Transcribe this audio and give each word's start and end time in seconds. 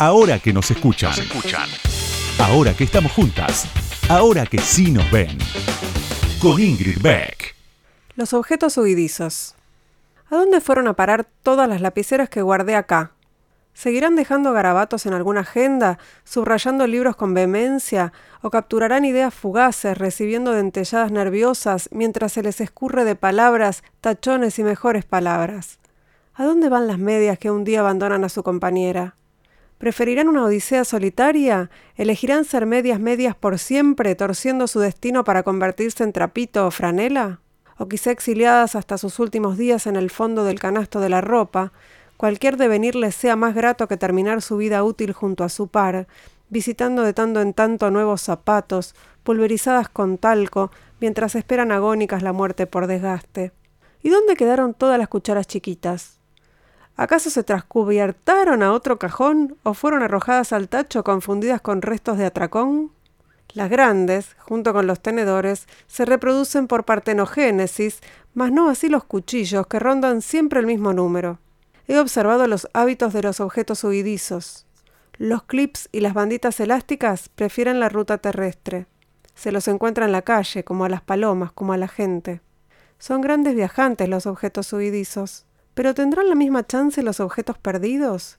Ahora 0.00 0.38
que 0.38 0.54
nos 0.54 0.70
escuchan. 0.70 1.12
escuchan. 1.12 1.68
Ahora 2.38 2.72
que 2.72 2.84
estamos 2.84 3.12
juntas. 3.12 3.66
Ahora 4.08 4.46
que 4.46 4.56
sí 4.56 4.90
nos 4.90 5.10
ven. 5.10 5.36
Con 6.40 6.58
Ingrid 6.58 7.02
Beck. 7.02 7.54
Los 8.14 8.32
objetos 8.32 8.78
huidizos. 8.78 9.56
¿A 10.30 10.36
dónde 10.36 10.62
fueron 10.62 10.88
a 10.88 10.94
parar 10.94 11.28
todas 11.42 11.68
las 11.68 11.82
lapiceras 11.82 12.30
que 12.30 12.40
guardé 12.40 12.76
acá? 12.76 13.12
¿Seguirán 13.74 14.16
dejando 14.16 14.54
garabatos 14.54 15.04
en 15.04 15.12
alguna 15.12 15.40
agenda, 15.40 15.98
subrayando 16.24 16.86
libros 16.86 17.14
con 17.14 17.34
vehemencia, 17.34 18.14
o 18.40 18.48
capturarán 18.48 19.04
ideas 19.04 19.34
fugaces, 19.34 19.98
recibiendo 19.98 20.52
dentelladas 20.52 21.12
nerviosas 21.12 21.90
mientras 21.92 22.32
se 22.32 22.42
les 22.42 22.62
escurre 22.62 23.04
de 23.04 23.16
palabras, 23.16 23.84
tachones 24.00 24.58
y 24.58 24.64
mejores 24.64 25.04
palabras? 25.04 25.78
¿A 26.32 26.44
dónde 26.44 26.70
van 26.70 26.86
las 26.86 26.98
medias 26.98 27.38
que 27.38 27.50
un 27.50 27.64
día 27.64 27.80
abandonan 27.80 28.24
a 28.24 28.30
su 28.30 28.42
compañera? 28.42 29.16
¿Preferirán 29.80 30.28
una 30.28 30.44
odisea 30.44 30.84
solitaria? 30.84 31.70
¿Elegirán 31.96 32.44
ser 32.44 32.66
medias 32.66 33.00
medias 33.00 33.34
por 33.34 33.58
siempre, 33.58 34.14
torciendo 34.14 34.66
su 34.66 34.78
destino 34.78 35.24
para 35.24 35.42
convertirse 35.42 36.04
en 36.04 36.12
trapito 36.12 36.66
o 36.66 36.70
franela? 36.70 37.40
¿O 37.78 37.88
quizá 37.88 38.10
exiliadas 38.10 38.76
hasta 38.76 38.98
sus 38.98 39.18
últimos 39.18 39.56
días 39.56 39.86
en 39.86 39.96
el 39.96 40.10
fondo 40.10 40.44
del 40.44 40.60
canasto 40.60 41.00
de 41.00 41.08
la 41.08 41.22
ropa? 41.22 41.72
Cualquier 42.18 42.58
devenir 42.58 42.94
les 42.94 43.14
sea 43.14 43.36
más 43.36 43.54
grato 43.54 43.88
que 43.88 43.96
terminar 43.96 44.42
su 44.42 44.58
vida 44.58 44.84
útil 44.84 45.14
junto 45.14 45.44
a 45.44 45.48
su 45.48 45.68
par, 45.68 46.08
visitando 46.50 47.02
de 47.02 47.14
tanto 47.14 47.40
en 47.40 47.54
tanto 47.54 47.90
nuevos 47.90 48.20
zapatos, 48.20 48.94
pulverizadas 49.22 49.88
con 49.88 50.18
talco, 50.18 50.70
mientras 51.00 51.34
esperan 51.34 51.72
agónicas 51.72 52.22
la 52.22 52.34
muerte 52.34 52.66
por 52.66 52.86
desgaste. 52.86 53.52
¿Y 54.02 54.10
dónde 54.10 54.36
quedaron 54.36 54.74
todas 54.74 54.98
las 54.98 55.08
cucharas 55.08 55.46
chiquitas? 55.46 56.19
¿Acaso 57.00 57.30
se 57.30 57.42
transcubiertaron 57.42 58.62
a 58.62 58.74
otro 58.74 58.98
cajón 58.98 59.56
o 59.62 59.72
fueron 59.72 60.02
arrojadas 60.02 60.52
al 60.52 60.68
tacho 60.68 61.02
confundidas 61.02 61.62
con 61.62 61.80
restos 61.80 62.18
de 62.18 62.26
atracón? 62.26 62.92
Las 63.54 63.70
grandes, 63.70 64.36
junto 64.38 64.74
con 64.74 64.86
los 64.86 65.00
tenedores, 65.00 65.66
se 65.86 66.04
reproducen 66.04 66.66
por 66.66 66.84
partenogénesis, 66.84 68.00
mas 68.34 68.52
no 68.52 68.68
así 68.68 68.90
los 68.90 69.04
cuchillos, 69.04 69.66
que 69.66 69.78
rondan 69.78 70.20
siempre 70.20 70.60
el 70.60 70.66
mismo 70.66 70.92
número. 70.92 71.38
He 71.88 71.98
observado 71.98 72.46
los 72.46 72.68
hábitos 72.74 73.14
de 73.14 73.22
los 73.22 73.40
objetos 73.40 73.82
huidizos. 73.82 74.66
Los 75.16 75.44
clips 75.44 75.88
y 75.92 76.00
las 76.00 76.12
banditas 76.12 76.60
elásticas 76.60 77.30
prefieren 77.30 77.80
la 77.80 77.88
ruta 77.88 78.18
terrestre. 78.18 78.84
Se 79.34 79.52
los 79.52 79.68
encuentra 79.68 80.04
en 80.04 80.12
la 80.12 80.20
calle, 80.20 80.64
como 80.64 80.84
a 80.84 80.90
las 80.90 81.00
palomas, 81.00 81.50
como 81.52 81.72
a 81.72 81.78
la 81.78 81.88
gente. 81.88 82.42
Son 82.98 83.22
grandes 83.22 83.54
viajantes 83.54 84.06
los 84.06 84.26
objetos 84.26 84.70
huidizos. 84.74 85.46
¿Pero 85.74 85.94
tendrán 85.94 86.28
la 86.28 86.34
misma 86.34 86.66
chance 86.66 87.02
los 87.02 87.20
objetos 87.20 87.58
perdidos? 87.58 88.38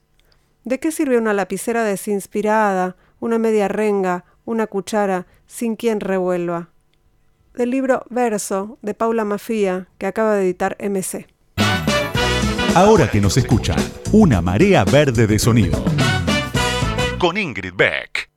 ¿De 0.64 0.78
qué 0.78 0.92
sirve 0.92 1.18
una 1.18 1.34
lapicera 1.34 1.82
desinspirada, 1.82 2.96
una 3.20 3.38
media 3.38 3.68
renga, 3.68 4.24
una 4.44 4.66
cuchara, 4.66 5.26
sin 5.46 5.76
quien 5.76 6.00
revuelva? 6.00 6.70
Del 7.54 7.70
libro 7.70 8.04
Verso, 8.10 8.78
de 8.82 8.94
Paula 8.94 9.24
Mafía, 9.24 9.88
que 9.98 10.06
acaba 10.06 10.34
de 10.34 10.44
editar 10.44 10.76
MC. 10.80 11.26
Ahora 12.74 13.10
que 13.10 13.20
nos 13.20 13.36
escuchan, 13.36 13.78
una 14.12 14.40
marea 14.40 14.84
verde 14.84 15.26
de 15.26 15.38
sonido. 15.38 15.84
Con 17.18 17.36
Ingrid 17.36 17.74
Beck. 17.74 18.31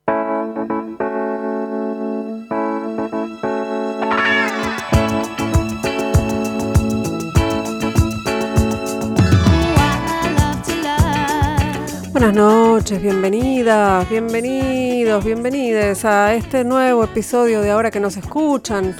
Buenas 12.18 12.34
noches, 12.34 13.02
bienvenidas, 13.02 14.08
bienvenidos, 14.08 15.22
bienvenides 15.22 16.02
a 16.06 16.32
este 16.32 16.64
nuevo 16.64 17.04
episodio 17.04 17.60
de 17.60 17.70
Ahora 17.70 17.90
que 17.90 18.00
nos 18.00 18.16
escuchan, 18.16 18.96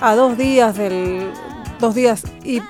a 0.00 0.14
dos 0.14 0.38
días 0.38 0.74
del. 0.74 1.30
dos 1.78 1.94
días 1.94 2.22
y, 2.42 2.62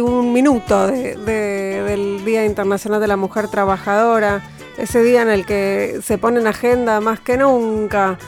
un 0.00 0.34
minuto 0.34 0.88
del 0.88 2.26
Día 2.26 2.44
Internacional 2.44 3.00
de 3.00 3.06
la 3.06 3.16
Mujer 3.16 3.48
Trabajadora, 3.48 4.42
ese 4.76 5.02
día 5.02 5.22
en 5.22 5.30
el 5.30 5.46
que 5.46 6.00
se 6.02 6.18
pone 6.18 6.38
en 6.38 6.46
agenda 6.46 7.00
más 7.00 7.18
que 7.18 7.38
nunca 7.38 8.18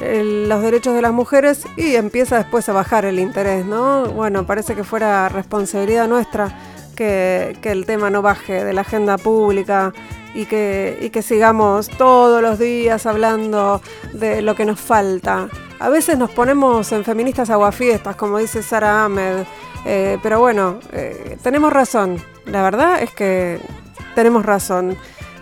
los 0.00 0.62
derechos 0.62 0.94
de 0.94 1.02
las 1.02 1.12
mujeres 1.12 1.66
y 1.76 1.96
empieza 1.96 2.38
después 2.38 2.66
a 2.70 2.72
bajar 2.72 3.04
el 3.04 3.18
interés, 3.18 3.66
¿no? 3.66 4.06
Bueno, 4.06 4.46
parece 4.46 4.74
que 4.74 4.82
fuera 4.82 5.28
responsabilidad 5.28 6.08
nuestra 6.08 6.58
que, 6.96 7.54
que 7.60 7.70
el 7.70 7.84
tema 7.84 8.08
no 8.08 8.22
baje 8.22 8.64
de 8.64 8.72
la 8.72 8.80
agenda 8.80 9.18
pública 9.18 9.92
y 10.34 10.46
que, 10.46 11.10
que 11.12 11.22
sigamos 11.22 11.88
todos 11.88 12.42
los 12.42 12.58
días 12.58 13.06
hablando 13.06 13.80
de 14.12 14.42
lo 14.42 14.54
que 14.54 14.64
nos 14.64 14.80
falta. 14.80 15.48
A 15.80 15.88
veces 15.88 16.18
nos 16.18 16.30
ponemos 16.30 16.90
en 16.92 17.04
feministas 17.04 17.50
aguafiestas, 17.50 18.16
como 18.16 18.38
dice 18.38 18.62
Sara 18.62 19.04
Ahmed, 19.04 19.44
eh, 19.84 20.18
pero 20.22 20.40
bueno, 20.40 20.80
eh, 20.92 21.38
tenemos 21.42 21.72
razón. 21.72 22.16
La 22.46 22.62
verdad 22.62 23.02
es 23.02 23.10
que 23.12 23.60
tenemos 24.14 24.44
razón. 24.44 24.96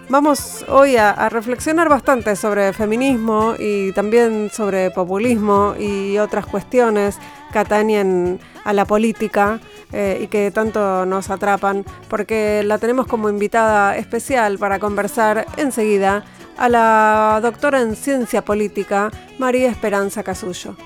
Vamos 0.09 0.65
hoy 0.69 0.97
a, 0.97 1.29
reflexionar 1.31 1.89
bastante 1.89 2.37
sobre 2.37 2.73
feminismo 2.73 3.55
y 3.59 3.91
también 3.93 4.51
sobre 4.53 4.93
populismo 4.93 5.75
y 5.77 6.17
otras 6.19 6.47
cuestiones 6.47 7.19
que 7.53 7.59
atañen 7.59 8.39
a 8.65 8.73
la 8.73 8.85
política 8.85 9.59
eh, 9.93 10.21
y 10.23 10.27
que 10.27 10.51
tanto 10.51 11.07
nos 11.07 11.31
atrapan, 11.31 11.85
porque 12.09 12.63
la 12.65 12.79
tenemos 12.79 13.07
como 13.07 13.29
invitada 13.29 13.97
especial 13.97 14.59
para 14.59 14.79
conversar 14.79 15.47
enseguida 15.57 16.25
a 16.57 16.69
la 16.69 17.39
doctora 17.43 17.81
en 17.83 17.97
ciencia 17.97 18.45
política, 18.45 19.11
María 19.39 19.71
Esperanza 19.71 20.23
Casullo. 20.23 20.77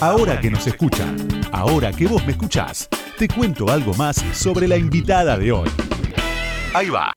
Ahora 0.00 0.40
que 0.40 0.50
nos 0.50 0.66
escuchan, 0.66 1.16
ahora 1.50 1.92
que 1.92 2.06
vos 2.06 2.24
me 2.24 2.32
escuchás, 2.32 2.88
te 3.18 3.26
cuento 3.26 3.68
algo 3.68 3.94
más 3.94 4.16
sobre 4.32 4.68
la 4.68 4.76
invitada 4.76 5.36
de 5.36 5.50
hoy. 5.50 5.68
Ahí 6.72 6.88
va. 6.88 7.12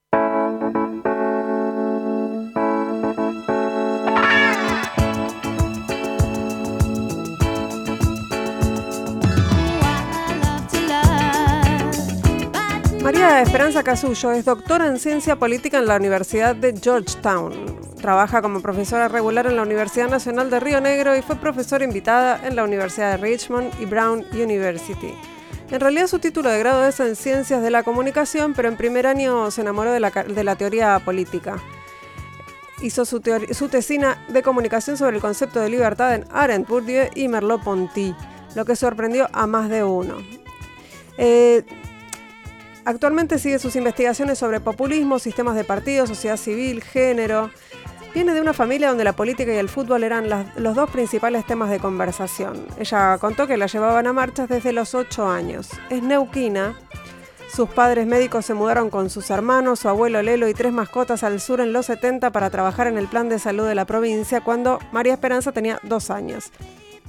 María 13.12 13.42
Esperanza 13.42 13.84
Casullo 13.84 14.32
es 14.32 14.46
doctora 14.46 14.88
en 14.88 14.98
ciencia 14.98 15.36
política 15.36 15.80
en 15.80 15.86
la 15.86 15.98
Universidad 15.98 16.56
de 16.56 16.74
Georgetown. 16.82 17.52
Trabaja 17.98 18.42
como 18.42 18.62
profesora 18.62 19.10
regular 19.10 19.48
en 19.48 19.58
la 19.58 19.64
Universidad 19.64 20.08
Nacional 20.10 20.50
de 20.50 20.62
Río 20.62 20.80
Negro 20.80 21.18
y 21.18 21.22
fue 21.22 21.36
profesora 21.36 21.84
invitada 21.84 22.40
en 22.48 22.56
la 22.56 22.64
Universidad 22.64 23.12
de 23.12 23.18
Richmond 23.18 23.70
y 23.82 23.86
Brown 23.86 24.26
University. 24.32 25.14
En 25.72 25.82
realidad 25.82 26.08
su 26.08 26.20
título 26.20 26.50
de 26.50 26.60
grado 26.60 26.88
es 26.88 27.02
en 27.02 27.18
Ciencias 27.18 27.62
de 27.62 27.70
la 27.70 27.84
Comunicación, 27.84 28.54
pero 28.54 28.70
en 28.70 28.78
primer 28.78 29.06
año 29.06 29.52
se 29.52 29.60
enamoró 29.60 29.92
de 29.92 30.00
la, 30.00 30.56
teoría 30.56 30.98
política. 31.04 31.58
Hizo 32.82 33.04
su, 33.04 33.20
tesina 33.20 34.24
de 34.30 34.42
comunicación 34.42 34.96
sobre 34.96 35.18
el 35.18 35.22
concepto 35.22 35.60
de 35.60 35.68
libertad 35.68 36.16
en 36.16 36.24
Arendt, 36.32 36.70
Bourdieu 36.70 37.10
y 37.14 37.28
Merleau-Ponty, 37.28 38.16
lo 38.56 38.64
que 38.64 38.78
sorprendió 38.78 39.28
a 39.34 39.48
más 39.48 39.68
de 39.68 39.84
uno. 39.84 40.16
Eh, 41.18 41.66
Actualmente 42.86 43.38
sigue 43.38 43.60
sus 43.60 43.76
investigaciones 43.76 44.40
sobre 44.40 44.60
populismo, 44.60 45.20
sistemas 45.20 45.56
de 45.56 45.64
partidos, 45.64 46.10
sociedad 46.10 46.38
civil, 46.38 46.82
género. 46.82 47.52
Viene 48.14 48.34
de 48.34 48.42
una 48.42 48.54
familia 48.54 48.90
donde 48.90 49.04
la 49.04 49.14
política 49.14 49.54
y 49.54 49.58
el 49.58 49.70
fútbol 49.70 50.04
eran 50.04 50.28
los 50.58 50.76
dos 50.76 50.90
principales 50.90 51.46
temas 51.46 51.70
de 51.70 51.80
conversación. 51.80 52.66
Ella 52.78 53.18
contó 53.20 53.48
que 53.48 53.56
la 53.56 53.68
llevaban 53.68 54.08
a 54.08 54.14
marchas 54.14 54.50
desde 54.50 54.74
los 54.74 54.96
8 54.96 55.30
años. 55.30 55.70
Es 55.90 56.02
neuquina. 56.04 56.76
Sus 57.54 57.70
padres 57.70 58.08
médicos 58.08 58.46
se 58.46 58.54
mudaron 58.54 58.90
con 58.90 59.10
sus 59.10 59.30
hermanos, 59.30 59.80
su 59.80 59.90
abuelo 59.90 60.22
Lelo 60.22 60.48
y 60.48 60.54
tres 60.54 60.72
mascotas 60.72 61.24
al 61.24 61.42
sur 61.42 61.60
en 61.60 61.74
los 61.74 61.86
70 61.86 62.32
para 62.32 62.50
trabajar 62.50 62.88
en 62.88 62.98
el 62.98 63.08
plan 63.08 63.30
de 63.30 63.40
salud 63.40 63.68
de 63.68 63.76
la 63.76 63.86
provincia 63.86 64.42
cuando 64.42 64.80
María 64.92 65.14
Esperanza 65.14 65.52
tenía 65.52 65.80
dos 65.84 66.10
años. 66.10 66.52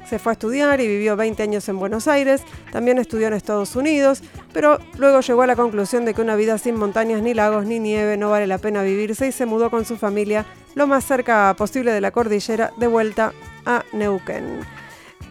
Se 0.08 0.18
fue 0.18 0.32
a 0.32 0.34
estudiar 0.34 0.80
y 0.80 0.88
vivió 0.88 1.16
20 1.16 1.42
años 1.42 1.68
en 1.68 1.78
Buenos 1.78 2.08
Aires, 2.08 2.42
también 2.72 2.98
estudió 2.98 3.28
en 3.28 3.34
Estados 3.34 3.76
Unidos, 3.76 4.22
pero 4.52 4.78
luego 4.98 5.20
llegó 5.20 5.42
a 5.42 5.46
la 5.46 5.56
conclusión 5.56 6.04
de 6.04 6.14
que 6.14 6.22
una 6.22 6.36
vida 6.36 6.58
sin 6.58 6.76
montañas, 6.76 7.22
ni 7.22 7.34
lagos, 7.34 7.66
ni 7.66 7.78
nieve 7.78 8.16
no 8.16 8.30
vale 8.30 8.46
la 8.46 8.58
pena 8.58 8.82
vivirse 8.82 9.26
y 9.26 9.32
se 9.32 9.46
mudó 9.46 9.70
con 9.70 9.84
su 9.84 9.96
familia 9.96 10.46
lo 10.74 10.86
más 10.86 11.04
cerca 11.04 11.54
posible 11.56 11.92
de 11.92 12.00
la 12.00 12.10
cordillera 12.10 12.72
de 12.76 12.86
vuelta 12.86 13.32
a 13.66 13.84
Neuquén. 13.92 14.60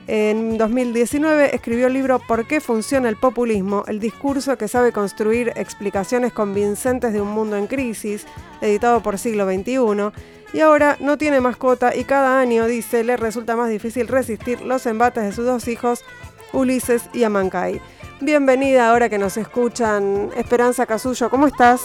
En 0.08 0.58
2019 0.58 1.56
escribió 1.56 1.88
el 1.88 1.94
libro 1.94 2.20
¿Por 2.20 2.46
qué 2.46 2.60
funciona 2.60 3.08
el 3.08 3.16
populismo? 3.16 3.84
El 3.88 4.00
discurso 4.00 4.58
que 4.58 4.68
sabe 4.68 4.92
construir 4.92 5.54
explicaciones 5.56 6.34
convincentes 6.34 7.14
de 7.14 7.22
un 7.22 7.30
mundo 7.30 7.56
en 7.56 7.68
crisis, 7.68 8.26
editado 8.62 9.02
por 9.02 9.18
Siglo 9.18 9.46
XXI 9.46 10.12
y 10.54 10.60
ahora 10.60 10.98
no 11.00 11.18
tiene 11.18 11.40
mascota 11.40 11.96
y 11.96 12.04
cada 12.04 12.40
año, 12.40 12.66
dice, 12.66 13.04
le 13.04 13.16
resulta 13.16 13.56
más 13.56 13.70
difícil 13.70 14.08
resistir 14.08 14.62
los 14.62 14.86
embates 14.86 15.24
de 15.24 15.32
sus 15.32 15.46
dos 15.46 15.68
hijos, 15.68 16.04
Ulises 16.52 17.04
y 17.14 17.24
Amancay. 17.24 17.82
Bienvenida 18.22 18.92
ahora 18.92 19.10
que 19.10 19.18
nos 19.18 19.36
escuchan, 19.36 20.30
Esperanza 20.36 20.86
Casullo, 20.86 21.32
¿cómo 21.32 21.48
estás? 21.48 21.82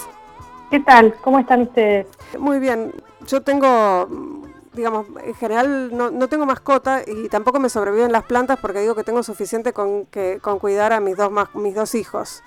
¿Qué 0.71 0.81
tal? 0.81 1.15
¿Cómo 1.25 1.39
están 1.39 1.63
ustedes? 1.63 2.07
Muy 2.39 2.59
bien, 2.59 2.93
yo 3.27 3.41
tengo 3.41 4.07
digamos, 4.75 5.07
en 5.25 5.35
general 5.35 5.97
no, 5.97 6.11
no, 6.11 6.29
tengo 6.29 6.45
mascota 6.45 7.01
y 7.07 7.31
tampoco 7.31 7.59
me 7.59 7.71
sobreviven 7.71 8.13
las 8.13 8.25
plantas 8.25 8.59
porque 8.61 8.81
digo 8.81 8.95
que 8.95 9.03
tengo 9.03 9.23
suficiente 9.23 9.73
con, 9.73 10.05
que, 10.05 10.39
con 10.43 10.59
cuidar 10.59 10.93
a 10.93 11.01
mis 11.01 11.17
dos, 11.17 11.33
mis 11.55 11.75
dos 11.75 11.95
hijos. 11.95 12.43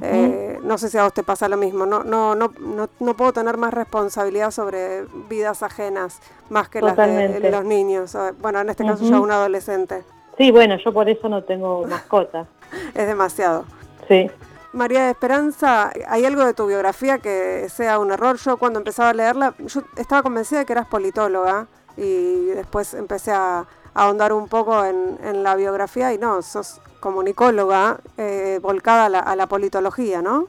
Eh, 0.00 0.60
no 0.62 0.78
sé 0.78 0.88
si 0.88 0.96
a 0.96 1.02
vos 1.02 1.12
te 1.12 1.24
pasa 1.24 1.48
lo 1.48 1.56
mismo. 1.56 1.84
No, 1.84 2.04
no, 2.04 2.36
no, 2.36 2.52
no, 2.60 2.88
no 3.00 3.16
puedo 3.16 3.32
tener 3.32 3.56
más 3.56 3.74
responsabilidad 3.74 4.52
sobre 4.52 5.02
vidas 5.28 5.64
ajenas 5.64 6.20
más 6.48 6.68
que 6.68 6.80
las 6.80 6.96
de 6.96 7.50
los 7.50 7.64
niños. 7.64 8.16
Bueno, 8.40 8.60
en 8.60 8.70
este 8.70 8.86
caso 8.86 9.04
yo 9.04 9.20
un 9.20 9.32
adolescente. 9.32 10.04
Sí, 10.42 10.50
bueno, 10.50 10.76
yo 10.76 10.92
por 10.92 11.08
eso 11.08 11.28
no 11.28 11.44
tengo 11.44 11.86
mascota. 11.86 12.48
es 12.94 13.06
demasiado. 13.06 13.64
Sí. 14.08 14.28
María 14.72 15.04
de 15.04 15.10
Esperanza, 15.12 15.92
¿hay 16.08 16.24
algo 16.24 16.44
de 16.44 16.52
tu 16.52 16.66
biografía 16.66 17.18
que 17.18 17.68
sea 17.68 18.00
un 18.00 18.10
error? 18.10 18.38
Yo 18.38 18.56
cuando 18.56 18.80
empezaba 18.80 19.10
a 19.10 19.14
leerla, 19.14 19.54
yo 19.60 19.82
estaba 19.96 20.24
convencida 20.24 20.58
de 20.58 20.66
que 20.66 20.72
eras 20.72 20.88
politóloga 20.88 21.68
y 21.96 22.46
después 22.46 22.92
empecé 22.94 23.30
a, 23.30 23.66
ahondar 23.94 24.32
un 24.32 24.48
poco 24.48 24.84
en, 24.84 25.44
la 25.44 25.54
biografía 25.54 26.12
y 26.12 26.18
no, 26.18 26.42
sos 26.42 26.80
comunicóloga 26.98 28.00
eh, 28.18 28.58
volcada 28.60 29.20
a 29.20 29.36
la, 29.36 29.46
politología, 29.46 30.22
¿no? 30.22 30.46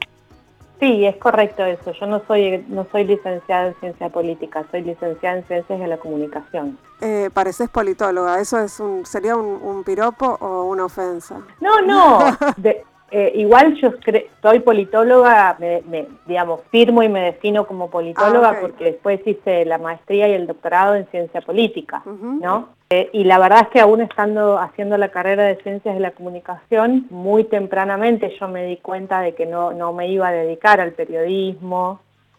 Sí, 0.84 1.06
es 1.06 1.16
correcto 1.16 1.64
eso. 1.64 1.92
Yo 1.92 2.06
no 2.06 2.20
soy 2.26 2.62
no 2.68 2.86
soy 2.92 3.04
licenciada 3.04 3.68
en 3.68 3.74
ciencia 3.76 4.10
política, 4.10 4.66
soy 4.70 4.82
licenciada 4.82 5.38
en 5.38 5.44
ciencias 5.44 5.80
de 5.80 5.86
la 5.86 5.96
comunicación. 5.96 6.78
Eh, 7.00 7.30
pareces 7.32 7.70
politóloga. 7.70 8.38
¿Eso 8.38 8.60
es 8.60 8.78
un 8.80 9.06
sería 9.06 9.34
un, 9.34 9.82
piropo 9.82 10.36
o 10.40 10.64
una 10.64 10.84
ofensa? 10.84 11.40
No, 11.60 11.80
no. 11.80 12.18
Eh, 13.16 13.30
igual 13.36 13.74
yo 13.76 13.90
soy 14.42 14.58
politóloga, 14.58 15.56
me, 15.60 16.08
digamos, 16.26 16.62
firmo 16.72 17.00
y 17.00 17.08
me 17.08 17.20
defino 17.20 17.64
como 17.64 17.88
politóloga 17.88 18.48
ah, 18.48 18.56
porque 18.60 18.86
después 18.86 19.24
hice 19.24 19.64
la 19.66 19.78
maestría 19.78 20.26
y 20.26 20.32
el 20.32 20.48
doctorado 20.48 20.96
en 20.96 21.06
ciencia 21.12 21.40
política, 21.40 22.02
¿no? 22.04 22.70
Eh, 22.96 23.10
y 23.12 23.24
la 23.24 23.40
verdad 23.40 23.62
es 23.62 23.68
que 23.70 23.80
aún 23.80 24.02
estando 24.02 24.56
haciendo 24.56 24.96
la 24.96 25.08
carrera 25.08 25.42
de 25.42 25.56
ciencias 25.64 25.96
de 25.96 26.00
la 26.00 26.12
comunicación, 26.12 27.08
muy 27.10 27.42
tempranamente 27.42 28.36
yo 28.38 28.46
me 28.46 28.66
di 28.66 28.76
cuenta 28.76 29.20
de 29.20 29.34
que 29.34 29.46
no, 29.46 29.72
no 29.72 29.92
me 29.92 30.06
iba 30.06 30.28
a 30.28 30.32
dedicar 30.32 30.80
al 30.80 30.92
periodismo, 30.92 31.98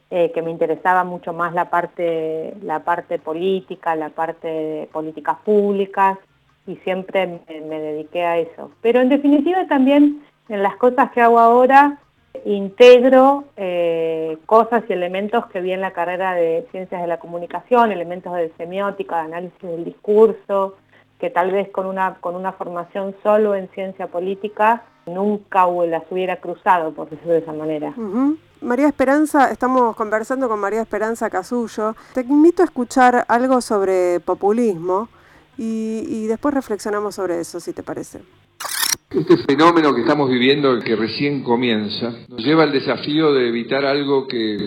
eh, 0.10 0.32
que 0.32 0.42
me 0.42 0.52
interesaba 0.52 1.04
mucho 1.04 1.34
más 1.34 1.54
la 1.54 1.70
parte, 1.70 2.54
la 2.62 2.80
parte 2.86 3.20
política, 3.20 3.98
la 3.98 4.12
parte 4.12 4.48
de 4.48 4.90
políticas 4.94 5.36
públicas, 5.44 6.18
y 6.66 6.78
siempre 6.78 7.28
me, 7.28 7.60
me 7.60 7.80
dediqué 7.82 8.24
a 8.24 8.38
eso. 8.38 8.72
Pero 8.82 9.02
en 9.02 9.10
definitiva 9.10 9.68
también 9.68 10.24
en 10.48 10.64
las 10.64 10.78
cosas 10.78 11.12
que 11.12 11.20
hago 11.20 11.38
ahora 11.38 12.00
integro 12.46 13.46
eh, 13.58 14.38
cosas 14.46 14.84
y 14.90 14.94
elementos 14.94 15.46
que 15.48 15.62
vi 15.62 15.72
en 15.72 15.82
la 15.82 15.92
carrera 15.92 16.34
de 16.34 16.68
ciencias 16.72 17.02
de 17.02 17.08
la 17.08 17.20
comunicación, 17.20 17.92
elementos 17.92 18.34
de 18.34 18.52
semiótica, 18.58 19.18
de 19.18 19.22
análisis 19.22 19.62
del 19.62 19.86
discurso, 19.86 20.76
que 21.20 21.30
tal 21.30 21.52
vez 21.52 21.70
con 21.70 21.86
una, 21.86 22.16
con 22.16 22.36
una 22.36 22.52
formación 22.52 23.16
solo 23.24 23.56
en 23.56 23.70
ciencia 23.70 24.08
política 24.08 24.84
nunca 25.06 25.66
las 25.68 26.04
hubiera 26.10 26.38
cruzado, 26.38 26.92
por 26.94 27.10
decirlo 27.10 27.34
de 27.34 27.40
esa 27.40 27.54
manera. 27.54 27.94
María 28.62 28.88
Esperanza, 28.88 29.52
estamos 29.52 29.96
conversando 29.96 30.50
con 30.50 30.60
María 30.60 30.82
Esperanza 30.82 31.30
Casullo. 31.30 31.96
Te 32.14 32.22
invito 32.22 32.64
a 32.64 32.66
escuchar 32.66 33.26
algo 33.28 33.62
sobre 33.62 34.20
populismo 34.20 35.10
y 35.58 36.28
después 36.28 36.54
reflexionamos 36.54 37.16
sobre 37.16 37.40
eso, 37.40 37.60
si 37.60 37.72
te 37.72 37.84
parece. 37.84 38.22
Este 39.10 39.38
fenómeno 39.38 39.96
que 39.96 40.02
estamos 40.02 40.30
viviendo, 40.30 40.78
que 40.80 40.96
recién 40.96 41.42
comienza, 41.42 42.14
nos 42.28 42.44
lleva 42.44 42.64
al 42.64 42.72
desafío 42.72 43.34
de 43.34 43.48
evitar 43.48 43.86
algo 43.86 44.28
que 44.28 44.58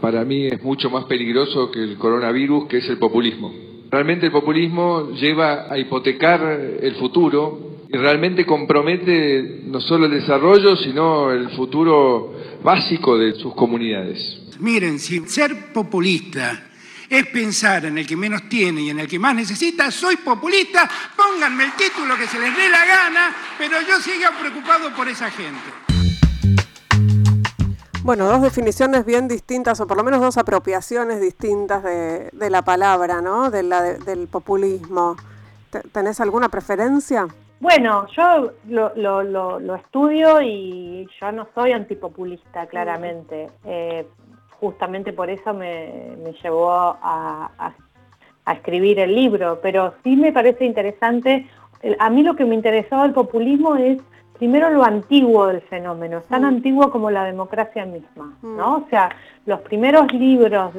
para 0.00 0.24
mí 0.24 0.46
es 0.46 0.62
mucho 0.62 0.88
más 0.88 1.04
peligroso 1.06 1.70
que 1.70 1.82
el 1.82 1.96
coronavirus, 1.96 2.66
que 2.68 2.78
es 2.78 2.88
el 2.88 2.98
populismo. 2.98 3.52
Realmente 3.90 4.26
el 4.26 4.32
populismo 4.32 5.10
lleva 5.12 5.72
a 5.72 5.78
hipotecar 5.78 6.40
el 6.80 6.94
futuro 6.94 7.78
y 7.88 7.96
realmente 7.96 8.44
compromete 8.44 9.62
no 9.66 9.80
solo 9.80 10.06
el 10.06 10.12
desarrollo, 10.12 10.76
sino 10.76 11.32
el 11.32 11.48
futuro 11.50 12.34
básico 12.62 13.16
de 13.18 13.34
sus 13.34 13.54
comunidades. 13.54 14.42
Miren, 14.60 14.98
si 14.98 15.20
ser 15.20 15.72
populista 15.72 16.68
es 17.08 17.26
pensar 17.28 17.86
en 17.86 17.98
el 17.98 18.06
que 18.06 18.16
menos 18.16 18.48
tiene 18.48 18.82
y 18.82 18.90
en 18.90 19.00
el 19.00 19.08
que 19.08 19.18
más 19.18 19.34
necesita, 19.34 19.90
soy 19.90 20.16
populista, 20.16 20.88
pónganme 21.16 21.64
el 21.64 21.72
título 21.72 22.16
que 22.16 22.26
se 22.26 22.38
les 22.38 22.56
dé 22.56 22.68
la 22.68 22.84
gana, 22.84 23.34
pero 23.56 23.80
yo 23.80 23.98
sigo 24.00 24.30
preocupado 24.38 24.94
por 24.94 25.08
esa 25.08 25.30
gente. 25.30 25.88
Bueno, 28.02 28.26
dos 28.26 28.40
definiciones 28.40 29.04
bien 29.04 29.28
distintas, 29.28 29.80
o 29.80 29.86
por 29.86 29.96
lo 29.96 30.02
menos 30.02 30.20
dos 30.20 30.38
apropiaciones 30.38 31.20
distintas 31.20 31.82
de, 31.82 32.30
la 32.48 32.62
palabra, 32.62 33.20
¿no? 33.20 33.50
De 33.50 33.62
la, 33.62 33.82
del 33.82 34.28
populismo. 34.28 35.16
¿Tenés 35.92 36.18
alguna 36.20 36.48
preferencia? 36.48 37.28
Bueno, 37.60 38.06
yo 38.16 38.52
lo, 38.68 39.74
estudio 39.74 40.40
y 40.40 41.06
yo 41.20 41.32
no 41.32 41.48
soy 41.54 41.72
antipopulista, 41.72 42.66
claramente. 42.66 43.50
Eh, 43.64 44.06
justamente 44.60 45.12
por 45.12 45.30
eso 45.30 45.54
me, 45.54 46.16
llevó 46.42 46.70
a, 46.70 47.72
escribir 48.50 48.98
el 48.98 49.14
libro, 49.14 49.58
pero 49.62 49.92
sí 50.02 50.16
me 50.16 50.32
parece 50.32 50.64
interesante, 50.64 51.46
a 51.98 52.08
mí 52.08 52.22
lo 52.22 52.34
que 52.34 52.46
me 52.46 52.54
interesaba 52.54 53.02
del 53.02 53.12
populismo 53.12 53.76
es 53.76 53.98
primero 54.38 54.70
lo 54.70 54.84
antiguo 54.84 55.48
del 55.48 55.60
fenómeno, 55.60 56.22
tan 56.30 56.42
mm. 56.42 56.46
antiguo 56.46 56.90
como 56.90 57.10
la 57.10 57.24
democracia 57.24 57.84
misma, 57.84 58.36
¿no? 58.42 58.78
Mm. 58.78 58.82
O 58.84 58.86
sea, 58.88 59.10
los 59.44 59.60
primeros 59.60 60.10
libros 60.14 60.72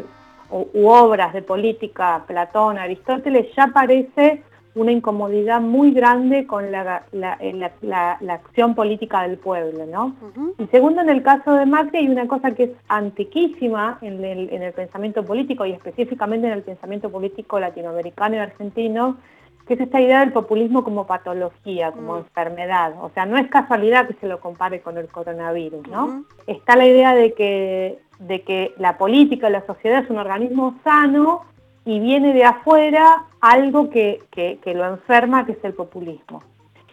u, 0.49 0.87
obras 0.87 1.33
de 1.33 1.43
política, 1.43 2.23
Platón, 2.25 2.79
Aristóteles, 2.79 3.53
ya 3.55 3.67
parece 3.67 4.43
una 4.79 4.91
incomodidad 4.91 5.61
muy 5.61 5.91
grande 5.91 6.47
con 6.47 6.71
la, 6.71 7.03
acción 8.29 8.75
política 8.75 9.23
del 9.23 9.37
pueblo, 9.37 9.85
¿no? 9.85 10.15
Y 10.57 10.67
segundo, 10.67 11.01
en 11.01 11.09
el 11.09 11.21
caso 11.21 11.53
de 11.53 11.65
Macri 11.65 11.99
hay 11.99 12.07
una 12.07 12.27
cosa 12.27 12.51
que 12.51 12.63
es 12.63 12.71
antiquísima 12.87 13.97
en 14.01 14.23
el, 14.23 14.73
pensamiento 14.73 15.23
político 15.25 15.65
y 15.65 15.71
específicamente 15.71 16.47
en 16.47 16.53
el 16.53 16.63
pensamiento 16.63 17.11
político 17.11 17.59
latinoamericano 17.59 18.35
y 18.35 18.39
argentino, 18.39 19.17
que 19.67 19.73
es 19.73 19.81
esta 19.81 20.01
idea 20.01 20.21
del 20.21 20.31
populismo 20.31 20.83
como 20.83 21.05
patología, 21.05 21.91
como 21.91 22.17
enfermedad. 22.17 22.93
O 23.01 23.11
sea, 23.13 23.25
no 23.25 23.37
es 23.37 23.47
casualidad 23.49 24.07
que 24.07 24.15
se 24.15 24.27
lo 24.27 24.39
compare 24.39 24.81
con 24.81 24.97
el 24.97 25.07
coronavirus, 25.07 25.87
¿no? 25.89 26.23
Está 26.47 26.75
la 26.75 26.87
idea 26.87 27.13
de 27.13 27.33
que, 27.33 27.99
de 28.19 28.41
que 28.41 28.73
la 28.77 28.97
política, 28.97 29.49
la 29.49 29.65
sociedad 29.65 30.03
es 30.03 30.09
un 30.09 30.17
organismo 30.17 30.79
sano 30.83 31.43
y 31.89 32.00
viene 32.00 32.33
de 32.33 32.43
afuera 32.43 33.25
algo 33.41 33.89
que, 33.89 34.19
lo 34.63 34.86
enferma, 34.86 35.48
que 35.48 35.53
es 35.53 35.63
el 35.63 35.74
populismo. 35.74 36.43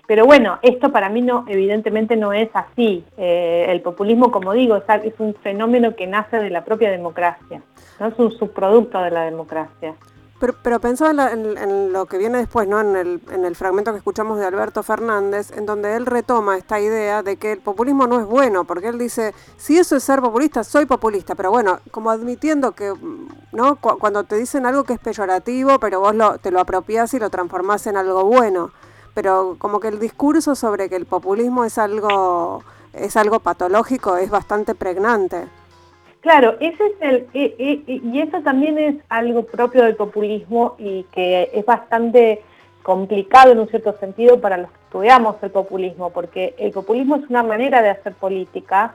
Pero 0.06 0.24
bueno, 0.24 0.58
esto 0.62 0.90
para 0.90 1.10
mí 1.10 1.20
no, 1.20 1.44
evidentemente 1.48 2.16
no 2.16 2.32
es 2.32 2.48
así. 2.54 3.04
Eh, 3.18 3.66
el 3.68 3.82
populismo, 3.82 4.30
como 4.30 4.54
digo, 4.54 4.76
es, 4.76 5.12
un 5.18 5.34
fenómeno 5.34 5.94
que 5.94 6.06
nace 6.06 6.38
de 6.38 6.48
la 6.48 6.64
propia 6.64 6.90
democracia, 6.90 7.60
no 8.00 8.06
es 8.06 8.18
un 8.18 8.32
subproducto 8.38 8.98
de 9.02 9.10
la 9.10 9.24
democracia. 9.24 9.94
Pero, 10.38 10.54
pero 10.62 10.80
pensaba 10.80 11.32
en, 11.32 11.92
lo 11.92 12.04
que 12.06 12.18
viene 12.18 12.38
después, 12.38 12.68
¿no? 12.68 12.78
En 12.80 12.94
el, 12.94 13.22
en 13.30 13.46
el 13.46 13.56
fragmento 13.56 13.92
que 13.92 13.98
escuchamos 13.98 14.38
de 14.38 14.44
Alberto 14.44 14.82
Fernández, 14.82 15.50
en 15.56 15.64
donde 15.64 15.96
él 15.96 16.04
retoma 16.04 16.58
esta 16.58 16.78
idea 16.78 17.22
de 17.22 17.38
que 17.38 17.52
el 17.52 17.60
populismo 17.60 18.06
no 18.06 18.20
es 18.20 18.26
bueno, 18.26 18.64
porque 18.64 18.88
él 18.88 18.98
dice, 18.98 19.34
si 19.56 19.78
eso 19.78 19.96
es 19.96 20.04
ser 20.04 20.20
populista, 20.20 20.62
soy 20.62 20.84
populista, 20.84 21.34
pero 21.34 21.50
bueno, 21.50 21.80
como 21.90 22.10
admitiendo 22.10 22.72
que, 22.72 22.92
¿no? 23.52 23.76
cuando 23.76 24.24
te 24.24 24.36
dicen 24.36 24.66
algo 24.66 24.84
que 24.84 24.92
es 24.92 24.98
peyorativo, 24.98 25.78
pero 25.78 26.00
vos 26.00 26.14
lo, 26.14 26.36
te 26.38 26.50
lo 26.50 26.60
apropiás 26.60 27.14
y 27.14 27.18
lo 27.18 27.30
transformás 27.30 27.86
en 27.86 27.96
algo 27.96 28.24
bueno, 28.24 28.72
pero 29.14 29.56
como 29.58 29.80
que 29.80 29.88
el 29.88 29.98
discurso 29.98 30.54
sobre 30.54 30.90
que 30.90 30.96
el 30.96 31.06
populismo 31.06 31.64
es 31.64 31.78
algo, 31.78 32.62
es 32.92 33.16
algo 33.16 33.40
patológico 33.40 34.18
es 34.18 34.28
bastante 34.28 34.74
pregnante. 34.74 35.48
Claro, 36.26 36.56
ese 36.58 36.84
es 36.84 36.92
el, 37.02 37.26
y 37.34 38.20
eso 38.20 38.40
también 38.42 38.76
es 38.78 38.96
algo 39.08 39.44
propio 39.44 39.84
del 39.84 39.94
populismo 39.94 40.74
y 40.76 41.04
que 41.12 41.50
es 41.54 41.64
bastante 41.64 42.42
complicado 42.82 43.52
en 43.52 43.60
un 43.60 43.68
cierto 43.68 43.96
sentido 44.00 44.40
para 44.40 44.56
los 44.56 44.68
que 44.68 44.78
estudiamos 44.86 45.36
el 45.42 45.52
populismo, 45.52 46.10
porque 46.10 46.56
el 46.58 46.72
populismo 46.72 47.14
es 47.14 47.30
una 47.30 47.44
manera 47.44 47.80
de 47.80 47.90
hacer 47.90 48.12
política, 48.14 48.94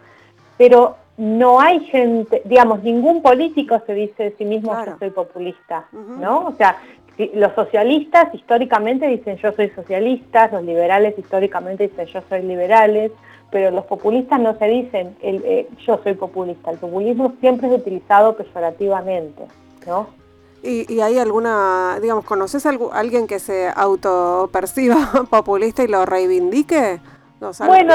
pero 0.57 0.97
no 1.15 1.61
hay 1.61 1.79
gente, 1.85 2.41
digamos, 2.43 2.83
ningún 2.83 3.21
político 3.21 3.81
se 3.85 3.93
dice 3.93 4.23
de 4.23 4.35
sí 4.38 4.43
mismo 4.43 4.77
que 4.83 4.91
soy 5.00 5.11
populista, 5.11 5.85
¿no? 5.93 6.47
O 6.47 6.51
sea, 6.57 6.81
los 7.33 7.53
socialistas 7.53 8.35
históricamente 8.35 9.07
dicen 9.07 9.38
yo 9.38 9.53
soy 9.53 9.69
socialista, 9.69 10.50
los 10.51 10.65
liberales 10.65 11.17
históricamente 11.17 11.88
dicen 11.88 12.07
yo 12.07 12.21
soy 12.27 12.41
liberales, 12.41 13.13
pero 13.51 13.70
los 13.70 13.86
populistas 13.86 14.39
no 14.39 14.58
se 14.58 14.65
dicen 14.65 15.15
eh, 15.22 15.67
yo 15.86 16.00
soy 16.03 16.13
populista, 16.15 16.72
el 16.72 16.77
populismo 16.77 17.34
siempre 17.39 17.67
es 17.67 17.79
utilizado 17.79 18.36
peyorativamente, 18.36 19.43
¿no? 19.86 20.08
¿Y, 20.63 21.00
hay 21.00 21.17
alguna, 21.17 21.98
digamos, 22.01 22.24
conoces 22.24 22.65
a 22.67 22.72
alguien 22.93 23.25
que 23.25 23.39
se 23.39 23.67
autoperciba 23.75 25.25
populista 25.29 25.84
y 25.84 25.88
lo 25.88 26.05
reivindique? 26.05 27.00
bueno, 27.65 27.93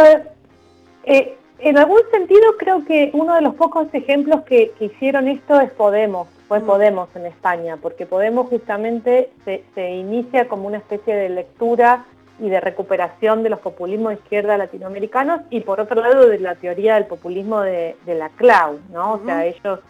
eh, 1.05 1.39
En 1.61 1.79
algún 1.79 2.01
sentido 2.11 2.57
creo 2.59 2.85
que 2.85 3.11
uno 3.15 3.37
de 3.37 3.41
los 3.41 3.55
pocos 3.55 3.87
ejemplos 3.93 4.43
que, 4.43 4.73
hicieron 4.81 5.29
esto 5.29 5.61
es 5.61 5.71
Podemos, 5.71 6.27
fue 6.49 6.59
mm. 6.59 6.67
Podemos 6.67 7.09
en 7.15 7.27
España, 7.27 7.79
porque 7.81 8.05
Podemos 8.05 8.49
justamente 8.49 9.31
se, 9.45 9.91
inicia 9.91 10.49
como 10.49 10.67
una 10.67 10.79
especie 10.79 11.15
de 11.15 11.29
lectura 11.29 12.05
y 12.39 12.49
de 12.49 12.61
recuperación 12.61 13.43
de 13.43 13.51
los 13.51 13.61
populismos 13.61 14.11
de 14.11 14.17
izquierda 14.17 14.59
latinoamericanos 14.59 15.43
y 15.51 15.61
por 15.61 15.81
otro 15.81 16.01
lado 16.01 16.29
de 16.29 16.39
la 16.39 16.55
teoría 16.55 16.95
del 16.95 17.07
populismo 17.07 17.61
de, 17.63 17.97
la 18.07 18.29
CLAU, 18.31 18.79
¿no? 18.93 19.15
O 19.15 19.25
sea, 19.25 19.47
ellos 19.47 19.81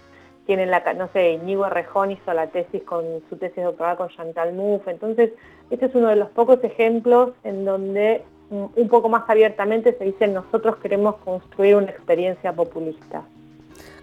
tienen 0.47 0.71
la, 0.71 0.81
no 0.95 1.09
sé, 1.13 1.33
Íñigo 1.33 1.69
Rejón 1.69 2.13
hizo 2.13 2.33
la 2.33 2.47
tesis 2.47 2.83
con 2.85 3.05
su 3.29 3.37
tesis 3.37 3.65
doctoral 3.65 3.97
con 3.97 4.09
Chantal 4.11 4.55
Mouffe, 4.55 4.93
entonces 4.93 5.33
este 5.71 5.87
es 5.87 5.95
uno 5.95 6.09
de 6.09 6.17
los 6.17 6.29
pocos 6.31 6.63
ejemplos 6.63 7.33
en 7.43 7.65
donde 7.65 8.23
un 8.49 8.89
poco 8.89 9.09
más 9.09 9.29
abiertamente 9.29 9.97
se 9.99 10.05
dice 10.05 10.29
nosotros 10.29 10.77
queremos 10.77 11.17
construir 11.17 11.75
una 11.75 11.91
experiencia 11.91 12.53
populista. 12.53 13.25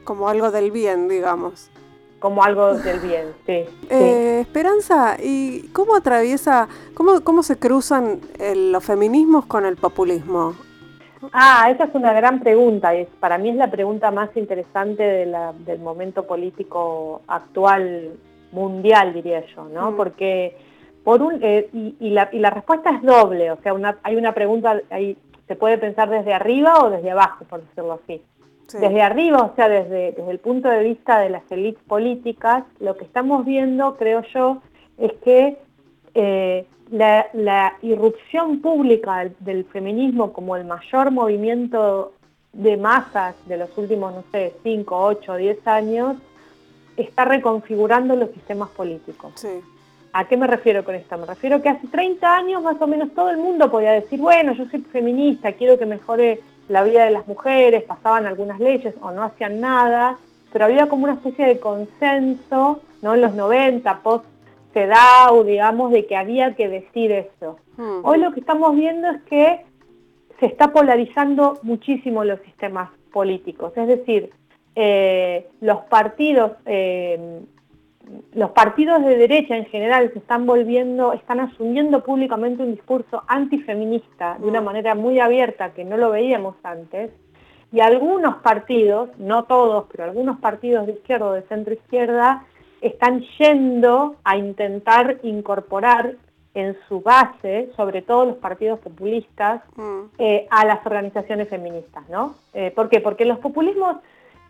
Como 0.03 0.27
algo 0.27 0.51
del 0.51 0.69
bien, 0.71 1.07
digamos. 1.07 1.71
Como 2.23 2.41
algo 2.41 2.75
del 2.75 3.01
bien, 3.01 3.33
sí. 3.45 3.65
Eh, 3.89 4.39
Esperanza, 4.39 5.17
¿y 5.21 5.67
cómo 5.73 5.93
atraviesa, 5.93 6.69
cómo, 6.93 7.19
cómo 7.19 7.43
se 7.43 7.59
cruzan 7.59 8.21
los 8.55 8.81
feminismos 8.81 9.45
con 9.45 9.65
el 9.65 9.75
populismo? 9.75 10.55
Ah, 11.33 11.69
esa 11.69 11.83
es 11.83 11.89
una 11.93 12.13
gran 12.13 12.39
pregunta 12.39 12.95
y 12.95 13.03
para 13.19 13.37
mí 13.37 13.49
es 13.49 13.57
la 13.57 13.69
pregunta 13.69 14.09
más 14.11 14.29
interesante 14.37 15.03
del 15.03 15.79
momento 15.79 16.25
político 16.25 17.23
actual 17.27 18.11
mundial, 18.53 19.13
diría 19.13 19.45
yo, 19.53 19.65
¿no? 19.65 19.91
Mm. 19.91 19.97
Porque 19.97 20.55
por 21.03 21.21
un, 21.21 21.39
eh, 21.41 21.67
y, 21.73 22.09
la, 22.11 22.29
respuesta 22.51 22.91
es 22.91 23.01
doble, 23.01 23.51
o 23.51 23.57
sea, 23.61 23.73
hay 24.01 24.15
una 24.15 24.33
pregunta, 24.33 24.79
ahí 24.91 25.17
se 25.49 25.57
puede 25.57 25.77
pensar 25.77 26.09
desde 26.09 26.33
arriba 26.33 26.85
o 26.85 26.89
desde 26.89 27.11
abajo, 27.11 27.43
por 27.49 27.61
decirlo 27.63 27.99
así. 28.01 28.21
Desde 28.71 29.01
arriba, 29.01 29.43
o 29.43 29.55
sea, 29.55 29.69
desde, 29.69 30.13
desde 30.13 30.31
el 30.31 30.39
punto 30.39 30.69
de 30.69 30.83
vista 30.83 31.19
de 31.19 31.29
las 31.29 31.43
élites 31.51 31.83
políticas, 31.83 32.63
lo 32.79 32.97
que 32.97 33.05
estamos 33.05 33.45
viendo, 33.45 33.97
creo 33.97 34.23
yo, 34.33 34.61
es 34.97 35.13
que 35.23 35.57
eh, 36.15 36.65
la, 36.91 37.77
irrupción 37.81 38.61
pública 38.61 39.29
del, 39.39 39.65
feminismo 39.65 40.31
como 40.33 40.55
el 40.55 40.65
mayor 40.65 41.11
movimiento 41.11 42.13
de 42.51 42.77
masas 42.77 43.35
de 43.47 43.57
los 43.57 43.75
últimos, 43.77 44.13
no 44.13 44.23
sé, 44.31 44.53
5, 44.63 44.95
8, 44.95 45.35
10 45.35 45.67
años, 45.67 46.17
está 46.95 47.25
reconfigurando 47.25 48.15
los 48.15 48.29
sistemas 48.31 48.69
políticos. 48.69 49.33
Sí. 49.35 49.61
¿A 50.15 50.27
qué 50.27 50.37
me 50.37 50.45
refiero 50.45 50.83
con 50.83 50.93
esto? 50.93 51.17
Me 51.17 51.25
refiero 51.25 51.59
que 51.63 51.69
hace 51.69 51.87
30 51.87 52.35
años 52.35 52.61
más 52.61 52.79
o 52.79 52.85
menos 52.85 53.11
todo 53.15 53.31
el 53.31 53.37
mundo 53.37 53.71
podía 53.71 53.93
decir, 53.93 54.19
bueno, 54.19 54.53
yo 54.53 54.65
soy 54.69 54.81
feminista, 54.81 55.53
quiero 55.53 55.79
que 55.79 55.87
mejore 55.87 56.41
la 56.69 56.83
vida 56.83 57.05
de 57.05 57.11
las 57.11 57.27
mujeres, 57.27 57.83
pasaban 57.83 58.25
algunas 58.25 58.59
leyes 58.59 58.95
o 59.01 59.11
no 59.11 59.23
hacían 59.23 59.59
nada, 59.59 60.17
pero 60.51 60.65
había 60.65 60.87
como 60.87 61.05
una 61.05 61.13
especie 61.13 61.45
de 61.45 61.59
consenso, 61.59 62.81
¿no? 63.01 63.15
En 63.15 63.21
los 63.21 63.33
90, 63.33 63.99
post 64.01 64.25
CEDAW, 64.73 65.43
digamos, 65.43 65.91
de 65.91 66.05
que 66.05 66.15
había 66.15 66.55
que 66.55 66.67
decir 66.67 67.11
eso. 67.11 67.57
Hmm. 67.77 68.03
Hoy 68.03 68.19
lo 68.19 68.33
que 68.33 68.39
estamos 68.39 68.75
viendo 68.75 69.09
es 69.09 69.21
que 69.23 69.65
se 70.39 70.45
está 70.45 70.73
polarizando 70.73 71.59
muchísimo 71.63 72.23
los 72.23 72.39
sistemas 72.41 72.89
políticos, 73.11 73.73
es 73.75 73.87
decir, 73.87 74.31
eh, 74.75 75.47
los 75.61 75.81
partidos 75.83 76.53
eh, 76.65 77.41
los 78.33 78.51
partidos 78.51 79.03
de 79.03 79.17
derecha 79.17 79.55
en 79.55 79.65
general 79.65 80.11
se 80.11 80.19
están 80.19 80.45
volviendo, 80.45 81.13
están 81.13 81.39
asumiendo 81.39 82.03
públicamente 82.03 82.63
un 82.63 82.75
discurso 82.75 83.23
antifeminista 83.27 84.37
de 84.39 84.47
una 84.47 84.61
mm. 84.61 84.65
manera 84.65 84.95
muy 84.95 85.19
abierta 85.19 85.73
que 85.73 85.85
no 85.85 85.97
lo 85.97 86.11
veíamos 86.11 86.55
antes, 86.63 87.11
y 87.71 87.79
algunos 87.79 88.35
partidos, 88.37 89.09
no 89.17 89.45
todos, 89.45 89.85
pero 89.91 90.03
algunos 90.03 90.39
partidos 90.39 90.85
de 90.85 90.93
izquierda 90.93 91.25
o 91.25 91.31
de 91.33 91.41
centro 91.43 91.73
izquierda, 91.73 92.45
están 92.81 93.21
yendo 93.39 94.17
a 94.23 94.37
intentar 94.37 95.17
incorporar 95.23 96.15
en 96.53 96.77
su 96.87 97.01
base, 97.01 97.71
sobre 97.75 98.03
todo 98.03 98.25
los 98.25 98.37
partidos 98.37 98.79
populistas, 98.79 99.63
mm. 99.75 100.01
eh, 100.19 100.47
a 100.51 100.65
las 100.65 100.85
organizaciones 100.85 101.49
feministas, 101.49 102.07
¿no? 102.09 102.35
Eh, 102.53 102.71
¿Por 102.71 102.89
qué? 102.89 102.99
Porque 102.99 103.25
los 103.25 103.39
populismos 103.39 103.97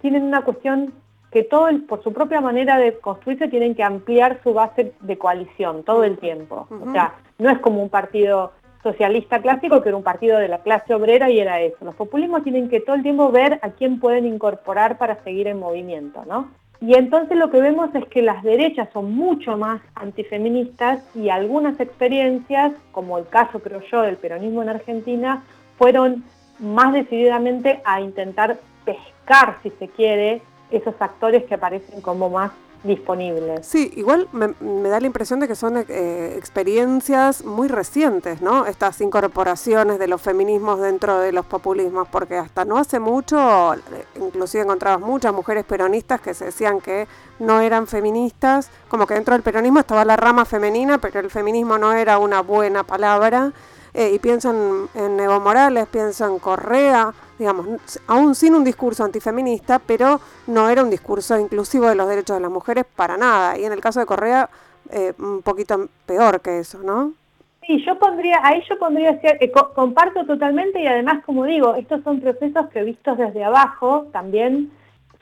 tienen 0.01 0.23
una 0.23 0.41
cuestión 0.41 0.93
que 1.33 1.43
todo 1.43 1.67
por 1.87 2.03
su 2.03 2.13
propia 2.13 2.41
manera 2.41 2.77
de 2.77 2.93
construirse 2.99 3.47
tienen 3.47 3.73
que 3.73 3.83
ampliar 3.83 4.39
su 4.43 4.53
base 4.53 4.93
de 5.01 5.17
coalición 5.17 5.83
todo 5.83 6.03
el 6.03 6.19
tiempo. 6.19 6.67
O 6.69 6.91
sea, 6.91 7.15
no 7.39 7.49
es 7.49 7.57
como 7.57 7.81
un 7.81 7.89
partido 7.89 8.53
socialista 8.83 9.41
clásico 9.41 9.81
que 9.81 9.89
era 9.89 9.97
un 9.97 10.03
partido 10.03 10.37
de 10.37 10.47
la 10.47 10.59
clase 10.59 10.93
obrera 10.93 11.31
y 11.31 11.39
era 11.39 11.59
eso. 11.59 11.83
Los 11.83 11.95
populismos 11.95 12.43
tienen 12.43 12.69
que 12.69 12.81
todo 12.81 12.95
el 12.95 13.01
tiempo 13.01 13.31
ver 13.31 13.59
a 13.63 13.71
quién 13.71 13.99
pueden 13.99 14.27
incorporar 14.27 14.99
para 14.99 15.23
seguir 15.23 15.47
en 15.47 15.59
movimiento, 15.59 16.23
¿no? 16.27 16.51
Y 16.79 16.93
entonces 16.95 17.35
lo 17.35 17.49
que 17.49 17.61
vemos 17.61 17.95
es 17.95 18.05
que 18.05 18.21
las 18.21 18.43
derechas 18.43 18.89
son 18.93 19.15
mucho 19.15 19.57
más 19.57 19.81
antifeministas 19.95 21.03
y 21.15 21.29
algunas 21.29 21.79
experiencias, 21.79 22.73
como 22.91 23.17
el 23.17 23.27
caso 23.27 23.59
creo 23.59 23.81
yo 23.89 24.01
del 24.01 24.17
peronismo 24.17 24.61
en 24.61 24.69
Argentina, 24.69 25.43
fueron 25.77 26.25
más 26.59 26.93
decididamente 26.93 27.81
a 27.85 28.01
intentar 28.01 28.57
pescar, 28.85 29.57
si 29.63 29.71
se 29.71 29.87
quiere, 29.87 30.41
esos 30.73 30.95
actores 30.99 31.43
que 31.45 31.55
aparecen 31.55 32.01
como 32.01 32.29
más 32.29 32.51
disponibles. 32.83 33.65
Sí, 33.65 33.91
igual 33.95 34.27
me, 34.33 34.89
da 34.89 34.99
la 34.99 35.07
impresión 35.07 35.39
de 35.39 35.47
que 35.47 35.55
son 35.55 35.77
eh, 35.77 36.35
experiencias 36.37 37.45
muy 37.45 37.69
recientes, 37.69 38.41
¿no? 38.41 38.65
Estas 38.65 38.99
incorporaciones 38.99 39.99
de 39.99 40.07
los 40.07 40.21
feminismos 40.21 40.81
dentro 40.81 41.19
de 41.19 41.31
los 41.31 41.45
populismos, 41.45 42.07
porque 42.09 42.35
hasta 42.35 42.65
no 42.65 42.77
hace 42.77 42.99
mucho, 42.99 43.73
inclusive 44.15 44.63
encontrabas 44.63 44.99
muchas 44.99 45.33
mujeres 45.33 45.63
peronistas 45.63 46.19
que 46.19 46.33
se 46.33 46.45
decían 46.45 46.81
que 46.81 47.07
no 47.39 47.61
eran 47.61 47.87
feministas, 47.87 48.69
como 48.89 49.07
que 49.07 49.13
dentro 49.13 49.33
del 49.33 49.43
peronismo 49.43 49.79
estaba 49.79 50.03
la 50.03 50.17
rama 50.17 50.43
femenina, 50.43 50.97
pero 50.97 51.21
el 51.21 51.29
feminismo 51.29 51.77
no 51.77 51.93
era 51.93 52.17
una 52.17 52.41
buena 52.41 52.83
palabra. 52.83 53.53
Eh, 53.93 54.13
y 54.15 54.19
piensan 54.19 54.87
en 54.95 55.19
Evo 55.19 55.39
Morales, 55.39 55.87
piensan 55.87 56.33
en 56.33 56.39
Correa, 56.39 57.13
digamos, 57.37 57.99
aún 58.07 58.33
sin 58.33 58.55
un 58.55 58.63
discurso 58.63 59.03
antifeminista, 59.03 59.77
pero 59.77 60.19
no 60.47 60.67
era 60.67 60.83
un 60.83 60.89
discurso 60.89 61.37
inclusivo 61.37 61.87
de 61.87 61.95
los 61.95 62.09
derechos 62.09 62.37
de 62.37 62.41
las 62.41 62.51
mujeres 62.51 62.85
para 62.95 63.17
nada. 63.17 63.57
Y 63.57 63.65
en 63.65 63.71
el 63.71 63.81
caso 63.81 63.99
de 63.99 64.07
Correa, 64.07 64.49
eh, 64.89 65.13
un 65.19 65.43
poquito 65.43 65.87
peor 66.07 66.41
que 66.41 66.59
eso, 66.59 66.79
¿no? 66.79 67.13
Sí, 67.65 67.83
yo 67.85 67.97
pondría, 67.97 68.39
ahí 68.43 68.61
yo 68.67 68.77
pondría, 68.77 69.11
eh, 69.23 69.51
comparto 69.73 70.25
totalmente 70.25 70.81
y 70.81 70.87
además, 70.87 71.23
como 71.25 71.45
digo, 71.45 71.75
estos 71.75 72.03
son 72.03 72.19
procesos 72.19 72.69
que 72.69 72.83
vistos 72.83 73.17
desde 73.17 73.43
abajo 73.43 74.07
también 74.11 74.71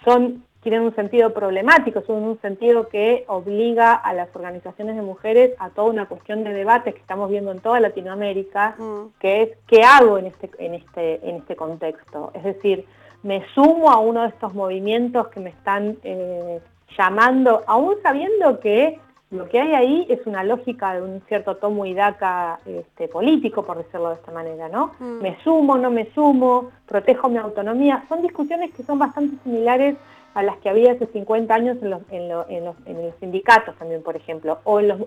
son 0.04 0.44
tienen 0.62 0.82
un 0.82 0.96
sentido 0.96 1.34
problemático, 1.34 2.02
son 2.02 2.24
un 2.24 2.40
sentido 2.42 2.88
que 2.88 3.26
obliga 3.28 3.94
a 3.94 4.14
las 4.14 4.34
organizaciones 4.36 4.96
de 4.96 5.02
mujeres 5.02 5.52
a 5.58 5.72
toda 5.72 5.90
una 5.90 6.06
cuestión 6.06 6.44
de 6.44 6.54
debate 6.54 6.94
que 6.94 7.00
estamos 7.00 7.30
viendo 7.30 7.52
en 7.52 7.60
toda 7.60 7.80
Latinoamérica, 7.80 8.76
mm. 8.78 9.20
que 9.20 9.42
es 9.42 9.50
¿qué 9.68 9.84
hago 9.84 10.20
en 10.20 10.28
este, 10.28 10.52
en, 10.60 10.76
este, 10.76 11.28
en 11.28 11.38
este 11.38 11.56
contexto? 11.56 12.32
Es 12.36 12.44
decir, 12.44 12.86
me 13.24 13.44
sumo 13.56 13.92
a 13.92 14.00
uno 14.00 14.22
de 14.22 14.30
estos 14.30 14.54
movimientos 14.54 15.30
que 15.30 15.40
me 15.40 15.50
están 15.50 15.98
eh, 16.04 16.60
llamando, 16.98 17.64
aún 17.66 17.96
sabiendo 18.04 18.60
que 18.60 19.00
lo 19.32 19.48
que 19.48 19.62
hay 19.62 19.74
ahí 19.74 20.08
es 20.10 20.28
una 20.28 20.44
lógica 20.44 20.94
de 20.94 21.02
un 21.02 21.22
cierto 21.28 21.56
tomo 21.56 21.86
y 21.86 21.94
daca 21.94 22.60
este, 22.66 23.08
político, 23.08 23.64
por 23.64 23.78
decirlo 23.78 24.10
de 24.10 24.16
esta 24.16 24.32
manera, 24.32 24.68
¿no? 24.68 24.92
Mm. 25.00 25.22
Me 25.22 25.38
sumo, 25.44 25.78
no 25.78 25.90
me 25.90 26.12
sumo, 26.14 26.70
protejo 26.86 27.30
mi 27.30 27.38
autonomía. 27.38 28.04
Son 28.10 28.22
discusiones 28.22 28.72
que 28.74 28.84
son 28.84 29.00
bastante 29.00 29.42
similares 29.44 29.96
a 30.34 30.44
las 30.44 30.58
que 30.58 30.70
había 30.70 30.94
hace 30.94 31.08
50 31.08 31.54
años 31.54 31.78
en 31.82 32.30
los, 32.30 32.76
sindicatos 33.20 33.76
también, 33.78 34.04
por 34.04 34.16
ejemplo, 34.16 34.60
o 34.64 34.80
en 34.80 34.88
las 34.88 35.00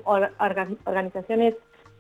organizaciones 0.86 1.54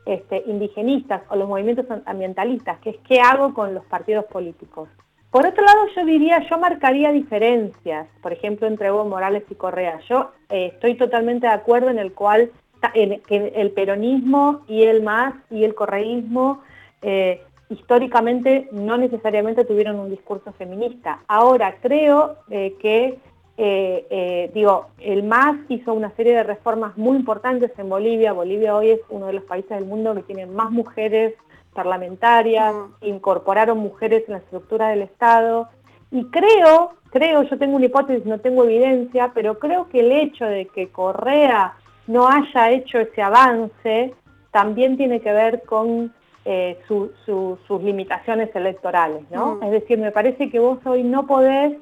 este, 0.06 0.42
indigenistas 0.46 1.22
o 1.30 1.36
los 1.36 1.48
movimientos 1.48 1.86
ambientalistas, 2.06 2.78
que 2.80 2.90
es 2.90 2.96
qué 3.08 3.20
hago 3.20 3.54
con 3.54 3.74
los 3.74 3.84
partidos 3.86 4.26
políticos. 4.26 4.88
Por 5.30 5.46
otro 5.46 5.64
lado, 5.64 5.86
yo 5.96 6.04
diría, 6.04 6.46
yo 6.48 6.58
marcaría 6.58 7.10
diferencias, 7.10 8.06
por 8.22 8.32
ejemplo, 8.32 8.68
entre 8.68 8.88
Evo 8.88 9.04
Morales 9.04 9.42
y 9.50 9.54
Correa. 9.54 9.98
Yo 10.08 10.30
eh, 10.48 10.70
estoy 10.74 10.94
totalmente 10.96 11.46
de 11.46 11.52
acuerdo 11.52 11.90
en 11.90 11.98
el 11.98 12.12
cual 12.12 12.52
el 12.94 13.70
peronismo 13.70 14.60
y 14.68 14.82
el 14.82 15.02
MAS 15.02 15.34
y 15.50 15.64
el 15.64 15.74
correísmo 15.74 16.60
eh, 17.00 17.42
históricamente 17.74 18.68
no 18.72 18.96
necesariamente 18.96 19.64
tuvieron 19.64 19.98
un 19.98 20.10
discurso 20.10 20.52
feminista. 20.52 21.20
Ahora 21.28 21.76
creo 21.80 22.36
eh, 22.50 22.74
que, 22.80 23.18
eh, 23.56 24.06
eh, 24.10 24.50
digo, 24.54 24.86
el 24.98 25.22
MAS 25.22 25.56
hizo 25.68 25.92
una 25.92 26.10
serie 26.16 26.34
de 26.34 26.42
reformas 26.42 26.96
muy 26.96 27.16
importantes 27.16 27.72
en 27.78 27.88
Bolivia. 27.88 28.32
Bolivia 28.32 28.76
hoy 28.76 28.90
es 28.90 29.00
uno 29.08 29.26
de 29.26 29.34
los 29.34 29.44
países 29.44 29.70
del 29.70 29.84
mundo 29.84 30.14
que 30.14 30.22
tiene 30.22 30.46
más 30.46 30.70
mujeres 30.70 31.34
parlamentarias, 31.74 32.74
incorporaron 33.02 33.78
mujeres 33.78 34.24
en 34.26 34.34
la 34.34 34.38
estructura 34.38 34.88
del 34.88 35.02
Estado. 35.02 35.68
Y 36.10 36.24
creo, 36.26 36.92
creo, 37.10 37.42
yo 37.42 37.58
tengo 37.58 37.76
una 37.76 37.86
hipótesis, 37.86 38.24
no 38.24 38.38
tengo 38.38 38.64
evidencia, 38.64 39.32
pero 39.34 39.58
creo 39.58 39.88
que 39.88 40.00
el 40.00 40.12
hecho 40.12 40.44
de 40.44 40.66
que 40.66 40.88
Correa 40.88 41.74
no 42.06 42.28
haya 42.28 42.70
hecho 42.70 42.98
ese 43.00 43.20
avance 43.22 44.14
también 44.52 44.96
tiene 44.96 45.20
que 45.20 45.32
ver 45.32 45.62
con 45.62 46.12
eh, 46.44 46.78
sus 46.86 47.82
limitaciones 47.82 48.54
electorales, 48.54 49.22
¿no? 49.30 49.56
Mm. 49.56 49.62
Es 49.64 49.70
decir, 49.70 49.98
me 49.98 50.12
parece 50.12 50.50
que 50.50 50.58
vos 50.58 50.78
hoy 50.84 51.02
no 51.02 51.26
podés 51.26 51.78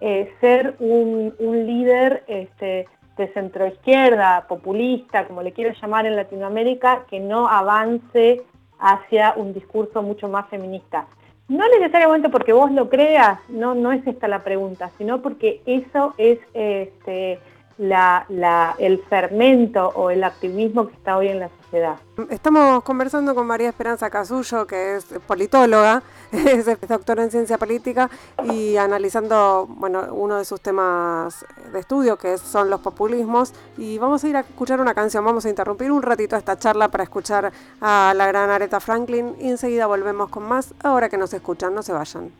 eh, 0.00 0.32
ser 0.40 0.74
un, 0.80 1.32
líder 1.40 2.24
este, 2.26 2.86
de 3.16 3.28
centroizquierda, 3.28 4.46
populista, 4.48 5.26
como 5.26 5.42
le 5.42 5.52
quieras 5.52 5.80
llamar 5.80 6.06
en 6.06 6.16
Latinoamérica, 6.16 7.04
que 7.08 7.20
no 7.20 7.48
avance 7.48 8.42
hacia 8.78 9.34
un 9.36 9.54
discurso 9.54 10.02
mucho 10.02 10.28
más 10.28 10.48
feminista. 10.48 11.06
No 11.48 11.68
necesariamente 11.68 12.28
porque 12.28 12.52
vos 12.52 12.70
lo 12.72 12.88
creas, 12.88 13.38
no, 13.48 13.74
no 13.74 13.92
es 13.92 14.06
esta 14.06 14.26
la 14.28 14.40
pregunta, 14.40 14.90
sino 14.98 15.22
porque 15.22 15.62
eso 15.66 16.14
es 16.18 16.38
este, 16.52 17.38
el 17.78 19.02
fermento 19.08 19.88
o 19.94 20.10
el 20.10 20.24
activismo 20.24 20.88
que 20.88 20.94
está 20.94 21.16
hoy 21.16 21.28
en 21.28 21.40
la 21.40 21.48
sociedad. 21.48 21.96
Estamos 22.30 22.82
conversando 22.82 23.34
con 23.34 23.46
María 23.46 23.68
Esperanza 23.68 24.10
Casullo, 24.10 24.66
que 24.66 24.96
es 24.96 25.06
politóloga, 25.26 26.02
es 26.32 26.66
doctora 26.88 27.22
en 27.22 27.30
ciencia 27.30 27.58
política 27.58 28.10
y 28.44 28.76
analizando 28.76 29.66
bueno, 29.68 30.08
uno 30.12 30.38
de 30.38 30.44
sus 30.44 30.60
temas 30.60 31.44
de 31.72 31.80
estudio, 31.80 32.16
que 32.16 32.38
son 32.38 32.70
los 32.70 32.80
populismos. 32.80 33.52
Y 33.78 33.98
vamos 33.98 34.22
a 34.24 34.28
ir 34.28 34.36
a 34.36 34.40
escuchar 34.40 34.80
una 34.80 34.94
canción, 34.94 35.24
vamos 35.24 35.46
a 35.46 35.50
interrumpir 35.50 35.90
un 35.90 36.02
ratito 36.02 36.36
esta 36.36 36.58
charla 36.58 36.88
para 36.88 37.04
escuchar 37.04 37.52
a 37.80 38.12
la 38.16 38.26
gran 38.26 38.50
Aretha 38.50 38.80
Franklin 38.80 39.34
y 39.40 39.48
enseguida 39.48 39.86
volvemos 39.86 40.28
con 40.28 40.44
más. 40.44 40.74
Ahora 40.82 41.08
que 41.08 41.18
nos 41.18 41.32
escuchan, 41.32 41.74
no 41.74 41.82
se 41.82 41.92
vayan. 41.92 42.30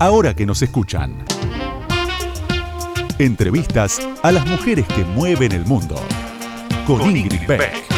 Ahora 0.00 0.34
que 0.34 0.46
nos 0.46 0.62
escuchan. 0.62 1.24
Entrevistas 3.18 3.98
a 4.22 4.30
las 4.30 4.46
mujeres 4.46 4.86
que 4.86 5.04
mueven 5.04 5.50
el 5.50 5.64
mundo. 5.64 5.96
Con, 6.86 7.16
Ingrid 7.16 7.48
Beck. 7.48 7.97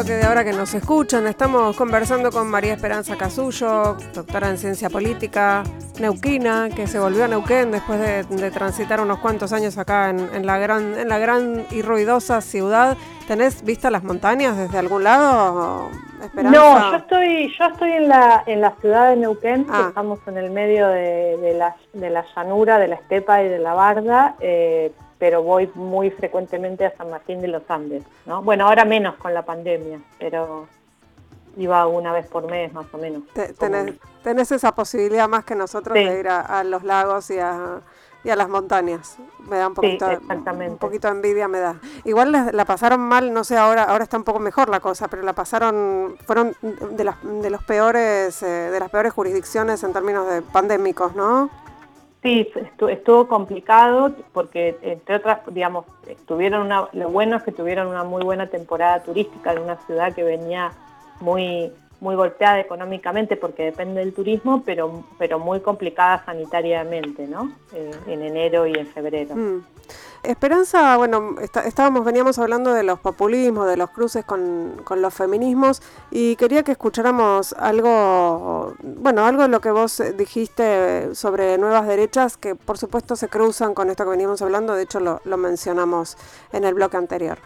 Ahora 0.00 0.44
que 0.44 0.52
nos 0.54 0.72
escuchan. 0.72 1.26
Estamos 1.26 1.76
conversando 1.76 2.30
con 2.30 2.48
María 2.48 2.72
Esperanza 2.72 3.16
Casullo, 3.18 3.98
doctora 4.14 4.48
en 4.48 4.56
ciencia 4.56 4.88
política, 4.88 5.62
neuquina, 6.00 6.70
que 6.74 6.86
se 6.86 6.98
volvió 6.98 7.26
a 7.26 7.28
Neuquén 7.28 7.70
después 7.70 8.00
de, 8.00 8.50
transitar 8.50 9.02
unos 9.02 9.18
cuantos 9.18 9.52
años 9.52 9.76
acá 9.76 10.08
en, 10.08 10.46
la 10.46 10.56
gran, 10.56 10.98
en 10.98 11.06
la 11.06 11.18
gran 11.18 11.66
y 11.70 11.82
ruidosa 11.82 12.40
ciudad. 12.40 12.96
¿Tenés 13.28 13.62
vista 13.62 13.90
las 13.90 14.02
montañas 14.02 14.56
desde 14.56 14.78
algún 14.78 15.04
lado? 15.04 15.90
No, 16.34 16.92
yo 16.92 16.96
estoy, 16.96 17.54
yo 17.58 17.64
estoy 17.66 17.92
en 17.92 18.08
la, 18.08 18.42
en 18.46 18.62
la 18.62 18.74
ciudad 18.80 19.10
de 19.10 19.16
Neuquén, 19.16 19.66
ah. 19.68 19.86
estamos 19.88 20.18
en 20.26 20.38
el 20.38 20.50
medio 20.50 20.88
de, 20.88 21.54
la, 21.58 21.76
de 21.92 22.08
la 22.08 22.24
llanura, 22.34 22.78
de 22.78 22.88
la 22.88 22.94
estepa 22.94 23.42
y 23.42 23.48
de 23.48 23.58
la 23.58 23.74
barda. 23.74 24.34
Eh, 24.40 24.92
pero 25.20 25.42
voy 25.42 25.70
muy 25.74 26.10
frecuentemente 26.10 26.86
a 26.86 26.96
San 26.96 27.10
Martín 27.10 27.42
de 27.42 27.48
los 27.48 27.62
Andes, 27.70 28.02
¿no? 28.24 28.42
Bueno, 28.42 28.66
ahora 28.66 28.86
menos 28.86 29.16
con 29.16 29.34
la 29.34 29.44
pandemia, 29.44 30.00
pero 30.18 30.66
iba 31.58 31.86
una 31.86 32.12
vez 32.12 32.26
por 32.26 32.50
mes 32.50 32.72
más 32.72 32.86
o 32.92 32.96
menos. 32.98 33.22
tenés, 34.22 34.50
esa 34.50 34.74
posibilidad 34.74 35.28
más 35.28 35.44
que 35.44 35.54
nosotros 35.54 35.94
de 35.94 36.20
ir 36.20 36.26
a, 36.26 36.64
los 36.64 36.84
lagos 36.84 37.30
y 37.30 37.38
a, 37.38 37.80
y 38.24 38.30
a, 38.30 38.36
las 38.36 38.48
montañas. 38.48 39.18
Me 39.46 39.58
da 39.58 39.68
un 39.68 39.74
poquito, 39.74 40.06
un 40.08 40.78
poquito 40.78 41.08
de 41.08 41.14
envidia, 41.14 41.48
me 41.48 41.58
da. 41.58 41.76
Igual 42.04 42.32
la, 42.32 42.64
pasaron 42.64 43.00
mal, 43.00 43.34
no 43.34 43.44
sé, 43.44 43.58
ahora 43.58 43.84
ahora 43.84 44.04
está 44.04 44.16
un 44.16 44.24
poco 44.24 44.38
mejor 44.38 44.70
la 44.70 44.80
cosa, 44.80 45.08
pero 45.08 45.22
la 45.22 45.34
pasaron, 45.34 46.16
fueron 46.24 46.56
de, 46.62 47.04
las, 47.04 47.16
de 47.22 47.50
los 47.50 47.62
peores, 47.64 48.42
eh, 48.42 48.46
de 48.46 48.80
las 48.80 48.88
peores 48.88 49.12
jurisdicciones 49.12 49.82
en 49.84 49.92
términos 49.92 50.26
de 50.30 50.40
pandémicos, 50.40 51.14
¿no? 51.14 51.50
Sí, 52.22 52.46
estuvo 52.88 53.26
complicado 53.26 54.14
porque, 54.32 54.76
entre 54.82 55.16
otras, 55.16 55.40
digamos, 55.50 55.86
tuvieron 56.26 56.68
lo 56.68 57.08
bueno 57.08 57.36
es 57.36 57.42
que 57.42 57.52
tuvieron 57.52 57.86
una 57.86 58.04
muy 58.04 58.22
buena 58.22 58.46
temporada 58.48 59.02
turística 59.02 59.54
de 59.54 59.60
una 59.60 59.76
ciudad 59.86 60.14
que 60.14 60.22
venía 60.22 60.70
muy, 61.20 61.72
muy 62.00 62.16
golpeada 62.16 62.60
económicamente 62.60 63.36
porque 63.36 63.64
depende 63.64 64.00
del 64.00 64.12
turismo, 64.12 64.62
pero, 64.66 65.04
pero 65.18 65.38
muy 65.38 65.60
complicada 65.60 66.22
sanitariamente, 66.26 67.26
¿no? 67.26 67.52
Eh, 67.72 67.90
en 68.06 68.22
enero 68.22 68.66
y 68.66 68.74
en 68.74 68.86
febrero. 68.86 69.34
Mm. 69.34 69.64
Esperanza, 70.22 70.98
bueno, 70.98 71.36
estábamos, 71.40 72.04
veníamos 72.04 72.38
hablando 72.38 72.74
de 72.74 72.82
los 72.82 73.00
populismos, 73.00 73.66
de 73.66 73.78
los 73.78 73.88
cruces 73.88 74.22
con, 74.22 74.82
con, 74.84 75.00
los 75.00 75.14
feminismos 75.14 75.80
y 76.10 76.36
quería 76.36 76.62
que 76.62 76.72
escucháramos 76.72 77.54
algo, 77.54 78.74
bueno, 78.82 79.24
algo 79.24 79.42
de 79.42 79.48
lo 79.48 79.62
que 79.62 79.70
vos 79.70 80.02
dijiste 80.18 81.14
sobre 81.14 81.56
nuevas 81.56 81.86
derechas 81.86 82.36
que 82.36 82.54
por 82.54 82.76
supuesto 82.76 83.16
se 83.16 83.28
cruzan 83.28 83.72
con 83.72 83.88
esto 83.88 84.04
que 84.04 84.10
veníamos 84.10 84.42
hablando, 84.42 84.74
de 84.74 84.82
hecho 84.82 85.00
lo, 85.00 85.22
lo 85.24 85.38
mencionamos 85.38 86.18
en 86.52 86.64
el 86.64 86.74
bloque 86.74 86.98
anterior. 86.98 87.38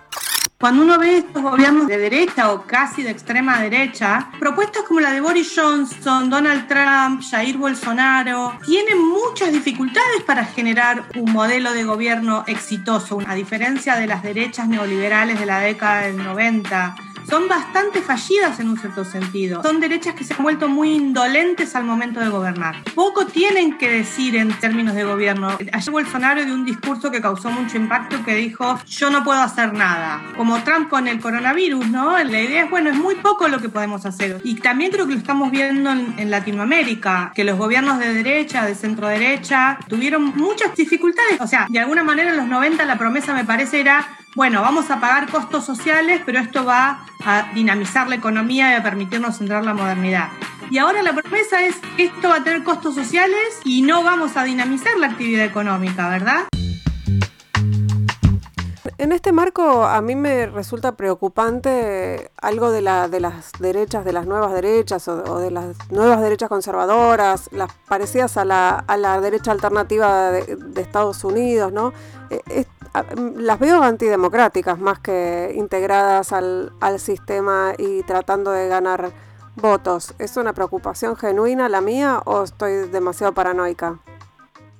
Cuando 0.58 0.82
uno 0.82 0.98
ve 0.98 1.18
estos 1.18 1.42
gobiernos 1.42 1.86
de 1.86 1.98
derecha 1.98 2.52
o 2.52 2.62
casi 2.62 3.02
de 3.02 3.10
extrema 3.10 3.60
derecha, 3.60 4.30
propuestas 4.38 4.84
como 4.84 5.00
la 5.00 5.12
de 5.12 5.20
Boris 5.20 5.52
Johnson, 5.54 6.30
Donald 6.30 6.66
Trump, 6.66 7.22
Jair 7.22 7.58
Bolsonaro, 7.58 8.58
tienen 8.64 8.98
muchas 8.98 9.52
dificultades 9.52 10.22
para 10.26 10.44
generar 10.44 11.04
un 11.16 11.32
modelo 11.32 11.72
de 11.72 11.84
gobierno 11.84 12.44
exitoso, 12.46 13.18
a 13.26 13.34
diferencia 13.34 13.96
de 13.96 14.06
las 14.06 14.22
derechas 14.22 14.68
neoliberales 14.68 15.38
de 15.38 15.46
la 15.46 15.60
década 15.60 16.02
del 16.02 16.16
90 16.16 16.96
son 17.28 17.48
bastante 17.48 18.00
fallidas 18.02 18.60
en 18.60 18.68
un 18.68 18.78
cierto 18.78 19.04
sentido. 19.04 19.62
Son 19.62 19.80
derechas 19.80 20.14
que 20.14 20.24
se 20.24 20.34
han 20.34 20.42
vuelto 20.42 20.68
muy 20.68 20.92
indolentes 20.92 21.74
al 21.74 21.84
momento 21.84 22.20
de 22.20 22.28
gobernar. 22.28 22.82
Poco 22.94 23.26
tienen 23.26 23.78
que 23.78 23.90
decir 23.90 24.36
en 24.36 24.52
términos 24.58 24.94
de 24.94 25.04
gobierno. 25.04 25.56
Ayer 25.72 25.90
Bolsonaro 25.90 26.44
dio 26.44 26.54
un 26.54 26.64
discurso 26.64 27.10
que 27.10 27.20
causó 27.20 27.50
mucho 27.50 27.76
impacto 27.76 28.24
que 28.24 28.34
dijo, 28.34 28.78
yo 28.86 29.10
no 29.10 29.24
puedo 29.24 29.40
hacer 29.40 29.72
nada. 29.72 30.22
Como 30.36 30.62
Trump 30.62 30.88
con 30.88 31.08
el 31.08 31.20
coronavirus, 31.20 31.86
¿no? 31.88 32.18
La 32.22 32.40
idea 32.40 32.64
es, 32.64 32.70
bueno, 32.70 32.90
es 32.90 32.96
muy 32.96 33.14
poco 33.16 33.48
lo 33.48 33.58
que 33.58 33.68
podemos 33.68 34.04
hacer. 34.06 34.40
Y 34.44 34.56
también 34.56 34.90
creo 34.90 35.06
que 35.06 35.12
lo 35.12 35.18
estamos 35.18 35.50
viendo 35.50 35.90
en, 35.90 36.30
Latinoamérica, 36.30 37.32
que 37.34 37.44
los 37.44 37.58
gobiernos 37.58 37.98
de 37.98 38.12
derecha, 38.12 38.64
de 38.64 38.74
centro 38.74 39.06
derecha, 39.08 39.78
tuvieron 39.88 40.34
muchas 40.36 40.74
dificultades. 40.74 41.40
O 41.40 41.46
sea, 41.46 41.66
de 41.68 41.78
alguna 41.78 42.02
manera 42.02 42.30
en 42.30 42.36
los 42.36 42.48
90 42.48 42.84
la 42.84 42.98
promesa 42.98 43.34
me 43.34 43.44
parece 43.44 43.80
era 43.80 44.06
bueno, 44.34 44.62
vamos 44.62 44.90
a 44.90 45.00
pagar 45.00 45.30
costos 45.30 45.64
sociales, 45.64 46.20
pero 46.26 46.40
esto 46.40 46.64
va 46.64 47.06
a 47.24 47.52
dinamizar 47.54 48.08
la 48.08 48.16
economía 48.16 48.72
y 48.72 48.74
a 48.74 48.82
permitirnos 48.82 49.40
entrar 49.40 49.64
la 49.64 49.74
modernidad. 49.74 50.28
Y 50.70 50.78
ahora 50.78 51.02
la 51.02 51.12
promesa 51.12 51.62
es 51.62 51.76
que 51.96 52.04
esto 52.04 52.30
va 52.30 52.36
a 52.36 52.44
tener 52.44 52.64
costos 52.64 52.96
sociales 52.96 53.60
y 53.64 53.82
no 53.82 54.02
vamos 54.02 54.36
a 54.36 54.42
dinamizar 54.42 54.96
la 54.98 55.06
actividad 55.06 55.44
económica, 55.44 56.08
¿verdad? 56.08 56.44
En 58.98 59.12
este 59.12 59.32
marco 59.32 59.84
a 59.84 60.00
mí 60.00 60.16
me 60.16 60.46
resulta 60.46 60.96
preocupante 60.96 62.30
algo 62.40 62.70
de, 62.70 62.80
la, 62.80 63.08
de 63.08 63.20
las 63.20 63.52
derechas, 63.60 64.04
de 64.04 64.12
las 64.12 64.26
nuevas 64.26 64.52
derechas 64.52 65.06
o, 65.08 65.38
de 65.38 65.50
las 65.50 65.76
nuevas 65.90 66.20
derechas 66.22 66.48
conservadoras, 66.48 67.50
las 67.52 67.70
parecidas 67.88 68.36
a 68.36 68.44
la, 68.44 68.70
a 68.70 68.96
la 68.96 69.20
derecha 69.20 69.52
alternativa 69.52 70.30
de, 70.30 70.80
Estados 70.80 71.22
Unidos, 71.22 71.72
¿no? 71.72 71.92
Eh, 72.30 72.64
las 73.36 73.58
veo 73.58 73.82
antidemocráticas 73.82 74.78
más 74.78 74.98
que 75.00 75.52
integradas 75.54 76.32
al, 76.32 76.72
al 76.80 76.98
sistema 76.98 77.72
y 77.76 78.02
tratando 78.02 78.52
de 78.52 78.68
ganar 78.68 79.10
votos. 79.56 80.14
¿Es 80.18 80.36
una 80.36 80.52
preocupación 80.52 81.16
genuina 81.16 81.68
la 81.68 81.80
mía 81.80 82.20
o 82.24 82.42
estoy 82.42 82.88
demasiado 82.88 83.32
paranoica? 83.32 83.98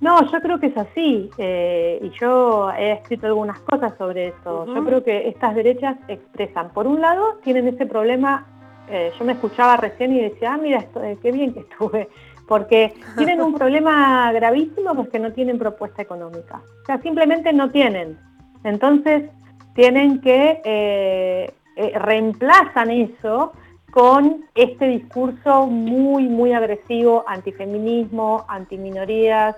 No, 0.00 0.20
yo 0.30 0.40
creo 0.40 0.60
que 0.60 0.66
es 0.66 0.76
así 0.76 1.30
eh, 1.38 1.98
y 2.02 2.10
yo 2.20 2.70
he 2.72 2.92
escrito 2.92 3.26
algunas 3.26 3.58
cosas 3.60 3.94
sobre 3.96 4.28
eso. 4.28 4.66
Yo 4.66 4.84
creo 4.84 5.02
que 5.02 5.28
estas 5.28 5.54
derechas 5.54 5.96
expresan, 6.08 6.70
por 6.70 6.86
un 6.86 7.00
lado, 7.00 7.38
tienen 7.42 7.68
ese 7.68 7.86
problema, 7.86 8.46
eh, 8.88 9.12
yo 9.18 9.24
me 9.24 9.32
escuchaba 9.32 9.78
recién 9.78 10.12
y 10.12 10.20
decía, 10.20 10.54
ah, 10.54 10.56
mira, 10.58 10.80
esto, 10.80 11.02
eh, 11.02 11.16
qué 11.22 11.32
bien 11.32 11.54
que 11.54 11.60
estuve, 11.60 12.10
porque 12.46 12.94
tienen 13.16 13.40
un 13.40 13.54
problema 13.54 14.32
gravísimo 14.32 14.94
porque 14.94 15.18
no 15.18 15.32
tienen 15.32 15.58
propuesta 15.58 16.02
económica. 16.02 16.62
O 16.82 16.86
sea, 16.86 17.00
simplemente 17.00 17.52
no 17.52 17.70
tienen. 17.70 18.18
Entonces, 18.64 19.30
tienen 19.74 20.20
que, 20.20 21.52
reemplazan 21.94 22.90
eso 22.90 23.52
con 23.90 24.44
este 24.54 24.86
discurso 24.86 25.66
muy, 25.66 26.28
muy 26.28 26.52
agresivo, 26.52 27.24
antifeminismo, 27.26 28.44
antiminorías, 28.48 29.56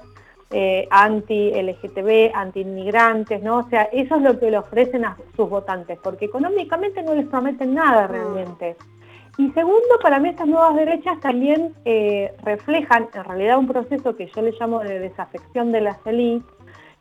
eh, 0.50 0.86
anti-LGTB, 0.90 2.32
anti-inmigrantes, 2.34 3.42
¿no? 3.42 3.58
O 3.58 3.68
sea, 3.68 3.84
eso 3.92 4.16
es 4.16 4.22
lo 4.22 4.38
que 4.38 4.50
le 4.50 4.58
ofrecen 4.58 5.04
a 5.04 5.16
sus 5.34 5.48
votantes, 5.48 5.98
porque 6.02 6.26
económicamente 6.26 7.02
no 7.02 7.14
les 7.14 7.26
prometen 7.26 7.74
nada 7.74 8.06
realmente. 8.06 8.76
Y 9.38 9.50
segundo, 9.52 9.98
para 10.02 10.18
mí 10.18 10.30
estas 10.30 10.46
nuevas 10.46 10.74
derechas 10.74 11.20
también 11.20 11.74
eh, 11.84 12.34
reflejan 12.42 13.08
en 13.12 13.24
realidad 13.24 13.58
un 13.58 13.66
proceso 13.66 14.16
que 14.16 14.30
yo 14.34 14.42
le 14.42 14.52
llamo 14.58 14.80
de 14.80 14.98
desafección 14.98 15.72
de 15.72 15.82
las 15.82 15.98
élites, 16.06 16.50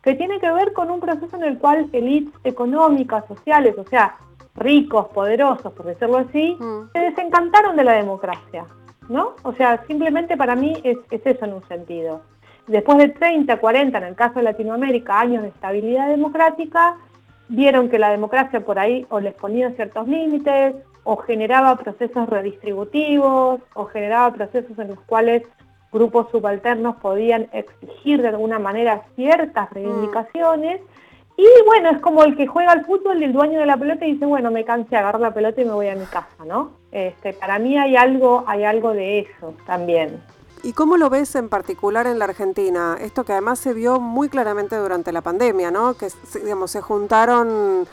que 0.02 0.16
tiene 0.16 0.40
que 0.40 0.52
ver 0.52 0.74
con 0.74 0.92
un 0.92 1.00
proceso 1.00 1.36
en 1.38 1.44
el 1.44 1.58
cual 1.58 1.90
élites 1.94 2.34
económicas, 2.44 3.26
sociales, 3.28 3.76
o 3.78 3.86
sea, 3.86 4.18
ricos, 4.56 5.08
poderosos, 5.08 5.72
por 5.74 5.86
decirlo 5.86 6.18
así, 6.18 6.58
mm. 6.60 6.92
se 6.94 7.00
desencantaron 7.00 7.76
de 7.76 7.84
la 7.84 7.94
democracia. 7.94 8.66
¿no? 9.10 9.36
O 9.44 9.54
sea, 9.54 9.84
simplemente 9.88 10.38
para 10.38 10.56
mí 10.56 10.74
es, 10.84 10.98
eso 11.10 11.46
en 11.46 11.54
un 11.54 11.68
sentido. 11.68 12.22
Después 12.68 12.98
de 12.98 13.10
30, 13.10 13.58
40, 13.58 13.98
en 13.98 14.04
el 14.04 14.16
caso 14.16 14.36
de 14.36 14.44
Latinoamérica, 14.44 15.20
años 15.20 15.44
de 15.44 15.50
estabilidad 15.50 16.10
democrática, 16.10 16.98
vieron 17.48 17.90
que 17.90 18.00
la 18.00 18.10
democracia 18.10 18.62
por 18.62 18.80
ahí 18.80 19.06
o 19.10 19.20
les 19.20 19.36
ponía 19.36 19.72
ciertos 19.72 20.08
límites, 20.08 20.76
o 21.06 21.16
generaba 21.18 21.78
procesos 21.78 22.28
redistributivos, 22.28 23.62
o 23.74 23.86
generaba 23.86 24.34
procesos 24.34 24.78
en 24.78 24.90
los 24.90 25.00
cuales 25.02 25.44
grupos 25.94 26.28
subalternos 26.32 26.98
podían 26.98 27.48
exigir 27.54 28.22
de 28.22 28.30
alguna 28.30 28.60
manera 28.60 29.04
ciertas 29.16 29.70
reivindicaciones. 29.70 30.82
Y 31.38 31.48
bueno, 31.66 31.92
es 31.92 32.02
como 32.02 32.24
el 32.24 32.36
que 32.36 32.48
juega 32.48 32.72
al 32.72 32.86
fútbol 32.86 33.22
y 33.22 33.26
el 33.26 33.34
dueño 33.34 33.60
de 33.60 33.66
la 33.66 33.78
pelota 33.78 34.06
y 34.06 34.14
dice, 34.14 34.26
bueno, 34.26 34.52
me 34.52 34.66
cansé, 34.66 34.98
agarro 34.98 35.20
la 35.20 35.34
pelota 35.34 35.62
y 35.62 35.66
me 35.66 35.74
voy 35.74 35.88
a 35.88 35.96
mi 35.96 36.06
casa, 36.06 36.44
¿no? 36.46 36.72
Este, 36.92 37.34
para 37.34 37.60
mí 37.60 37.78
hay 37.78 37.96
algo, 37.96 38.44
hay 38.48 38.64
algo 38.64 38.94
de 38.94 39.20
eso 39.20 39.54
también. 39.66 40.22
¿Y 40.64 40.74
cómo 40.74 40.98
lo 40.98 41.12
ves 41.12 41.36
en 41.36 41.48
particular 41.48 42.08
en 42.08 42.18
la 42.18 42.26
Argentina? 42.26 42.98
Esto 43.00 43.24
que 43.24 43.34
además 43.34 43.60
se 43.60 43.74
vio 43.74 44.00
muy 44.00 44.30
claramente 44.30 44.76
durante 44.76 45.12
la 45.12 45.22
pandemia, 45.22 45.70
¿no? 45.70 45.94
Que 45.94 46.08
digamos, 46.42 46.72
se 46.72 46.82
juntaron 46.82 47.86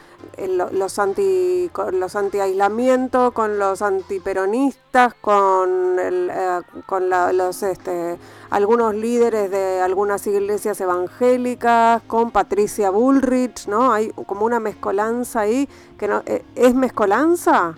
los 0.72 0.98
anti 0.98 1.70
los 1.92 2.16
anti 2.16 2.40
aislamiento 2.40 3.32
con 3.32 3.58
los 3.58 3.82
antiperonistas 3.82 5.14
con 5.14 5.98
el, 5.98 6.30
eh, 6.30 6.60
con 6.86 7.08
los 7.08 7.62
este 7.62 8.16
algunos 8.50 8.94
líderes 8.94 9.50
de 9.50 9.80
algunas 9.80 10.26
iglesias 10.26 10.80
evangélicas 10.80 12.02
con 12.02 12.30
Patricia 12.30 12.90
Bullrich 12.90 13.66
no 13.68 13.92
hay 13.92 14.10
como 14.26 14.44
una 14.44 14.60
mezcolanza 14.60 15.40
ahí 15.40 15.68
que 15.98 16.08
no 16.08 16.22
eh, 16.26 16.42
es 16.54 16.74
mezcolanza 16.74 17.74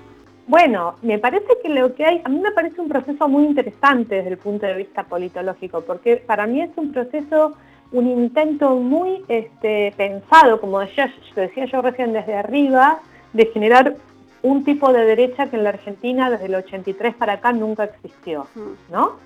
bueno, 0.46 0.96
me 1.00 1.18
parece 1.18 1.46
que 1.62 1.70
lo 1.70 1.94
que 1.94 2.04
hay, 2.04 2.20
a 2.22 2.28
mí 2.28 2.38
me 2.38 2.52
parece 2.52 2.78
un 2.78 2.88
proceso 2.88 3.28
muy 3.28 3.44
interesante 3.44 4.16
desde 4.16 4.30
el 4.30 4.38
punto 4.38 4.66
de 4.66 4.74
vista 4.74 5.04
politológico, 5.04 5.80
porque 5.83 6.18
para 6.18 6.46
mí 6.46 6.61
es 6.61 6.70
un 6.76 6.92
proceso, 6.92 7.54
un 7.94 8.09
intento 8.09 8.74
muy 8.74 9.24
este, 9.28 9.94
pensado, 9.96 10.61
como 10.61 10.80
decía, 10.80 11.14
decía 11.35 11.66
yo 11.66 11.80
recién 11.80 12.12
desde 12.12 12.35
arriba, 12.35 12.98
de 13.33 13.46
generar 13.46 13.94
un 14.42 14.64
tipo 14.64 14.92
de 14.92 15.04
derecha 15.04 15.48
que 15.48 15.57
en 15.57 15.64
la 15.64 15.70
Argentina 15.70 16.28
desde 16.28 16.46
el 16.46 16.57
83 16.57 17.14
para 17.14 17.35
acá 17.35 17.52
nunca 17.52 17.85
existió, 17.85 18.46
¿no? 18.90 19.16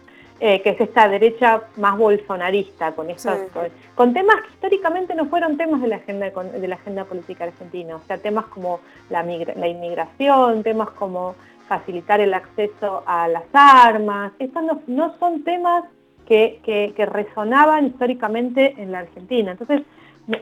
Eh, 0.40 0.62
que 0.62 0.70
es 0.70 0.80
esta 0.80 1.08
derecha 1.08 1.62
más 1.78 1.98
bolsonarista, 1.98 2.92
con, 2.92 3.08
con 3.96 4.12
temas 4.12 4.36
que 4.42 4.48
históricamente 4.52 5.14
no 5.16 5.26
fueron 5.26 5.56
temas 5.56 5.80
de 5.80 5.88
la 5.88 5.96
agenda, 5.96 6.30
de 6.30 6.68
la 6.68 6.76
agenda 6.76 7.04
política 7.06 7.44
argentina, 7.44 7.96
o 7.96 8.00
sea, 8.06 8.18
temas 8.18 8.44
como 8.46 8.80
la, 9.10 9.24
la 9.24 9.66
inmigración, 9.66 10.62
temas 10.62 10.90
como 10.90 11.34
facilitar 11.68 12.20
el 12.20 12.34
acceso 12.34 13.02
a 13.06 13.28
las 13.28 13.44
armas, 13.52 14.32
estos 14.38 14.62
no, 14.86 15.18
son 15.18 15.42
temas 15.42 15.84
que, 16.28 16.92
que, 16.94 17.06
resonaban 17.06 17.86
históricamente 17.86 18.74
en 18.76 18.92
la 18.92 19.00
Argentina. 19.00 19.52
Entonces, 19.52 19.82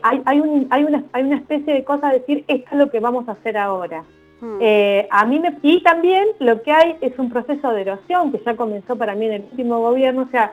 hay, 0.03 0.21
hay, 0.25 0.41
un, 0.41 0.67
hay, 0.71 0.83
una, 0.83 1.05
hay 1.13 1.23
una 1.23 1.37
especie 1.37 1.75
de 1.75 1.85
cosa 1.85 2.09
de 2.09 2.19
decir, 2.19 2.45
esto 2.49 2.69
es 2.73 2.77
lo 2.77 2.91
que 2.91 2.99
vamos 2.99 3.29
a 3.29 3.33
hacer 3.33 3.57
ahora. 3.57 4.03
Hmm. 4.41 4.59
Eh, 4.61 5.07
a 5.11 5.25
mí 5.25 5.39
me, 5.39 5.57
y 5.63 5.83
también 5.83 6.27
lo 6.41 6.61
que 6.63 6.73
hay 6.73 6.97
es 7.01 7.17
un 7.19 7.31
proceso 7.31 7.71
de 7.71 7.83
erosión 7.83 8.33
que 8.33 8.43
ya 8.45 8.57
comenzó 8.57 8.97
para 8.97 9.15
mí 9.15 9.27
en 9.27 9.33
el 9.35 9.43
último 9.43 9.79
gobierno, 9.79 10.23
o 10.23 10.31
sea, 10.31 10.53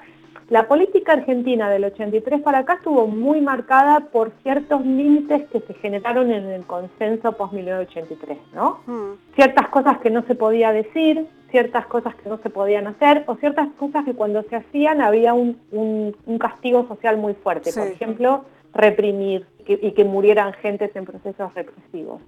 la 0.49 0.67
política 0.67 1.13
argentina 1.13 1.69
del 1.69 1.85
83 1.85 2.41
para 2.41 2.59
acá 2.59 2.73
estuvo 2.73 3.07
muy 3.07 3.41
marcada 3.41 4.01
por 4.11 4.31
ciertos 4.43 4.85
límites 4.85 5.49
que 5.49 5.61
se 5.61 5.73
generaron 5.75 6.31
en 6.31 6.45
el 6.45 6.63
consenso 6.65 7.31
post-1983, 7.31 8.37
¿no? 8.53 8.81
Hmm. 8.85 9.15
Ciertas 9.35 9.69
cosas 9.69 9.97
que 9.97 10.11
no 10.11 10.21
se 10.27 10.35
podía 10.35 10.71
decir, 10.71 11.25
ciertas 11.53 11.85
cosas 11.85 12.15
que 12.15 12.27
no 12.27 12.39
se 12.39 12.49
podían 12.49 12.87
hacer, 12.87 13.25
o 13.27 13.35
ciertas 13.35 13.67
cosas 13.77 14.03
que 14.05 14.15
cuando 14.15 14.41
se 14.41 14.55
hacían 14.55 15.01
había 15.01 15.35
un, 15.35 16.15
castigo 16.39 16.87
social 16.87 17.17
muy 17.17 17.35
fuerte, 17.35 17.71
por 17.71 17.87
ejemplo, 17.87 18.45
reprimir 18.73 19.45
y 19.67 19.91
que 19.91 20.03
murieran 20.03 20.53
gentes 20.53 20.95
en 20.95 21.05
procesos 21.05 21.53
represivos. 21.53 22.21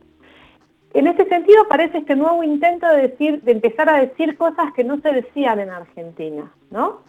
En 0.93 1.07
ese 1.07 1.25
sentido 1.25 1.63
aparece 1.63 1.97
este 1.97 2.15
nuevo 2.15 2.43
intento 2.43 2.87
de, 2.87 3.01
decir, 3.01 3.41
de 3.41 3.53
empezar 3.53 3.89
a 3.89 3.99
decir 3.99 4.37
cosas 4.37 4.71
que 4.75 4.83
no 4.83 5.01
se 5.01 5.11
decían 5.11 5.59
en 5.59 5.71
Argentina, 5.71 6.53
¿no? 6.69 7.01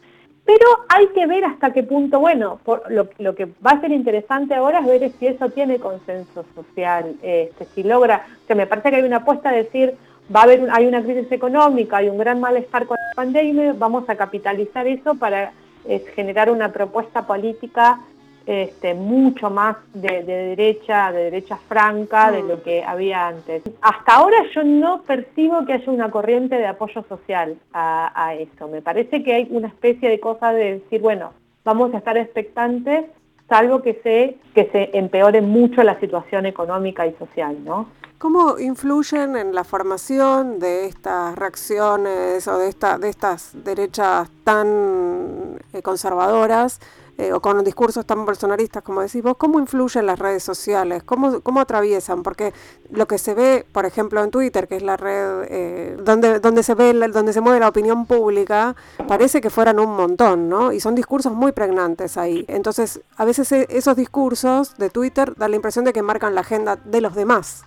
Pero 0.46 0.66
hay 0.88 1.09
que 1.09 1.26
ver 1.26 1.44
hasta 1.44 1.74
qué 1.74 1.83
punto, 1.83 2.18
bueno, 2.18 2.61
lo, 2.88 3.35
que 3.35 3.44
va 3.44 3.72
a 3.72 3.81
ser 3.81 3.92
interesante 3.92 4.55
ahora 4.55 4.79
es 4.79 4.87
ver 4.87 5.12
si 5.18 5.26
eso 5.26 5.50
tiene 5.50 5.79
consenso 5.79 6.46
social, 6.55 7.16
este, 7.20 7.66
si 7.66 7.83
logra, 7.83 8.24
que 8.48 8.55
me 8.55 8.66
parece 8.66 8.90
que 8.90 8.96
hay 8.96 9.02
una 9.02 9.18
apuesta 9.18 9.50
de 9.50 9.64
decir, 9.64 9.96
va 10.35 10.41
a 10.41 10.43
haber, 10.45 10.69
hay 10.71 10.87
una 10.87 11.03
crisis 11.03 11.31
económica, 11.31 11.99
hay 11.99 12.09
un 12.09 12.19
gran 12.19 12.41
malestar 12.41 12.87
con 12.87 12.97
la 12.97 13.15
pandemia, 13.15 13.75
vamos 13.79 14.09
a 14.09 14.17
capitalizar 14.17 14.87
eso 14.87 15.15
para 15.15 15.53
eh, 15.85 16.05
generar 16.15 16.51
una 16.51 16.73
propuesta 16.73 17.27
política 17.27 18.01
este, 18.47 18.95
mucho 18.95 19.51
más 19.51 19.77
de, 19.93 20.23
derecha, 20.23 21.11
de 21.11 21.25
derecha 21.25 21.57
franca 21.69 22.31
de 22.31 22.45
mm. 22.45 22.49
lo 22.49 22.62
que 22.62 22.85
había 22.85 23.27
antes. 23.27 23.62
Hasta 23.81 24.15
ahora 24.15 24.37
yo 24.55 24.62
no 24.62 25.03
percibo 25.03 25.67
que 25.67 25.75
haya 25.75 25.91
una 25.91 26.11
corriente 26.11 26.57
de 26.57 26.67
apoyo 26.67 27.05
social 27.09 27.57
a, 27.73 28.35
eso. 28.39 28.69
Me 28.69 28.83
parece 28.83 29.25
que 29.25 29.35
hay 29.35 29.49
una 29.51 29.69
especie 29.69 30.09
de 30.09 30.21
cosa 30.21 30.53
de 30.53 30.75
decir, 30.75 31.01
bueno, 31.01 31.33
vamos 31.65 31.93
a 31.93 31.99
estar 31.99 32.17
expectantes, 32.17 33.07
salvo 33.49 33.83
que 33.83 34.01
se, 34.03 34.39
que 34.55 34.71
se 34.71 34.97
empeore 34.97 35.41
mucho 35.41 35.83
la 35.83 35.99
situación 36.01 36.47
económica 36.47 37.07
y 37.07 37.15
social, 37.15 37.57
¿no? 37.65 37.89
¿Cómo 38.19 38.59
influyen 38.59 39.37
en 39.37 39.55
la 39.55 39.63
formación 39.63 40.59
de 40.59 40.87
estas 40.87 41.37
reacciones 41.37 42.49
o 42.49 42.59
de, 42.59 42.69
esta, 42.69 42.97
de 42.99 43.11
estas 43.11 43.53
derechas 43.63 44.31
tan 44.43 45.59
eh, 45.75 45.83
conservadoras 45.83 46.81
eh, 47.18 47.33
o 47.33 47.40
con 47.40 47.64
discursos 47.64 48.05
tan 48.05 48.26
personalistas 48.26 48.83
como 48.83 49.00
decís 49.00 49.22
vos, 49.22 49.37
¿cómo 49.38 49.59
influyen 49.59 50.05
las 50.07 50.18
redes 50.18 50.42
sociales? 50.42 51.02
¿Cómo, 51.02 51.40
¿Cómo 51.40 51.61
atraviesan? 51.61 52.22
Porque 52.22 52.52
lo 52.90 53.07
que 53.07 53.16
se 53.16 53.35
ve, 53.35 53.64
por 53.72 53.87
ejemplo, 53.87 54.22
en 54.22 54.31
Twitter, 54.31 54.68
que 54.68 54.76
es 54.76 54.83
la 54.83 54.96
red 54.96 55.46
eh, 55.48 55.96
donde, 56.02 56.40
donde, 56.40 56.62
se 56.62 56.74
ve, 56.74 56.92
donde 56.92 57.33
se 57.33 57.40
mueve 57.40 57.61
la 57.61 57.68
opinión 57.68 58.07
pública, 58.07 58.76
parece 59.09 59.40
que 59.40 59.48
fueran 59.48 59.79
un 59.79 59.96
montón, 59.96 60.48
¿no? 60.48 60.72
Y 60.72 60.81
son 60.81 60.94
discursos 60.94 61.33
muy 61.33 61.52
pregnantes 61.52 62.18
ahí. 62.18 62.44
Entonces, 62.48 63.00
a 63.16 63.24
veces 63.24 63.50
e, 63.52 63.66
esos 63.70 63.96
discursos 63.96 64.76
de 64.76 64.90
Twitter 64.90 65.35
dan 65.37 65.50
la 65.50 65.57
impresión 65.57 65.85
de 65.85 65.92
que 65.92 66.02
marcan 66.02 66.35
la 66.35 66.42
agenda 66.42 66.76
de 66.76 67.00
los 67.00 67.14
demás. 67.14 67.64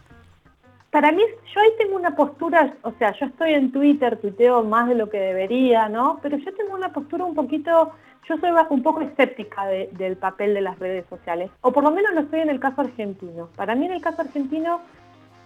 Para 0.91 1.11
mí, 1.11 1.21
yo 1.53 1.61
ahí 1.61 1.69
tengo 1.77 1.95
una 1.95 2.15
postura, 2.15 2.75
o 2.81 2.91
sea, 2.93 3.13
yo 3.19 3.27
estoy 3.27 3.53
en 3.53 3.71
Twitter, 3.71 4.17
tuiteo 4.17 4.63
más 4.63 4.87
de 4.87 4.95
lo 4.95 5.09
que 5.09 5.19
debería, 5.19 5.87
¿no? 5.87 6.19
Pero 6.21 6.37
yo 6.37 6.53
tengo 6.55 6.73
una 6.73 6.91
postura 6.91 7.25
un 7.25 7.35
poquito 7.35 7.91
yo 8.29 8.37
soy 8.37 8.51
un 8.69 8.83
poco 8.83 9.01
escéptica 9.01 9.65
del 9.65 10.15
papel 10.15 10.53
de 10.53 10.61
las 10.61 10.77
redes 10.77 11.03
sociales, 11.09 11.49
o 11.61 11.71
por 11.71 11.83
lo 11.83 11.89
menos 11.89 12.13
lo 12.13 12.21
estoy 12.21 12.41
en 12.41 12.49
el 12.49 12.59
caso 12.59 12.81
argentino. 12.81 13.49
Para 13.55 13.73
mí 13.73 13.87
en 13.87 13.93
el 13.93 14.01
caso 14.01 14.21
argentino, 14.21 14.81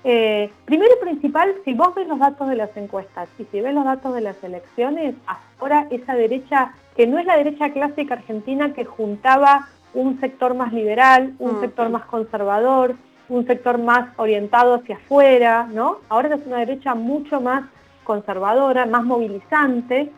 eh, 0.04 0.52
primero 0.66 0.92
y 1.00 1.04
principal, 1.04 1.56
si 1.64 1.74
vos 1.74 1.96
ves 1.96 2.10
los 2.10 2.20
datos 2.20 2.50
de 2.50 2.58
las 2.58 2.76
encuestas 2.76 3.30
y 3.40 3.46
si 3.46 3.62
ves 3.62 3.74
los 3.74 3.86
datos 3.86 4.14
de 4.14 4.20
las 4.20 4.44
elecciones, 4.44 5.16
ahora 5.58 5.88
esa 5.92 6.14
derecha, 6.14 6.74
que 6.98 7.08
no 7.08 7.20
es 7.20 7.26
la 7.26 7.38
derecha 7.38 7.72
clásica 7.72 8.16
argentina 8.16 8.74
que 8.74 8.84
juntaba 8.84 9.70
un 9.94 10.20
sector 10.20 10.54
más 10.54 10.74
liberal, 10.74 11.34
un 11.40 11.60
mm. 11.60 11.62
sector 11.62 11.90
más 11.90 12.04
conservador, 12.06 12.96
un 13.30 13.48
sector 13.48 13.78
más 13.78 14.10
orientado 14.18 14.74
hacia 14.74 14.98
afuera, 14.98 15.70
¿no? 15.72 16.00
Ahora 16.10 16.36
es 16.36 16.46
una 16.46 16.58
derecha 16.58 16.96
mucho 16.96 17.40
más 17.40 17.64
conservadora, 18.04 18.86
más 18.86 19.06
movilizante, 19.06 20.12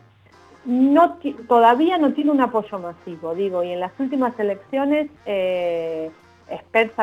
no, 0.66 1.18
todavía 1.48 1.98
no 1.98 2.14
tiene 2.14 2.32
un 2.32 2.42
apoyo 2.42 2.80
masivo, 2.80 3.36
digo, 3.36 3.64
y 3.64 3.72
en 3.72 3.80
las 3.80 3.92
últimas 4.00 4.38
elecciones 4.40 5.10
eh, 5.26 6.12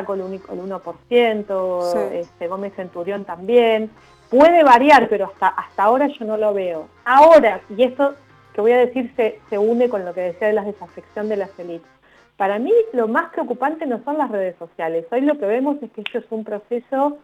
con 0.04 0.20
el 0.20 0.30
1%, 0.30 2.12
este, 2.12 2.48
Gómez 2.48 2.74
Centurión 2.74 3.24
también, 3.24 3.90
puede 4.30 4.62
variar, 4.62 5.08
pero 5.08 5.26
hasta, 5.26 5.48
hasta 5.48 5.82
ahora 5.82 6.06
yo 6.08 6.24
no 6.24 6.36
lo 6.36 6.54
veo. 6.54 6.88
Ahora, 7.04 7.60
y 7.76 7.82
esto 7.82 8.14
que 8.54 8.60
voy 8.60 8.72
a 8.72 8.78
decir 8.78 9.12
se, 9.16 9.40
se 9.48 9.58
une 9.58 9.88
con 9.88 10.04
lo 10.04 10.14
que 10.14 10.20
decía 10.20 10.48
de 10.48 10.54
la 10.54 10.64
desafección 10.64 11.28
de 11.28 11.36
las 11.36 11.58
élites, 11.58 11.88
para 12.36 12.58
mí 12.58 12.72
lo 12.92 13.08
más 13.08 13.30
preocupante 13.30 13.86
no 13.86 14.02
son 14.04 14.18
las 14.18 14.30
redes 14.30 14.56
sociales, 14.58 15.06
hoy 15.10 15.20
lo 15.22 15.38
que 15.38 15.46
vemos 15.46 15.76
es 15.82 15.90
que 15.92 16.00
esto 16.00 16.18
es 16.18 16.26
un 16.30 16.44
proceso 16.44 17.18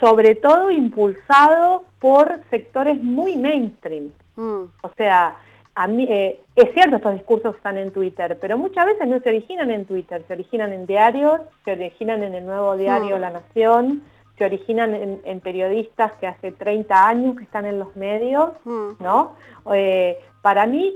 sobre 0.00 0.34
todo 0.34 0.70
impulsado 0.70 1.84
por 2.00 2.40
sectores 2.50 3.02
muy 3.02 3.36
mainstream. 3.36 4.10
Mm. 4.36 4.64
O 4.82 4.90
sea, 4.96 5.36
a 5.74 5.86
mí, 5.86 6.06
eh, 6.08 6.40
es 6.54 6.72
cierto, 6.74 6.96
estos 6.96 7.14
discursos 7.14 7.56
están 7.56 7.78
en 7.78 7.92
Twitter, 7.92 8.38
pero 8.40 8.58
muchas 8.58 8.86
veces 8.86 9.08
no 9.08 9.20
se 9.20 9.28
originan 9.30 9.70
en 9.70 9.86
Twitter, 9.86 10.22
se 10.26 10.34
originan 10.34 10.72
en 10.72 10.86
diarios, 10.86 11.40
se 11.64 11.72
originan 11.72 12.22
en 12.22 12.34
el 12.34 12.44
nuevo 12.44 12.76
diario 12.76 13.16
mm. 13.16 13.20
La 13.20 13.30
Nación, 13.30 14.02
se 14.36 14.44
originan 14.44 15.20
en, 15.24 15.40
periodistas 15.40 16.12
que 16.14 16.26
hace 16.26 16.52
30 16.52 17.08
años 17.08 17.36
que 17.36 17.44
están 17.44 17.64
en 17.64 17.78
los 17.78 17.96
medios, 17.96 18.50
mm. 18.64 19.02
¿no? 19.02 19.36
Eh, 19.72 20.18
para 20.42 20.66
mí, 20.66 20.94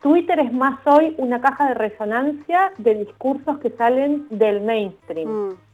Twitter 0.00 0.38
es 0.38 0.52
más 0.52 0.78
hoy 0.86 1.14
una 1.18 1.40
caja 1.40 1.68
de 1.68 1.74
resonancia 1.74 2.72
de 2.78 2.94
discursos 2.94 3.58
que 3.58 3.70
salen 3.70 4.26
del 4.30 4.60
mainstream. 4.60 5.28
Mm 5.28 5.65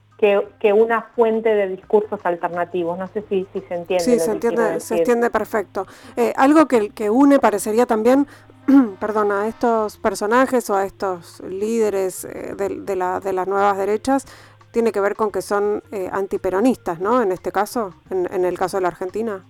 que, 0.59 0.73
una 0.73 1.03
fuente 1.03 1.49
de 1.49 1.69
discursos 1.69 2.21
alternativos. 2.23 2.97
No 2.97 3.09
sé 3.09 3.25
si, 3.29 3.47
se 3.53 3.75
entiende. 3.75 4.05
Sí, 4.05 4.21
se, 4.21 4.31
entiende, 4.31 4.79
se 4.79 4.99
entiende 4.99 5.31
perfecto. 5.31 5.87
Eh, 6.17 6.33
algo 6.37 6.67
que, 6.67 6.91
que 6.91 7.11
une 7.11 7.41
parecería 7.41 7.87
también 7.87 8.29
perdón, 9.01 9.33
a 9.33 9.49
estos 9.49 9.97
personajes 9.97 10.71
o 10.71 10.77
a 10.77 10.85
estos 10.85 11.41
líderes 11.41 12.25
eh, 12.25 12.55
de, 12.57 12.97
la, 12.97 13.19
de, 13.19 13.33
las 13.33 13.49
nuevas 13.49 13.77
derechas 13.77 14.25
tiene 14.71 14.93
que 14.93 15.01
ver 15.01 15.17
con 15.17 15.33
que 15.33 15.43
son 15.43 15.83
eh, 15.91 16.09
antiperonistas, 16.13 17.01
¿no? 17.01 17.21
En 17.21 17.33
este 17.33 17.51
caso, 17.51 17.95
en, 18.09 18.45
el 18.45 18.57
caso 18.57 18.77
de 18.79 18.83
la 18.83 18.89
Argentina. 18.89 19.45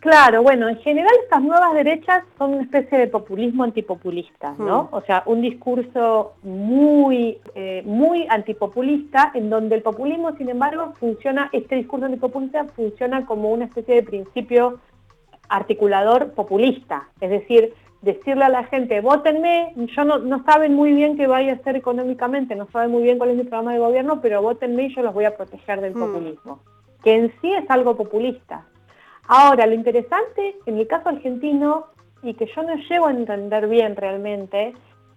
Claro, 0.00 0.42
bueno, 0.42 0.68
en 0.68 0.76
general 0.78 1.12
estas 1.24 1.42
nuevas 1.42 1.74
derechas 1.74 2.22
son 2.36 2.54
una 2.54 2.62
especie 2.62 2.98
de 2.98 3.08
populismo 3.08 3.64
antipopulista, 3.64 4.54
¿no? 4.58 4.84
Hmm. 4.84 4.94
O 4.94 5.00
sea, 5.02 5.24
un 5.26 5.40
discurso 5.40 6.34
muy, 6.42 7.38
eh, 7.54 7.82
muy 7.84 8.26
antipopulista, 8.28 9.32
en 9.34 9.50
donde 9.50 9.76
el 9.76 9.82
populismo, 9.82 10.36
sin 10.36 10.50
embargo, 10.50 10.92
funciona, 11.00 11.50
este 11.52 11.76
discurso 11.76 12.06
antipopulista 12.06 12.64
funciona 12.76 13.26
como 13.26 13.50
una 13.50 13.64
especie 13.64 13.96
de 13.96 14.02
principio 14.04 14.78
articulador 15.48 16.32
populista, 16.32 17.08
es 17.20 17.30
decir, 17.30 17.74
decirle 18.02 18.44
a 18.44 18.48
la 18.48 18.64
gente, 18.64 19.00
votenme, 19.00 19.72
yo 19.96 20.04
no, 20.04 20.18
no 20.18 20.44
saben 20.44 20.74
muy 20.74 20.92
bien 20.92 21.16
qué 21.16 21.26
vaya 21.26 21.52
a 21.52 21.56
hacer 21.56 21.74
económicamente, 21.74 22.54
no 22.54 22.68
saben 22.70 22.92
muy 22.92 23.02
bien 23.02 23.18
cuál 23.18 23.30
es 23.30 23.36
mi 23.36 23.42
programa 23.42 23.72
de 23.72 23.80
gobierno, 23.80 24.20
pero 24.20 24.42
votenme 24.42 24.84
y 24.84 24.94
yo 24.94 25.02
los 25.02 25.14
voy 25.14 25.24
a 25.24 25.36
proteger 25.36 25.80
del 25.80 25.94
hmm. 25.94 25.98
populismo, 25.98 26.60
que 27.02 27.16
en 27.16 27.32
sí 27.40 27.52
es 27.52 27.68
algo 27.68 27.96
populista. 27.96 28.66
Ahora, 29.28 29.66
lo 29.66 29.74
interesante 29.74 30.56
en 30.66 30.78
el 30.78 30.86
caso 30.86 31.10
argentino, 31.10 31.86
y 32.22 32.34
que 32.34 32.46
yo 32.46 32.62
no 32.62 32.74
llego 32.74 33.06
a 33.06 33.12
entender 33.12 33.68
bien 33.68 33.94
realmente, 33.94 34.74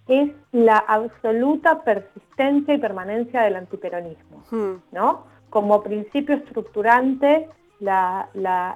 es 0.08 0.30
la 0.52 0.78
absoluta 0.78 1.84
persistencia 1.84 2.74
y 2.74 2.78
permanencia 2.78 3.42
del 3.42 3.56
antiperonismo, 3.56 4.44
hmm. 4.52 4.74
¿no? 4.92 5.26
Como 5.50 5.82
principio 5.82 6.36
estructurante 6.36 7.50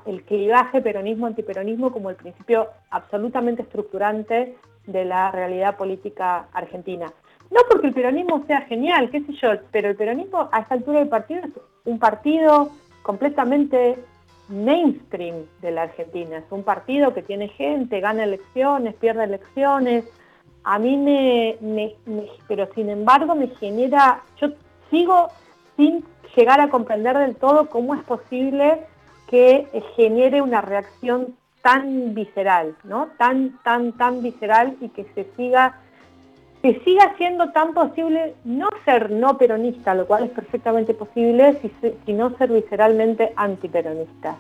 el 0.06 0.24
clivaje 0.24 0.82
peronismo-antiperonismo 0.82 1.92
como 1.92 2.10
el 2.10 2.16
principio 2.16 2.70
absolutamente 2.90 3.62
estructurante 3.62 4.58
de 4.88 5.06
la 5.06 5.30
realidad 5.32 5.78
política 5.78 6.48
argentina. 6.54 7.12
No 7.52 7.62
porque 7.70 7.88
el 7.88 7.94
peronismo 7.94 8.44
sea 8.48 8.62
genial, 8.62 9.12
qué 9.12 9.22
sé 9.22 9.34
yo, 9.34 9.50
pero 9.72 9.90
el 9.90 9.96
peronismo 9.96 10.50
a 10.52 10.62
esta 10.62 10.74
altura 10.74 11.00
del 11.00 11.10
partido 11.10 11.42
es 11.42 11.52
un 11.86 12.00
partido 12.00 12.72
completamente 13.04 14.00
mainstream 14.50 15.46
de 15.62 15.72
la 15.72 15.84
Argentina. 15.84 16.38
Es 16.38 16.52
un 16.52 16.64
partido 16.64 17.14
que 17.14 17.22
tiene 17.22 17.48
gente, 17.50 18.00
gana 18.00 18.24
elecciones, 18.24 18.96
pierde 18.96 19.24
elecciones. 19.24 20.06
A 20.64 20.80
mí 20.80 20.98
me, 20.98 21.58
me 21.62 21.96
pero 22.48 22.68
sin 22.74 22.90
embargo 22.90 23.36
me 23.36 23.48
genera, 23.48 24.24
yo 24.40 24.50
sigo 24.90 25.30
sin 25.78 26.04
llegar 26.36 26.60
a 26.60 26.70
comprender 26.70 27.18
del 27.18 27.36
todo 27.36 27.70
cómo 27.70 27.96
es 27.96 28.04
posible 28.04 28.82
que 29.28 29.68
genere 29.96 30.42
una 30.42 30.62
reacción 30.62 31.36
tan 31.62 32.14
visceral, 32.14 32.76
¿no? 32.84 33.08
Tan, 33.18 33.58
tan, 33.64 33.94
tan 33.94 34.22
visceral 34.22 34.78
y 34.82 34.90
que 34.90 35.06
se 35.16 35.26
siga, 35.36 35.80
que 36.66 36.82
siga 36.84 37.16
siendo 37.16 37.52
tan 37.52 37.76
posible 37.76 38.34
no 38.44 38.70
ser 38.86 39.12
no 39.12 39.38
peronista, 39.38 39.94
lo 39.94 40.08
cual 40.08 40.24
es 40.24 40.32
perfectamente 40.32 40.96
posible, 40.96 41.62
sino 42.08 42.36
ser 42.38 42.52
visceralmente 42.52 43.34
antiperonista. 43.36 44.36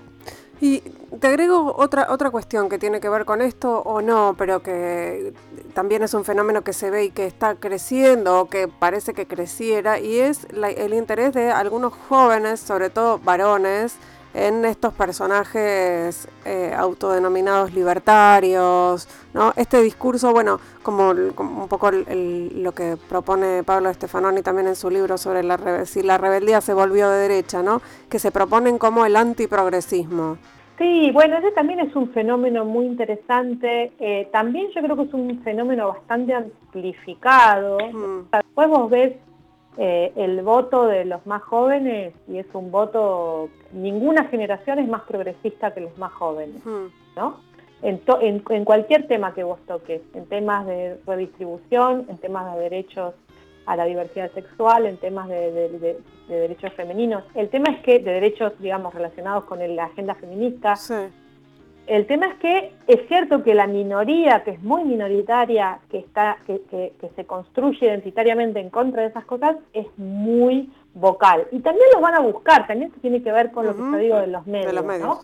Y 0.60 0.80
te 1.20 1.28
agrego 1.28 1.76
otra, 1.78 2.08
otra 2.10 2.32
cuestión 2.32 2.68
que 2.68 2.80
tiene 2.80 3.00
que 3.00 3.10
ver 3.10 3.26
con 3.26 3.44
esto 3.44 3.80
o 3.82 4.02
no, 4.02 4.34
pero 4.40 4.64
que 4.64 5.34
también 5.76 6.02
es 6.02 6.16
un 6.16 6.26
fenómeno 6.26 6.64
que 6.64 6.74
se 6.74 6.90
ve 6.90 7.04
y 7.04 7.12
que 7.12 7.28
está 7.28 7.58
creciendo 7.58 8.42
o 8.42 8.50
que 8.50 8.68
parece 8.68 9.14
que 9.14 9.28
creciera, 9.28 10.00
y 10.00 10.18
es 10.18 10.48
el 10.52 10.96
interés 10.96 11.32
de 11.32 11.52
algunos 11.52 11.94
jóvenes, 11.94 12.60
sobre 12.60 12.90
todo 12.90 13.20
varones, 13.20 14.00
en 14.36 14.66
estos 14.66 14.94
personajes 14.94 16.28
eh, 16.44 16.74
autodenominados 16.76 17.74
libertarios, 17.74 19.08
¿no? 19.34 19.54
Este 19.56 19.82
discurso, 19.82 20.34
bueno, 20.34 20.60
como, 20.84 21.12
un 21.12 21.68
poco 21.70 21.90
lo 21.92 22.72
que 22.74 22.98
propone 23.08 23.64
Pablo 23.64 23.94
Stefanoni 23.94 24.42
también 24.42 24.68
en 24.68 24.76
su 24.76 24.90
libro 24.90 25.18
sobre 25.18 25.42
la 25.42 25.86
si 25.86 26.04
la 26.04 26.18
rebeldía 26.18 26.60
se 26.60 26.74
volvió 26.74 27.10
de 27.10 27.30
derecha, 27.30 27.64
¿no? 27.64 27.82
Que 28.10 28.20
se 28.20 28.32
proponen 28.32 28.78
como 28.78 29.06
el 29.06 29.16
antiprogresismo. 29.16 30.38
Sí, 30.78 31.10
bueno, 31.14 31.38
ese 31.38 31.52
también 31.52 31.80
es 31.80 31.96
un 31.96 32.10
fenómeno 32.10 32.66
muy 32.66 32.86
interesante. 32.86 33.94
Eh, 33.98 34.28
también 34.34 34.68
yo 34.76 34.82
creo 34.82 34.98
que 34.98 35.04
es 35.04 35.14
un 35.14 35.42
fenómeno 35.44 35.88
bastante 35.88 36.34
amplificado. 36.34 37.78
Después 38.34 38.68
vos 38.68 38.90
ves 38.90 39.14
eh, 39.78 40.14
el 40.16 40.42
voto 40.42 40.86
de 40.86 41.06
los 41.06 41.26
más 41.26 41.42
jóvenes 41.44 42.14
y 42.28 42.38
es 42.38 42.48
un 42.54 42.72
voto, 42.72 43.50
ninguna 43.74 44.26
generación 44.26 44.80
es 44.80 44.88
más 44.88 45.02
progresista 45.04 45.74
que 45.74 45.82
los 45.82 45.98
más 45.98 46.12
jóvenes. 46.14 46.62
¿no? 47.16 47.38
En, 47.82 48.02
en, 48.50 48.66
cualquier 48.66 49.08
tema 49.08 49.34
que 49.34 49.44
vos 49.44 49.60
toques, 49.68 50.02
en 50.14 50.26
temas 50.26 50.66
de 50.66 50.98
redistribución, 51.06 52.06
en 52.10 52.18
temas 52.18 52.56
de 52.56 52.62
derechos 52.62 53.14
a 53.66 53.76
la 53.76 53.86
diversidad 53.86 54.32
sexual, 54.34 54.86
en 54.86 54.98
temas 54.98 55.28
de, 55.28 55.98
derechos 56.28 56.74
femeninos. 56.74 57.24
El 57.34 57.50
tema 57.50 57.72
es 57.72 57.84
que, 57.84 58.00
de 58.00 58.12
derechos, 58.12 58.54
digamos, 58.60 58.94
relacionados 58.94 59.44
con 59.46 59.60
la 59.76 59.86
agenda 59.86 60.16
feminista, 60.16 60.76
el 61.88 62.08
tema 62.08 62.28
es 62.28 62.36
que 62.36 62.72
es 62.88 63.08
cierto 63.08 63.44
que 63.44 63.54
la 63.54 63.68
minoría, 63.68 64.44
que 64.44 64.52
es 64.52 64.64
muy 64.64 64.84
minoritaria, 64.84 65.80
que, 65.90 66.00
está, 66.00 66.38
que, 66.48 66.92
se 67.16 67.26
construye 67.26 67.86
identitariamente 67.86 68.60
en 68.60 68.70
contra 68.70 69.04
de 69.04 69.10
esas 69.10 69.26
cosas, 69.26 69.58
es 69.74 69.86
muy 69.98 70.72
vocal. 70.94 71.48
Y 71.52 71.60
también 71.60 71.88
los 71.94 72.02
van 72.02 72.16
a 72.16 72.20
buscar, 72.20 72.66
también 72.68 72.92
se 72.92 73.00
tiene 73.00 73.22
que 73.22 73.32
ver 73.32 73.52
con 73.52 73.68
lo 73.68 73.76
que 73.76 73.82
yo 73.82 73.98
digo 73.98 74.18
de 74.18 74.28
los 74.28 74.48
medios. 74.48 74.84
¿no? 75.00 75.22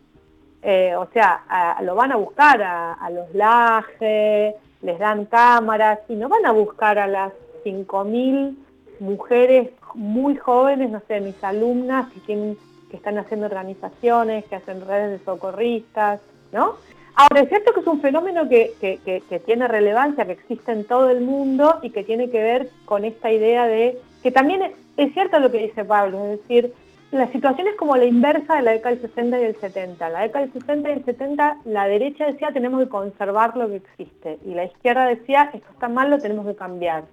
Eh, 0.61 0.95
o 0.95 1.07
sea, 1.11 1.77
lo 1.81 1.95
van 1.95 2.11
a 2.11 2.17
buscar 2.17 2.61
a, 2.61 3.09
los 3.09 3.33
lajes, 3.33 4.55
les 4.81 4.99
dan 4.99 5.25
cámaras, 5.25 5.99
y 6.07 6.15
no 6.15 6.29
van 6.29 6.45
a 6.45 6.51
buscar 6.51 6.99
a 6.99 7.07
las 7.07 7.33
5.000 7.65 8.55
mujeres 8.99 9.71
muy 9.95 10.35
jóvenes, 10.35 10.91
no 10.91 11.01
sé, 11.07 11.21
mis 11.21 11.43
alumnas 11.43 12.07
que, 12.27 12.55
que 12.89 12.97
están 12.97 13.17
haciendo 13.17 13.47
organizaciones, 13.47 14.45
que 14.45 14.55
hacen 14.55 14.85
redes 14.85 15.19
de 15.19 15.25
socorristas, 15.25 16.21
¿no? 16.51 16.75
Ahora, 17.15 17.41
es 17.41 17.49
cierto 17.49 17.73
que 17.73 17.81
es 17.81 17.87
un 17.87 18.01
fenómeno 18.01 18.47
que, 18.47 19.21
tiene 19.45 19.67
relevancia, 19.67 20.25
que 20.25 20.31
existe 20.31 20.71
en 20.71 20.85
todo 20.85 21.09
el 21.09 21.21
mundo 21.21 21.79
y 21.81 21.89
que 21.89 22.03
tiene 22.03 22.29
que 22.29 22.41
ver 22.41 22.69
con 22.85 23.05
esta 23.05 23.31
idea 23.31 23.67
de, 23.67 23.99
que 24.23 24.31
también 24.31 24.73
es, 24.97 25.13
cierto 25.13 25.39
lo 25.39 25.51
que 25.51 25.59
dice 25.59 25.83
Pablo, 25.83 26.25
es 26.25 26.39
decir, 26.41 26.73
la 27.11 27.29
situación 27.31 27.67
es 27.67 27.75
como 27.75 27.97
la 27.97 28.05
inversa 28.05 28.55
de 28.55 28.61
la 28.61 28.71
década 28.71 28.95
del 28.95 29.01
60 29.01 29.41
y 29.41 29.43
el 29.43 29.55
70. 29.57 30.09
La 30.09 30.21
década 30.21 30.45
del 30.45 30.53
60 30.53 30.89
y 30.89 30.93
el 30.93 31.05
70 31.05 31.57
la 31.65 31.87
derecha 31.87 32.25
decía 32.25 32.51
tenemos 32.53 32.81
que 32.81 32.89
conservar 32.89 33.57
lo 33.57 33.67
que 33.67 33.75
existe 33.75 34.39
y 34.45 34.53
la 34.53 34.63
izquierda 34.63 35.05
decía 35.07 35.51
esto 35.53 35.67
está 35.71 35.89
mal, 35.89 36.09
lo 36.09 36.19
tenemos 36.19 36.47
que 36.47 36.55
cambiar. 36.55 37.03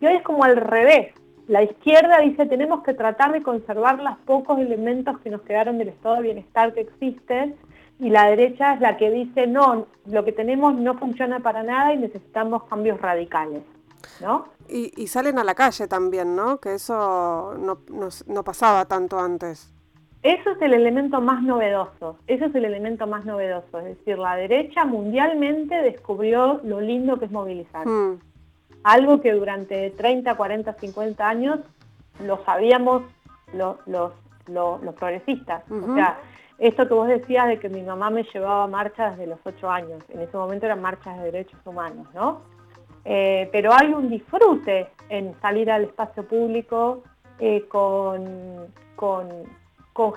Y 0.00 0.06
hoy 0.06 0.16
es 0.16 0.22
como 0.22 0.44
al 0.44 0.56
revés. 0.56 1.12
La 1.48 1.62
izquierda 1.62 2.18
dice 2.20 2.46
tenemos 2.46 2.82
que 2.82 2.94
tratar 2.94 3.32
de 3.32 3.42
conservar 3.42 4.02
los 4.02 4.16
pocos 4.24 4.58
elementos 4.58 5.18
que 5.20 5.28
nos 5.28 5.42
quedaron 5.42 5.76
del 5.76 5.88
estado 5.88 6.16
de 6.16 6.22
bienestar 6.22 6.72
que 6.72 6.80
existen 6.80 7.56
y 7.98 8.10
la 8.10 8.28
derecha 8.28 8.74
es 8.74 8.80
la 8.80 8.96
que 8.96 9.10
dice, 9.10 9.46
no, 9.46 9.86
lo 10.06 10.24
que 10.24 10.32
tenemos 10.32 10.74
no 10.74 10.98
funciona 10.98 11.40
para 11.40 11.62
nada 11.62 11.94
y 11.94 11.98
necesitamos 11.98 12.64
cambios 12.64 13.00
radicales. 13.00 13.62
¿no? 14.20 14.46
Y, 14.68 15.06
salen 15.06 15.38
a 15.38 15.44
la 15.44 15.54
calle 15.54 15.86
también, 15.86 16.34
¿no? 16.34 16.58
Que 16.58 16.74
eso 16.74 17.54
no, 17.58 17.78
no, 18.26 18.42
pasaba 18.42 18.84
tanto 18.86 19.18
antes. 19.18 19.72
Eso 20.22 20.50
es 20.50 20.62
el 20.62 20.74
elemento 20.74 21.20
más 21.20 21.42
novedoso, 21.42 22.18
eso 22.26 22.46
es 22.46 22.54
el 22.54 22.64
elemento 22.64 23.06
más 23.06 23.24
novedoso, 23.24 23.78
es 23.78 23.96
decir, 23.96 24.18
la 24.18 24.34
derecha 24.34 24.84
mundialmente 24.84 25.76
descubrió 25.82 26.60
lo 26.64 26.80
lindo 26.80 27.18
que 27.18 27.26
es 27.26 27.30
movilizar. 27.30 27.86
Hmm. 27.86 28.18
Algo 28.82 29.20
que 29.20 29.32
durante 29.32 29.90
30, 29.90 30.34
40, 30.34 30.72
50 30.72 31.28
años 31.28 31.60
lo 32.24 32.44
sabíamos 32.44 33.02
los, 33.52 33.76
los, 33.86 34.12
los, 34.48 34.94
progresistas. 34.94 35.62
O 35.70 35.94
sea, 35.94 36.18
esto 36.58 36.88
que 36.88 36.94
vos 36.94 37.08
decías 37.08 37.48
de 37.48 37.58
que 37.58 37.68
mi 37.68 37.82
mamá 37.82 38.10
me 38.10 38.22
llevaba 38.24 38.64
a 38.64 38.68
marchas 38.68 39.16
desde 39.16 39.30
los 39.30 39.38
ocho 39.44 39.70
años, 39.70 40.02
en 40.08 40.20
ese 40.20 40.36
momento 40.36 40.66
eran 40.66 40.80
marchas 40.80 41.18
de 41.18 41.24
derechos 41.24 41.60
humanos, 41.64 42.06
¿no? 42.14 42.40
Eh, 43.04 43.48
pero 43.52 43.72
hay 43.72 43.92
un 43.92 44.08
disfrute 44.08 44.88
en 45.08 45.34
salir 45.40 45.70
al 45.70 45.84
espacio 45.84 46.26
público 46.26 47.04
eh, 47.38 47.64
con, 47.68 48.66
con, 48.96 49.46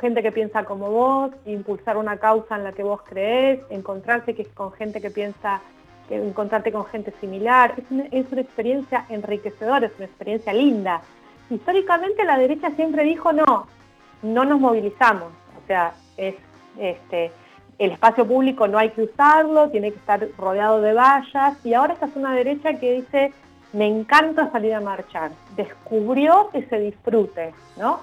gente 0.01 0.23
que 0.23 0.31
piensa 0.31 0.63
como 0.63 0.89
vos, 0.89 1.31
impulsar 1.45 1.97
una 1.97 2.17
causa 2.17 2.55
en 2.55 2.63
la 2.63 2.71
que 2.71 2.83
vos 2.83 3.01
creés, 3.03 3.59
encontrarse 3.69 4.35
con 4.53 4.71
gente 4.71 4.99
que 5.01 5.11
piensa, 5.11 5.61
encontrarte 6.09 6.71
con 6.71 6.85
gente 6.85 7.13
similar. 7.21 7.75
Es 7.77 7.83
una, 7.91 8.05
es 8.05 8.31
una 8.31 8.41
experiencia 8.41 9.05
enriquecedora, 9.09 9.85
es 9.85 9.93
una 9.97 10.05
experiencia 10.05 10.51
linda. 10.51 11.01
Históricamente 11.49 12.23
la 12.25 12.37
derecha 12.37 12.71
siempre 12.71 13.03
dijo 13.03 13.31
no, 13.31 13.67
no 14.23 14.45
nos 14.45 14.59
movilizamos. 14.59 15.31
O 15.63 15.67
sea, 15.67 15.93
es 16.19 16.35
este, 16.77 17.31
el 17.77 17.91
espacio 17.91 18.27
público 18.27 18.67
no 18.67 18.77
hay 18.77 18.89
que 18.89 19.03
usarlo, 19.03 19.69
tiene 19.69 19.91
que 19.91 19.97
estar 19.97 20.27
rodeado 20.37 20.81
de 20.81 20.93
vallas, 20.93 21.65
y 21.65 21.73
ahora 21.73 21.93
esta 21.93 22.07
es 22.07 22.15
una 22.15 22.35
derecha 22.35 22.73
que 22.73 22.93
dice, 22.93 23.33
me 23.73 23.87
encanta 23.87 24.51
salir 24.51 24.73
a 24.73 24.81
marchar, 24.81 25.31
descubrió 25.55 26.49
ese 26.53 26.79
disfrute, 26.79 27.53
¿no? 27.77 28.01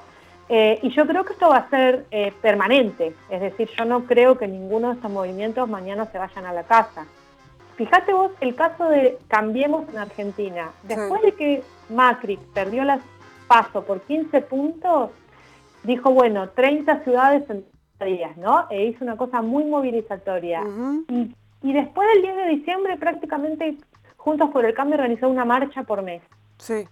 Eh, 0.48 0.78
y 0.82 0.90
yo 0.90 1.06
creo 1.06 1.24
que 1.24 1.32
esto 1.32 1.48
va 1.48 1.58
a 1.58 1.70
ser 1.70 2.06
eh, 2.10 2.32
permanente, 2.40 3.14
es 3.28 3.40
decir, 3.40 3.68
yo 3.76 3.84
no 3.84 4.04
creo 4.04 4.38
que 4.38 4.46
ninguno 4.46 4.88
de 4.88 4.94
estos 4.94 5.10
movimientos 5.10 5.68
mañana 5.68 6.06
se 6.06 6.18
vayan 6.18 6.46
a 6.46 6.52
la 6.52 6.62
casa. 6.62 7.04
Fíjate 7.76 8.14
vos 8.14 8.30
el 8.40 8.54
caso 8.54 8.88
de 8.88 9.18
Cambiemos 9.28 9.86
en 9.90 9.98
Argentina. 9.98 10.70
Después 10.84 11.20
de 11.20 11.32
que 11.32 11.62
Macri 11.90 12.38
perdió 12.54 12.84
las 12.84 13.00
paso 13.48 13.84
por 13.84 14.00
15 14.00 14.40
puntos, 14.42 15.10
dijo, 15.82 16.10
bueno, 16.10 16.48
30 16.48 17.04
ciudades 17.04 17.48
en 17.50 17.66
días, 18.04 18.36
¿no? 18.36 18.66
E 18.70 18.86
hizo 18.86 19.04
una 19.04 19.16
cosa 19.16 19.42
muy 19.42 19.64
movilizatoria. 19.64 20.62
y, 21.08 21.34
y, 21.62 21.72
después 21.72 22.08
del 22.14 22.22
10 22.22 22.36
de 22.36 22.46
diciembre 22.48 22.96
prácticamente 22.96 23.76
Juntos 24.26 24.50
por 24.50 24.64
el 24.64 24.74
Cambio 24.74 24.96
organizó 24.96 25.28
una 25.28 25.44
marcha 25.44 25.84
por 25.84 26.02
mes. 26.02 26.20
Sí. 26.58 26.88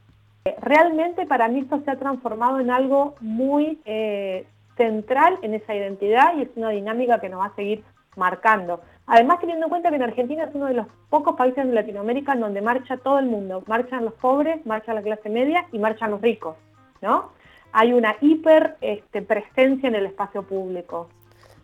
Realmente 0.60 1.26
para 1.26 1.48
mí 1.48 1.58
esto 1.58 1.80
se 1.84 1.90
ha 1.90 1.98
transformado 1.98 2.60
en 2.60 2.70
algo 2.70 3.16
muy 3.20 3.80
eh, 3.84 4.46
central 4.76 5.38
en 5.42 5.54
esa 5.54 5.74
identidad 5.74 6.36
y 6.36 6.42
es 6.42 6.50
una 6.54 6.68
dinámica 6.68 7.18
que 7.18 7.28
nos 7.28 7.40
va 7.40 7.46
a 7.46 7.54
seguir 7.56 7.82
marcando. 8.14 8.82
Además, 9.08 9.40
teniendo 9.40 9.66
en 9.66 9.70
cuenta 9.70 9.90
que 9.90 9.96
en 9.96 10.02
Argentina 10.04 10.44
es 10.44 10.54
uno 10.54 10.66
de 10.66 10.74
los 10.74 10.86
pocos 11.10 11.34
países 11.34 11.66
de 11.66 11.72
Latinoamérica 11.72 12.34
en 12.34 12.40
donde 12.40 12.62
marcha 12.62 12.98
todo 12.98 13.18
el 13.18 13.26
mundo. 13.26 13.64
Marchan 13.66 14.04
los 14.04 14.14
pobres, 14.14 14.64
marcha 14.64 14.94
la 14.94 15.02
clase 15.02 15.28
media 15.28 15.66
y 15.72 15.80
marchan 15.80 16.12
los 16.12 16.20
ricos, 16.20 16.56
¿no? 17.02 17.32
Hay 17.76 17.92
una 17.92 18.16
hiper 18.20 18.76
este, 18.80 19.20
presencia 19.20 19.88
en 19.88 19.96
el 19.96 20.06
espacio 20.06 20.44
público. 20.44 21.08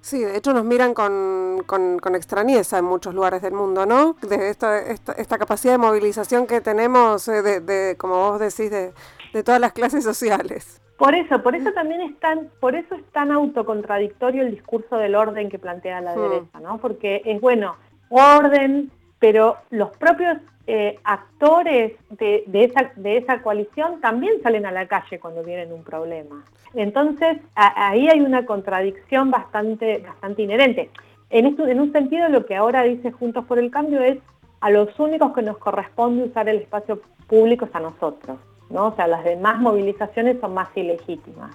Sí, 0.00 0.18
de 0.24 0.36
hecho 0.36 0.52
nos 0.52 0.64
miran 0.64 0.92
con, 0.92 1.62
con, 1.66 2.14
extrañeza 2.16 2.78
en 2.78 2.84
muchos 2.84 3.14
lugares 3.14 3.42
del 3.42 3.52
mundo, 3.52 3.86
¿no? 3.86 4.16
De 4.22 4.48
esta, 4.48 4.78
esta, 4.78 5.38
capacidad 5.38 5.74
de 5.74 5.78
movilización 5.78 6.46
que 6.46 6.60
tenemos, 6.60 7.28
eh, 7.28 7.42
de, 7.42 7.96
como 7.96 8.14
vos 8.14 8.40
decís, 8.40 8.70
de, 8.70 8.92
de, 9.32 9.42
todas 9.44 9.60
las 9.60 9.72
clases 9.72 10.02
sociales. 10.02 10.80
Por 10.98 11.14
eso, 11.14 11.42
por 11.42 11.54
eso 11.54 11.70
también 11.72 12.00
es 12.00 12.18
tan, 12.18 12.48
por 12.60 12.74
eso 12.74 12.94
es 12.94 13.04
tan 13.12 13.30
autocontradictorio 13.30 14.42
el 14.42 14.50
discurso 14.50 14.96
del 14.96 15.14
orden 15.14 15.48
que 15.48 15.58
plantea 15.58 16.00
la 16.00 16.16
hmm. 16.16 16.20
derecha, 16.20 16.60
¿no? 16.60 16.78
Porque 16.78 17.22
es 17.24 17.40
bueno, 17.40 17.76
orden, 18.08 18.90
pero 19.20 19.58
los 19.70 19.90
propios 19.96 20.38
eh, 20.66 20.98
actores 21.04 21.92
de, 22.10 22.72
esa, 23.04 23.42
coalición 23.42 24.00
también 24.00 24.42
salen 24.42 24.66
a 24.66 24.72
la 24.72 24.86
calle 24.86 25.20
cuando 25.20 25.42
tienen 25.42 25.72
un 25.72 25.84
problema. 25.84 26.44
Entonces, 26.74 27.38
ahí 27.54 28.08
hay 28.08 28.20
una 28.20 28.46
contradicción 28.46 29.30
bastante, 29.30 29.98
bastante 29.98 30.42
inherente. 30.42 30.90
En, 31.30 31.46
un 31.80 31.92
sentido, 31.92 32.28
lo 32.28 32.46
que 32.46 32.56
ahora 32.56 32.82
dice 32.82 33.12
Juntos 33.12 33.44
por 33.44 33.58
el 33.58 33.70
Cambio 33.70 34.00
es 34.00 34.18
a 34.60 34.70
los 34.70 34.98
únicos 34.98 35.32
que 35.34 35.42
nos 35.42 35.58
corresponde 35.58 36.24
usar 36.24 36.48
el 36.48 36.58
espacio 36.58 37.00
público 37.26 37.64
es 37.64 37.74
a 37.74 37.80
nosotros, 37.80 38.38
¿no? 38.68 38.88
O 38.88 38.96
sea, 38.96 39.06
las 39.06 39.24
demás 39.24 39.58
movilizaciones 39.60 40.40
son 40.40 40.54
más 40.54 40.68
ilegítimas. 40.76 41.54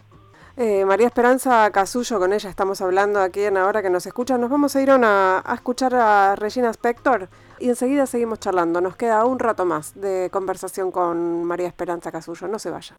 Eh, 0.58 0.86
María 0.86 1.08
Esperanza 1.08 1.69
Casullo, 1.71 2.19
con 2.19 2.32
ella 2.32 2.49
estamos 2.49 2.82
hablando 2.82 3.19
aquí 3.19 3.43
en 3.43 3.58
Ahora 3.58 3.82
que 3.82 3.89
nos 3.89 4.06
escuchan. 4.06 4.39
Nos 4.39 4.49
vamos 4.49 4.75
a 4.75 4.82
ir 4.82 4.89
a 4.91 5.43
escuchar 5.54 5.95
a 5.95 6.36
Regina 6.36 6.69
Spector 6.69 7.30
y 7.59 7.69
enseguida 7.69 8.05
seguimos 8.05 8.39
charlando. 8.39 8.81
Nos 8.81 8.95
queda 8.95 9.25
un 9.25 9.39
rato 9.39 9.65
más 9.65 9.93
de 9.95 10.29
conversación 10.31 10.91
con 10.91 11.43
María 11.43 11.67
Esperanza 11.67 12.11
Casullo. 12.11 12.47
No 12.47 12.59
se 12.59 12.69
vaya. 12.69 12.97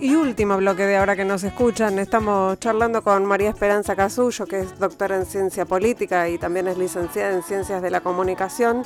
y 0.00 0.14
último 0.14 0.56
bloque 0.56 0.86
de 0.86 0.96
ahora 0.96 1.14
que 1.14 1.24
nos 1.24 1.44
escuchan. 1.44 1.98
Estamos 1.98 2.58
charlando 2.58 3.02
con 3.02 3.26
María 3.26 3.50
Esperanza 3.50 3.94
Casullo, 3.94 4.46
que 4.46 4.60
es 4.60 4.78
doctora 4.78 5.16
en 5.16 5.26
ciencia 5.26 5.64
política 5.64 6.28
y 6.28 6.38
también 6.38 6.68
es 6.68 6.78
licenciada 6.78 7.34
en 7.34 7.42
ciencias 7.42 7.82
de 7.82 7.90
la 7.90 8.00
comunicación. 8.00 8.82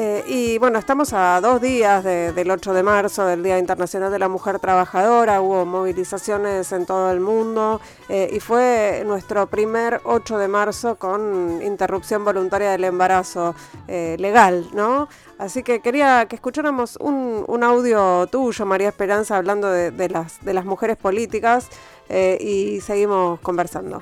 Eh, 0.00 0.22
y 0.28 0.58
bueno, 0.58 0.78
estamos 0.78 1.12
a 1.12 1.40
dos 1.40 1.60
días 1.60 2.04
del 2.04 2.48
8 2.48 2.72
de 2.72 2.84
marzo, 2.84 3.26
del 3.26 3.42
Día 3.42 3.58
Internacional 3.58 4.12
de 4.12 4.20
la 4.20 4.28
Mujer 4.28 4.60
Trabajadora. 4.60 5.40
Hubo 5.40 5.66
movilizaciones 5.66 6.70
en 6.70 6.86
todo 6.86 7.10
el 7.10 7.18
mundo 7.18 7.80
eh, 8.08 8.30
y 8.32 8.38
fue 8.38 9.02
nuestro 9.04 9.48
primer 9.48 10.00
8 10.04 10.38
de 10.38 10.46
marzo 10.46 10.94
con 11.00 11.60
interrupción 11.62 12.24
voluntaria 12.24 12.70
del 12.70 12.84
embarazo 12.84 13.56
eh, 13.88 14.14
legal, 14.20 14.68
¿no? 14.72 15.08
Así 15.36 15.64
que 15.64 15.80
quería 15.80 16.26
que 16.26 16.36
escucháramos 16.36 16.96
un, 17.00 17.64
audio 17.64 18.28
tuyo, 18.28 18.66
María 18.66 18.90
Esperanza, 18.90 19.36
hablando 19.36 19.68
de, 19.68 20.08
las, 20.08 20.44
de 20.44 20.54
las 20.54 20.64
mujeres 20.64 20.96
políticas 20.96 21.70
eh, 22.08 22.38
y 22.40 22.80
seguimos 22.82 23.40
conversando. 23.40 24.00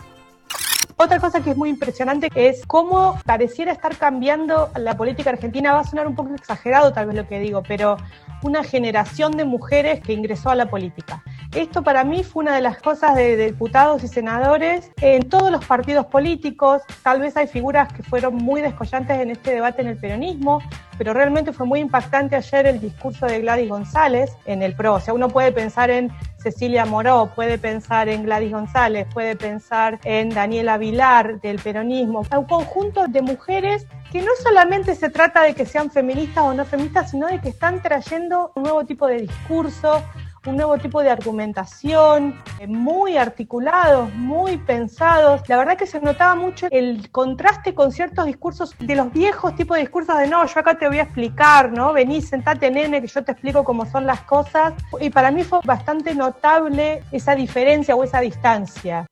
Otra 0.98 1.20
cosa 1.20 1.42
que 1.42 1.50
es 1.50 1.56
muy 1.58 1.68
impresionante 1.68 2.30
es 2.34 2.64
cómo 2.64 3.20
pareciera 3.26 3.70
estar 3.70 3.96
cambiando 3.98 4.70
la 4.76 4.96
política 4.96 5.28
argentina. 5.28 5.74
Va 5.74 5.80
a 5.80 5.84
sonar 5.84 6.06
un 6.06 6.14
poco 6.14 6.34
exagerado 6.34 6.90
tal 6.94 7.08
vez 7.08 7.16
lo 7.16 7.28
que 7.28 7.38
digo, 7.38 7.62
pero 7.62 7.98
una 8.42 8.64
generación 8.64 9.32
de 9.32 9.44
mujeres 9.44 10.00
que 10.00 10.14
ingresó 10.14 10.48
a 10.48 10.54
la 10.54 10.70
política. 10.70 11.22
Esto 11.54 11.82
para 11.82 12.02
mí 12.02 12.24
fue 12.24 12.44
una 12.44 12.54
de 12.54 12.62
las 12.62 12.78
cosas 12.78 13.14
de, 13.14 13.36
diputados 13.36 14.04
y 14.04 14.08
senadores 14.08 14.90
en 15.02 15.28
todos 15.28 15.50
los 15.50 15.62
partidos 15.66 16.06
políticos. 16.06 16.80
Tal 17.02 17.20
vez 17.20 17.36
hay 17.36 17.46
figuras 17.46 17.92
que 17.92 18.02
fueron 18.02 18.36
muy 18.36 18.62
descollantes 18.62 19.20
en 19.20 19.30
este 19.30 19.52
debate 19.52 19.82
en 19.82 19.88
el 19.88 19.98
peronismo, 19.98 20.62
pero 20.98 21.12
realmente 21.12 21.52
fue 21.52 21.66
muy 21.66 21.80
impactante 21.80 22.36
ayer 22.36 22.66
el 22.66 22.80
discurso 22.80 23.26
de 23.26 23.40
Gladys 23.40 23.68
González 23.68 24.32
en 24.46 24.62
el 24.62 24.74
PRO. 24.74 24.94
O 24.94 25.00
sea, 25.00 25.14
uno 25.14 25.28
puede 25.28 25.52
pensar 25.52 25.90
en 25.90 26.10
Cecilia 26.38 26.84
Moró, 26.84 27.32
puede 27.34 27.58
pensar 27.58 28.08
en 28.08 28.22
Gladys 28.22 28.52
González, 28.52 29.06
puede 29.12 29.36
pensar 29.36 29.98
en 30.04 30.30
Daniela 30.30 30.78
Vilar 30.78 31.40
del 31.40 31.58
peronismo. 31.58 32.22
Un 32.30 32.44
conjunto 32.44 33.08
de 33.08 33.22
mujeres 33.22 33.86
que 34.12 34.22
no 34.22 34.30
solamente 34.42 34.94
se 34.94 35.10
trata 35.10 35.42
de 35.42 35.54
que 35.54 35.66
sean 35.66 35.90
feministas 35.90 36.44
o 36.44 36.54
no 36.54 36.64
feministas, 36.64 37.10
sino 37.10 37.26
de 37.26 37.40
que 37.40 37.48
están 37.48 37.82
trayendo 37.82 38.52
un 38.54 38.62
nuevo 38.62 38.84
tipo 38.84 39.06
de 39.06 39.22
discurso, 39.22 40.02
un 40.46 40.56
nuevo 40.56 40.78
tipo 40.78 41.02
de 41.02 41.10
argumentación, 41.10 42.40
eh, 42.58 42.66
muy 42.66 43.16
articulados, 43.16 44.12
muy 44.14 44.56
pensados. 44.58 45.42
La 45.48 45.56
verdad 45.56 45.76
que 45.76 45.86
se 45.86 46.00
notaba 46.00 46.34
mucho 46.34 46.68
el 46.70 47.10
contraste 47.10 47.74
con 47.74 47.92
ciertos 47.92 48.26
discursos 48.26 48.74
de 48.78 48.94
los 48.94 49.12
viejos 49.12 49.54
tipos 49.56 49.76
de 49.76 49.82
discursos 49.82 50.18
de 50.18 50.28
no, 50.28 50.46
yo 50.46 50.60
acá 50.60 50.78
te 50.78 50.88
voy 50.88 50.98
a 50.98 51.02
explicar, 51.02 51.72
¿no? 51.72 51.92
Vení, 51.92 52.22
sentate 52.22 52.70
nene, 52.70 53.00
que 53.00 53.08
yo 53.08 53.24
te 53.24 53.32
explico 53.32 53.64
cómo 53.64 53.86
son 53.86 54.06
las 54.06 54.20
cosas. 54.22 54.74
Y 55.00 55.10
para 55.10 55.30
mí 55.30 55.44
fue 55.44 55.60
bastante 55.64 56.14
notable 56.14 57.02
esa 57.12 57.34
diferencia 57.34 57.94
o 57.96 58.04
esa 58.04 58.20
distancia. 58.20 59.06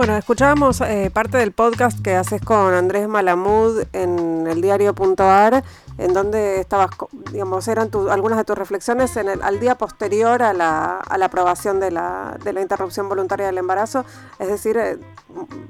Bueno, 0.00 0.16
escuchábamos 0.16 0.80
eh, 0.80 1.10
parte 1.12 1.36
del 1.36 1.52
podcast 1.52 2.00
que 2.00 2.14
haces 2.14 2.40
con 2.40 2.72
Andrés 2.72 3.06
Malamud 3.06 3.82
en 3.92 4.46
el 4.46 4.62
diario.ar, 4.62 5.62
en 6.00 6.14
donde 6.14 6.60
estabas, 6.60 6.90
digamos, 7.30 7.68
eran 7.68 7.90
algunas 8.10 8.38
de 8.38 8.44
tus 8.44 8.56
reflexiones 8.56 9.16
en 9.18 9.28
el, 9.28 9.42
al 9.42 9.60
día 9.60 9.74
posterior 9.74 10.42
a 10.42 10.54
la, 10.54 10.96
a 10.96 11.18
la 11.18 11.26
aprobación 11.26 11.78
de 11.78 11.90
la, 11.90 12.38
de 12.42 12.54
la, 12.54 12.62
interrupción 12.62 13.06
voluntaria 13.08 13.46
del 13.46 13.58
embarazo, 13.58 14.06
es 14.38 14.48
decir, 14.48 14.78
eh, 14.78 14.96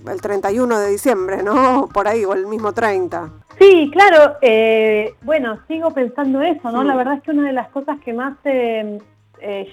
el 0.09 0.21
31 0.21 0.79
de 0.79 0.89
diciembre, 0.89 1.43
¿no? 1.43 1.89
Por 1.93 2.07
ahí, 2.07 2.25
o 2.25 2.33
el 2.33 2.47
mismo 2.47 2.73
30. 2.73 3.29
Sí, 3.59 3.91
claro. 3.93 4.37
Eh, 4.41 5.15
bueno, 5.23 5.59
sigo 5.67 5.91
pensando 5.91 6.41
eso, 6.43 6.71
¿no? 6.71 6.85
La 6.85 6.95
verdad 6.95 7.15
es 7.15 7.23
que 7.23 7.33
una 7.33 7.49
de 7.49 7.53
las 7.53 7.69
cosas 7.71 7.99
que 8.01 8.13
más 8.13 8.37
eh, 8.45 9.01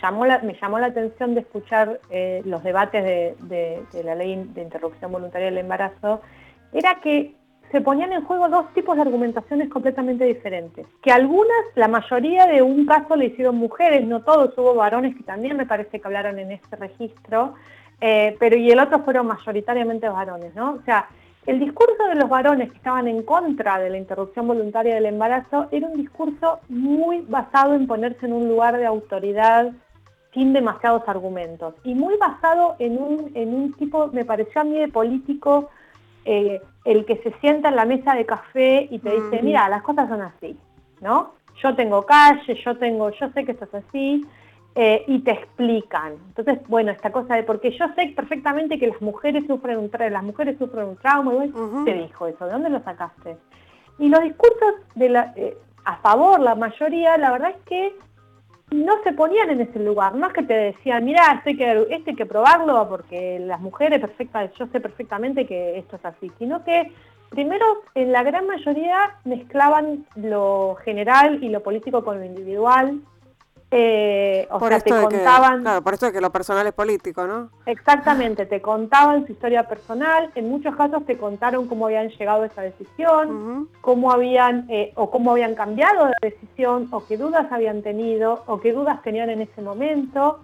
llamó 0.01 0.25
me 0.43 0.57
llamó 0.59 0.79
la 0.79 0.87
atención 0.87 1.35
de 1.35 1.41
escuchar 1.41 1.99
los 2.45 2.63
debates 2.63 3.03
de, 3.03 3.85
la 4.03 4.15
ley 4.15 4.43
de 4.55 4.61
interrupción 4.63 5.11
voluntaria 5.11 5.47
del 5.47 5.59
embarazo, 5.59 6.21
era 6.73 6.99
que 7.01 7.36
se 7.71 7.81
ponían 7.81 8.13
en 8.13 8.23
juego 8.23 8.47
dos 8.49 8.73
tipos 8.73 8.95
de 8.95 9.01
argumentaciones 9.01 9.69
completamente 9.69 10.25
diferentes. 10.25 10.85
Que 11.01 11.11
algunas, 11.11 11.57
la 11.75 11.87
mayoría 11.87 12.47
de 12.47 12.61
un 12.61 12.85
caso 12.85 13.15
le 13.15 13.25
hicieron 13.25 13.57
mujeres, 13.57 14.05
no 14.05 14.21
todos, 14.21 14.57
hubo 14.57 14.75
varones 14.75 15.15
que 15.15 15.23
también 15.23 15.57
me 15.57 15.65
parece 15.65 15.99
que 15.99 16.07
hablaron 16.07 16.39
en 16.39 16.51
este 16.51 16.75
registro, 16.75 17.55
eh, 17.99 18.35
pero 18.39 18.55
y 18.55 18.71
el 18.71 18.79
otro 18.79 19.03
fueron 19.03 19.27
mayoritariamente 19.27 20.07
varones, 20.07 20.55
¿no? 20.55 20.73
O 20.73 20.81
sea, 20.83 21.07
el 21.45 21.59
discurso 21.59 22.07
de 22.09 22.15
los 22.15 22.29
varones 22.29 22.69
que 22.69 22.77
estaban 22.77 23.07
en 23.07 23.23
contra 23.23 23.79
de 23.79 23.89
la 23.89 23.97
interrupción 23.97 24.47
voluntaria 24.47 24.95
del 24.95 25.05
embarazo 25.05 25.67
era 25.71 25.87
un 25.87 25.97
discurso 25.97 26.59
muy 26.67 27.21
basado 27.21 27.73
en 27.73 27.87
ponerse 27.87 28.25
en 28.25 28.33
un 28.33 28.49
lugar 28.49 28.77
de 28.77 28.85
autoridad 28.85 29.71
sin 30.33 30.53
demasiados 30.53 31.03
argumentos 31.07 31.73
y 31.83 31.95
muy 31.95 32.15
basado 32.17 32.75
en 32.79 33.01
un, 33.01 33.31
en 33.33 33.55
un 33.55 33.73
tipo, 33.73 34.09
me 34.11 34.25
pareció 34.25 34.61
a 34.61 34.65
mí 34.65 34.77
de 34.77 34.89
político, 34.89 35.69
eh, 36.29 36.61
el 36.83 37.05
que 37.05 37.15
se 37.17 37.31
sienta 37.39 37.69
en 37.69 37.77
la 37.77 37.85
mesa 37.85 38.13
de 38.13 38.25
café 38.25 38.85
y 38.91 38.99
te 38.99 39.09
dice, 39.11 39.41
mira, 39.41 39.69
las 39.69 39.81
cosas 39.81 40.09
son 40.09 40.21
así, 40.21 40.57
¿no? 40.99 41.35
Yo 41.63 41.73
tengo 41.73 42.05
calle, 42.05 42.53
yo 42.65 42.77
tengo, 42.77 43.09
yo 43.11 43.29
sé 43.29 43.45
que 43.45 43.53
esto 43.53 43.63
es 43.63 43.75
así, 43.75 44.25
eh, 44.75 45.05
y 45.07 45.19
te 45.19 45.31
explican. 45.31 46.15
Entonces, 46.27 46.59
bueno, 46.67 46.91
esta 46.91 47.13
cosa 47.13 47.35
de, 47.35 47.43
porque 47.43 47.71
yo 47.71 47.85
sé 47.95 48.13
perfectamente 48.13 48.77
que 48.77 48.87
las 48.87 49.01
mujeres 49.01 49.47
sufren 49.47 49.77
un, 49.77 49.89
trauma, 49.89 50.11
las 50.11 50.23
mujeres 50.23 50.57
sufren 50.59 50.85
un 50.85 50.97
trauma, 50.97 51.33
y 51.45 51.85
te 51.85 51.93
dijo 51.93 52.27
eso, 52.27 52.45
¿de 52.45 52.51
dónde 52.51 52.69
lo 52.71 52.83
sacaste? 52.83 53.37
Y 53.97 54.09
los 54.09 54.21
discursos 54.21 54.75
de 54.95 55.09
la, 55.09 55.33
eh, 55.37 55.57
a 55.85 55.95
favor, 55.97 56.41
la 56.41 56.55
mayoría, 56.55 57.17
la 57.17 57.31
verdad 57.31 57.51
es 57.51 57.63
que 57.65 57.95
no 58.71 58.93
se 59.03 59.13
ponían 59.13 59.49
en 59.49 59.61
ese 59.61 59.79
lugar, 59.79 60.15
no 60.15 60.27
es 60.27 60.33
que 60.33 60.43
te 60.43 60.53
decían, 60.53 61.05
mira, 61.05 61.33
esto 61.33 61.49
hay 61.49 61.57
que, 61.57 61.87
este 61.89 62.11
hay 62.11 62.15
que 62.15 62.25
probarlo 62.25 62.87
porque 62.89 63.39
las 63.39 63.61
mujeres 63.61 63.99
perfectas, 63.99 64.51
yo 64.59 64.67
sé 64.67 64.79
perfectamente 64.79 65.45
que 65.45 65.77
esto 65.77 65.95
es 65.95 66.05
así, 66.05 66.31
sino 66.37 66.63
que 66.63 66.91
primero 67.29 67.65
en 67.95 68.11
la 68.11 68.23
gran 68.23 68.45
mayoría 68.45 69.15
mezclaban 69.23 70.05
lo 70.15 70.75
general 70.83 71.43
y 71.43 71.49
lo 71.49 71.63
político 71.63 72.03
con 72.03 72.19
lo 72.19 72.25
individual, 72.25 72.99
eh, 73.69 74.47
o 74.49 74.59
sea, 74.59 74.79
te 74.79 74.89
contaban... 74.89 75.61
claro, 75.61 75.81
por 75.81 75.93
esto 75.93 76.05
de 76.05 76.13
que 76.13 76.21
lo 76.21 76.31
personal 76.31 76.65
es 76.67 76.73
político, 76.73 77.27
¿no? 77.27 77.49
Exactamente, 77.65 78.45
te 78.45 78.61
contaban 78.61 79.25
su 79.25 79.33
historia 79.33 79.67
personal, 79.67 80.31
en 80.35 80.49
muchos 80.49 80.75
casos 80.75 81.05
te 81.05 81.17
contaron 81.17 81.67
cómo 81.67 81.87
habían 81.87 82.07
llegado 82.09 82.43
a 82.43 82.45
esa 82.45 82.61
decisión, 82.61 83.69
cómo 83.81 84.11
habían, 84.11 84.67
eh, 84.69 84.93
o 84.95 85.11
cómo 85.11 85.31
habían 85.31 85.55
cambiado 85.55 86.05
de 86.05 86.13
decisión, 86.21 86.87
o 86.91 87.05
qué 87.05 87.17
dudas 87.17 87.51
habían 87.51 87.81
tenido, 87.81 88.43
o 88.47 88.61
qué 88.61 88.71
dudas 88.71 89.01
tenían 89.01 89.29
en 89.29 89.41
ese 89.41 89.61
momento. 89.61 90.39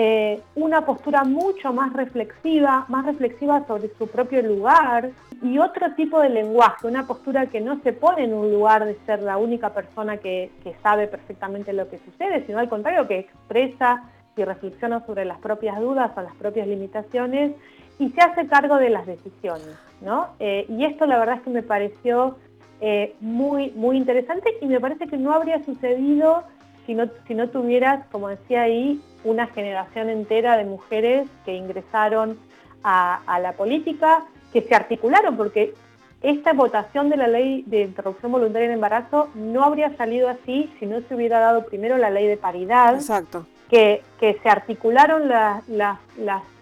Eh, 0.00 0.40
una 0.54 0.86
postura 0.86 1.24
mucho 1.24 1.72
más 1.72 1.92
reflexiva, 1.92 2.84
más 2.86 3.04
reflexiva 3.04 3.66
sobre 3.66 3.88
su 3.98 4.06
propio 4.06 4.40
lugar 4.42 5.10
y 5.42 5.58
otro 5.58 5.92
tipo 5.96 6.20
de 6.20 6.28
lenguaje, 6.28 6.86
una 6.86 7.04
postura 7.04 7.46
que 7.46 7.60
no 7.60 7.80
se 7.82 7.92
pone 7.92 8.22
en 8.22 8.32
un 8.32 8.52
lugar 8.52 8.84
de 8.84 8.96
ser 9.06 9.20
la 9.22 9.38
única 9.38 9.70
persona 9.70 10.18
que, 10.18 10.52
sabe 10.84 11.08
perfectamente 11.08 11.72
lo 11.72 11.88
que 11.88 11.98
sucede, 11.98 12.46
sino 12.46 12.60
al 12.60 12.68
contrario 12.68 13.08
que 13.08 13.18
expresa 13.18 14.04
y 14.36 14.44
reflexiona 14.44 15.04
sobre 15.04 15.24
las 15.24 15.38
propias 15.38 15.80
dudas 15.80 16.12
o 16.16 16.22
las 16.22 16.36
propias 16.36 16.68
limitaciones 16.68 17.56
y 17.98 18.10
se 18.10 18.20
hace 18.20 18.46
cargo 18.46 18.76
de 18.76 18.90
las 18.90 19.04
decisiones. 19.04 19.76
¿no? 20.00 20.28
Eh, 20.38 20.64
y 20.68 20.84
esto 20.84 21.06
la 21.06 21.18
verdad 21.18 21.38
es 21.38 21.42
que 21.42 21.50
me 21.50 21.64
pareció 21.64 22.36
eh, 22.80 23.16
muy, 23.18 23.72
muy 23.72 23.96
interesante 23.96 24.58
y 24.60 24.66
me 24.66 24.78
parece 24.78 25.08
que 25.08 25.16
no 25.16 25.32
habría 25.32 25.64
sucedido 25.64 26.44
si 26.88 26.94
no, 26.94 27.04
si 27.26 27.34
no 27.34 27.50
tuvieras, 27.50 28.06
como 28.10 28.28
decía 28.28 28.62
ahí, 28.62 28.98
una 29.22 29.46
generación 29.48 30.08
entera 30.08 30.56
de 30.56 30.64
mujeres 30.64 31.28
que 31.44 31.54
ingresaron 31.54 32.38
a, 32.82 33.20
la 33.42 33.52
política, 33.52 34.24
que 34.54 34.62
se 34.62 34.74
articularon, 34.74 35.36
porque 35.36 35.74
esta 36.22 36.54
votación 36.54 37.10
de 37.10 37.18
la 37.18 37.28
ley 37.28 37.62
de 37.66 37.82
interrupción 37.82 38.32
voluntaria 38.32 38.68
en 38.68 38.72
embarazo 38.72 39.28
no 39.34 39.64
habría 39.64 39.94
salido 39.98 40.30
así 40.30 40.72
si 40.78 40.86
no 40.86 41.02
se 41.02 41.14
hubiera 41.14 41.40
dado 41.40 41.66
primero 41.66 41.98
la 41.98 42.08
ley 42.08 42.26
de 42.26 42.38
paridad. 42.38 42.94
Exacto. 42.94 43.44
Que, 43.68 44.02
que 44.18 44.40
se 44.42 44.48
articularon 44.48 45.28
las, 45.28 46.00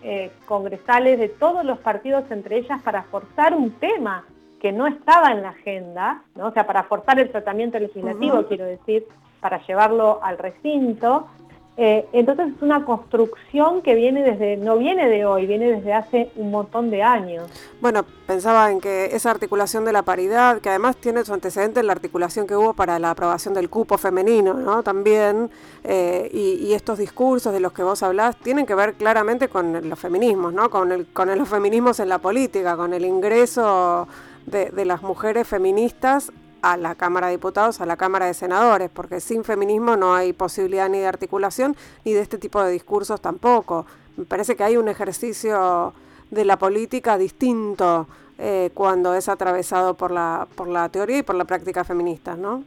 eh, 0.03 0.33
congresales 0.47 1.21
de 1.21 1.29
todos 1.29 1.65
los 1.65 1.79
partidos 1.79 2.25
entre 2.33 2.59
ellas 2.59 2.83
para 2.83 3.05
forzar 3.05 3.55
un 3.55 3.71
tema 3.71 4.25
que 4.61 4.73
no 4.73 4.89
estaba 4.89 5.31
en 5.31 5.43
la 5.43 5.51
agenda, 5.51 6.25
¿no? 6.35 6.49
o 6.49 6.53
sea, 6.53 6.67
para 6.67 6.83
forzar 6.83 7.21
el 7.21 7.31
tratamiento 7.31 7.79
legislativo, 7.79 8.47
quiero 8.49 8.65
decir, 8.65 9.07
para 9.47 9.65
llevarlo 9.65 10.19
al 10.25 10.39
recinto, 10.39 11.29
eh, 11.77 12.09
entonces 12.13 12.49
es 12.57 12.63
una 12.63 12.85
construcción 12.85 13.81
que 13.81 13.95
viene 13.95 14.25
desde, 14.25 14.57
no 14.57 14.77
viene 14.77 15.07
de 15.07 15.25
hoy, 15.25 15.47
viene 15.47 15.71
desde 15.71 15.93
hace 15.93 16.33
un 16.35 16.51
montón 16.51 16.91
de 16.91 17.05
años. 17.05 17.49
Bueno, 17.81 18.05
pensaba 18.27 18.73
en 18.73 18.81
que 18.81 19.15
esa 19.15 19.31
articulación 19.31 19.85
de 19.85 19.93
la 19.93 20.03
paridad, 20.03 20.61
que 20.61 20.69
además 20.69 20.97
tiene 20.97 21.25
su 21.25 21.33
antecedente 21.33 21.79
en 21.79 21.87
la 21.87 21.93
articulación 21.93 22.49
que 22.49 22.57
hubo 22.57 22.75
para 22.75 22.99
la 22.99 23.13
aprobación 23.13 23.55
del 23.55 23.71
cupo 23.71 23.99
femenino, 23.99 24.55
¿no? 24.55 24.83
También, 24.83 25.49
eh, 25.85 26.29
y, 26.33 26.73
estos 26.75 26.99
discursos 26.99 27.53
de 27.53 27.61
los 27.61 27.73
que 27.73 27.85
vos 27.85 28.03
hablás 28.03 28.37
tienen 28.39 28.67
que 28.67 28.75
ver 28.75 28.95
claramente 28.95 29.47
con 29.47 29.89
los 29.89 29.97
feminismos, 29.97 30.53
¿no? 30.53 30.71
Con, 30.71 30.91
el, 30.91 31.07
con 31.13 31.29
los 31.39 31.49
feminismos 31.49 32.01
en 32.01 32.09
la 32.09 32.19
política, 32.19 32.77
con 32.77 32.93
el 32.93 33.05
ingreso 33.05 34.09
de, 34.45 34.71
de 34.71 34.85
las 34.85 35.03
mujeres 35.03 35.47
feministas 35.47 36.33
a 36.63 36.77
la 36.77 36.95
Cámara 36.95 37.29
de 37.29 37.35
Diputados, 37.35 37.81
a 37.81 37.87
la 37.87 37.97
Cámara 37.97 38.27
de 38.27 38.35
Senadores, 38.35 38.91
porque 38.93 39.21
sin 39.21 39.45
feminismo 39.45 39.97
no 39.97 40.15
hay 40.15 40.33
posibilidad 40.33 40.89
ni 40.89 40.99
de 40.99 41.07
articulación 41.07 41.77
ni 42.05 42.13
de 42.13 42.21
este 42.21 42.39
tipo 42.39 42.63
de 42.63 42.71
discursos 42.71 43.21
tampoco. 43.21 43.87
Me 44.17 44.25
parece 44.25 44.57
que 44.57 44.65
hay 44.65 44.77
un 44.77 44.89
ejercicio 44.89 45.93
de 46.31 46.45
la 46.45 46.59
política 46.59 47.19
distinto 47.19 48.07
eh, 48.39 48.71
cuando 48.75 49.15
es 49.15 49.29
atravesado 49.29 49.95
por 49.95 50.11
la, 50.11 50.47
por 50.55 50.69
la 50.69 50.89
teoría 50.89 51.19
y 51.19 51.23
por 51.23 51.37
la 51.37 51.45
práctica 51.45 51.85
feminista, 51.85 52.37
¿no? 52.37 52.65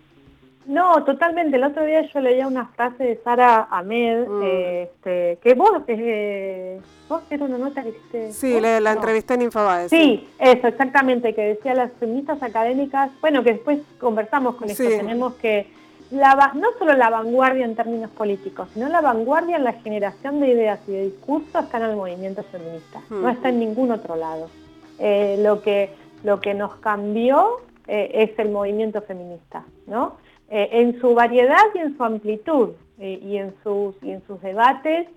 No, 0.70 1.04
totalmente. 1.04 1.58
El 1.58 1.64
otro 1.64 1.84
día 1.84 2.04
yo 2.04 2.20
leía 2.20 2.48
una 2.48 2.68
frase 2.68 3.04
de 3.04 3.16
Sara 3.24 3.68
Ahmed, 3.72 4.28
mm. 4.28 4.44
este, 4.44 5.40
que 5.42 5.56
vos, 5.56 5.82
eh, 5.88 6.80
vos 7.10 7.24
era 7.32 7.46
una 7.46 7.58
nota 7.58 7.82
que 7.82 7.90
hiciste. 7.90 8.32
Sí, 8.34 8.62
la, 8.62 8.80
la 8.80 8.92
entrevisté 8.92 9.34
en 9.34 9.42
Infobae. 9.42 9.90
Sí, 9.90 10.30
eso, 10.38 10.68
exactamente, 10.68 11.34
que 11.34 11.42
decía 11.42 11.74
las 11.74 11.92
feministas 11.94 12.44
académicas, 12.44 13.10
bueno, 13.20 13.44
que 13.44 13.54
después 13.54 13.80
conversamos 14.00 14.58
con 14.58 14.70
esto, 14.70 14.84
tenemos 14.84 15.34
que, 15.36 15.72
la, 16.12 16.52
no 16.54 16.68
solo 16.78 16.94
la 16.94 17.10
vanguardia 17.10 17.66
en 17.66 17.76
términos 17.76 18.12
políticos, 18.12 18.70
sino 18.76 18.90
la 18.90 19.02
vanguardia 19.02 19.58
en 19.58 19.64
la 19.64 19.74
generación 19.74 20.40
de 20.40 20.50
ideas 20.50 20.80
y 20.88 20.92
de 20.92 21.06
discursos 21.06 21.64
está 21.64 21.78
en 21.78 21.86
el 21.86 21.96
movimiento 21.96 22.44
feminista, 22.44 23.02
no 23.10 23.22
mm. 23.22 23.30
está 23.30 23.50
en 23.50 23.60
ningún 23.60 23.90
otro 23.90 24.16
lado. 24.16 24.52
Eh, 25.00 25.40
lo, 25.42 25.64
que, 25.64 25.90
lo 26.24 26.40
que 26.40 26.54
nos 26.54 26.76
cambió 26.76 27.62
eh, 27.88 28.12
es 28.14 28.38
el 28.38 28.52
movimiento 28.52 29.02
feminista, 29.02 29.64
¿no? 29.88 30.18
Eh, 30.52 30.70
en 30.72 31.00
su 31.00 31.14
variedad 31.14 31.64
y 31.76 31.80
en 31.80 31.96
su 31.96 32.04
amplitud, 32.04 32.70
eh, 32.98 33.20
y, 33.22 33.38
en 33.38 33.54
sus, 33.64 33.96
y 34.02 34.12
en 34.12 34.22
sus 34.26 34.42
debates 34.42 35.08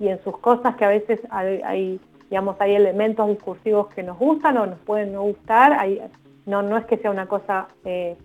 y 0.00 0.08
en 0.08 0.22
sus 0.24 0.38
cosas 0.38 0.76
que 0.76 0.84
a 0.84 0.88
veces 0.88 1.20
hay, 1.30 2.00
digamos, 2.30 2.56
hay 2.58 2.74
elementos 2.74 3.28
discursivos 3.28 3.88
que 3.88 4.02
nos 4.02 4.18
gustan 4.18 4.56
o 4.56 4.66
nos 4.66 4.78
pueden 4.80 5.12
no 5.12 5.22
gustar, 5.22 5.76
no, 6.46 6.62
no 6.62 6.78
es 6.78 6.86
que 6.86 6.96
sea 6.96 7.10
una 7.10 7.26
cosa 7.26 7.68
eh, 7.84 8.16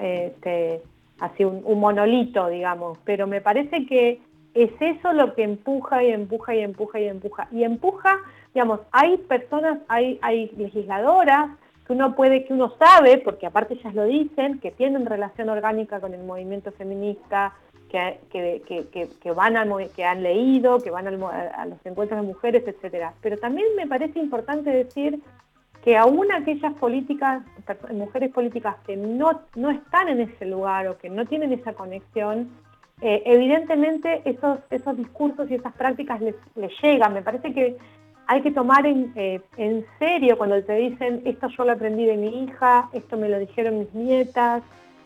este, 0.00 0.82
así 1.20 1.44
un, 1.44 1.62
monolito, 1.78 2.48
digamos, 2.48 2.98
pero 3.04 3.26
me 3.26 3.40
parece 3.40 3.86
que 3.86 4.20
es 4.54 4.70
eso 4.80 5.12
lo 5.12 5.34
que 5.34 5.42
empuja 5.42 6.02
y 6.02 6.10
empuja 6.10 6.54
y 6.54 6.60
empuja 6.60 6.98
y 6.98 7.04
empuja. 7.08 7.48
Y 7.52 7.64
empuja, 7.64 8.18
digamos, 8.54 8.80
hay 8.90 9.18
personas, 9.18 9.78
hay, 9.88 10.18
hay 10.22 10.50
legisladoras, 10.56 11.50
que 11.86 11.92
uno 11.92 12.14
puede, 12.14 12.44
que 12.44 12.52
uno 12.52 12.74
sabe, 12.78 13.18
porque 13.18 13.46
aparte 13.46 13.74
ellas 13.74 13.94
lo 13.94 14.04
dicen, 14.04 14.58
que 14.58 14.70
tienen 14.70 15.06
relación 15.06 15.48
orgánica 15.48 16.00
con 16.00 16.14
el 16.14 16.24
movimiento 16.24 16.72
feminista, 16.72 17.54
que, 17.88 18.60
que, 19.22 19.32
van 19.32 19.56
a, 19.56 19.66
que 19.94 20.04
han 20.04 20.22
leído, 20.22 20.78
que 20.78 20.90
van 20.90 21.06
a 21.06 21.66
los 21.66 21.78
encuentros 21.84 22.20
de 22.20 22.26
mujeres, 22.26 22.64
etcétera. 22.66 23.14
Pero 23.20 23.38
también 23.38 23.68
me 23.76 23.86
parece 23.86 24.18
importante 24.18 24.70
decir 24.70 25.20
que 25.82 25.96
aún 25.96 26.32
aquellas 26.32 26.74
políticas, 26.74 27.44
mujeres 27.92 28.32
políticas 28.32 28.76
que 28.86 28.96
no, 28.96 29.42
no 29.54 29.70
están 29.70 30.08
en 30.08 30.20
ese 30.20 30.44
lugar 30.46 30.88
o 30.88 30.98
que 30.98 31.08
no 31.08 31.24
tienen 31.26 31.52
esa 31.52 31.74
conexión, 31.74 32.50
eh, 33.00 33.22
evidentemente 33.26 34.22
esos, 34.24 34.58
esos 34.70 34.96
discursos 34.96 35.50
y 35.50 35.54
esas 35.54 35.72
prácticas 35.74 36.20
les, 36.20 36.34
les 36.56 36.72
llegan. 36.82 37.14
Me 37.14 37.22
parece 37.22 37.52
que 37.52 37.76
hay 38.26 38.42
que 38.42 38.50
tomar 38.50 38.86
eh, 38.86 39.40
en, 39.56 39.86
serio 39.98 40.36
cuando 40.36 40.62
te 40.62 40.74
dicen, 40.74 41.22
esto 41.24 41.48
yo 41.56 41.64
lo 41.64 41.72
aprendí 41.72 42.06
de 42.06 42.16
mi 42.16 42.44
hija, 42.44 42.88
esto 42.92 43.16
me 43.16 43.28
lo 43.28 43.38
dijeron 43.38 43.78
mis 43.78 43.94
nietas, 43.94 44.62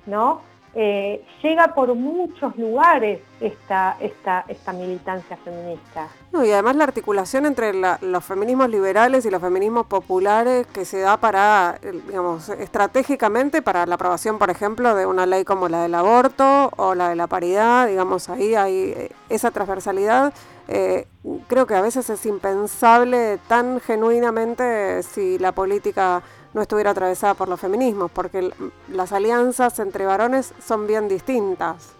¿no? 0.06 0.40
Eh, 0.72 1.24
llega 1.42 1.74
por 1.74 1.92
muchos 1.96 2.56
lugares 2.56 3.18
esta, 3.40 3.96
esta, 4.00 4.44
esta 4.46 4.72
militancia 4.72 5.36
feminista. 5.38 6.06
y 6.32 6.50
además 6.52 6.76
la 6.76 6.84
articulación 6.84 7.44
entre 7.44 7.72
los 7.72 8.24
feminismos 8.24 8.70
liberales 8.70 9.26
y 9.26 9.30
los 9.30 9.40
feminismos 9.40 9.86
populares 9.86 10.68
que 10.68 10.84
se 10.84 11.00
da 11.00 11.16
para, 11.16 11.76
eh, 11.82 12.00
digamos, 12.06 12.48
estratégicamente 12.50 13.62
para 13.62 13.84
la 13.84 13.96
aprobación, 13.96 14.38
por 14.38 14.48
ejemplo, 14.48 14.94
de 14.94 15.06
una 15.06 15.26
ley 15.26 15.44
como 15.44 15.68
la 15.68 15.82
del 15.82 15.94
aborto 15.96 16.70
o 16.76 16.94
la 16.94 17.08
de 17.08 17.16
la 17.16 17.26
paridad, 17.26 17.88
digamos, 17.88 18.28
ahí 18.28 18.54
hay 18.54 19.10
esa 19.28 19.50
transversalidad 19.50 20.32
eh, 20.72 21.08
creo 21.48 21.66
que 21.66 21.74
a 21.74 21.80
veces 21.80 22.08
es 22.10 22.24
impensable 22.26 23.38
tan 23.48 23.80
genuinamente 23.80 25.02
si 25.02 25.36
la 25.38 25.50
política 25.50 26.22
no 26.54 26.62
estuviera 26.62 26.92
atravesada 26.92 27.34
por 27.34 27.48
los 27.48 27.60
feminismos, 27.60 28.08
porque 28.12 28.50
las 28.88 29.12
alianzas 29.12 29.80
entre 29.80 30.06
varones 30.06 30.54
son 30.60 30.86
bien 30.86 31.08
distintas. 31.08 31.92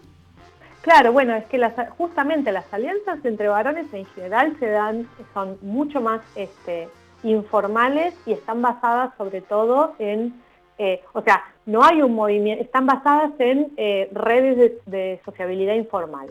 Claro, 0.83 1.13
bueno, 1.13 1.35
es 1.35 1.45
que 1.47 1.59
las, 1.59 1.75
justamente 1.99 2.53
las 2.53 2.73
alianzas 2.73 3.25
entre 3.25 3.49
varones 3.49 3.93
en 3.93 4.07
general 4.07 4.57
se 4.61 4.67
dan, 4.67 5.09
son 5.35 5.59
mucho 5.63 6.01
más 6.01 6.21
este, 6.37 6.89
informales 7.25 8.15
y 8.25 8.33
están 8.33 8.63
basadas 8.63 9.11
sobre 9.19 9.41
todo 9.41 9.95
en, 9.99 10.41
eh, 10.83 11.03
o 11.13 11.21
sea, 11.21 11.45
no 11.67 11.85
hay 11.85 12.01
un 12.01 12.15
movimiento, 12.15 12.65
están 12.65 12.87
basadas 12.87 13.33
en 13.39 13.71
eh, 13.77 14.09
redes 14.13 14.81
de, 14.87 15.21
sociabilidad 15.27 15.75
informal, 15.75 16.31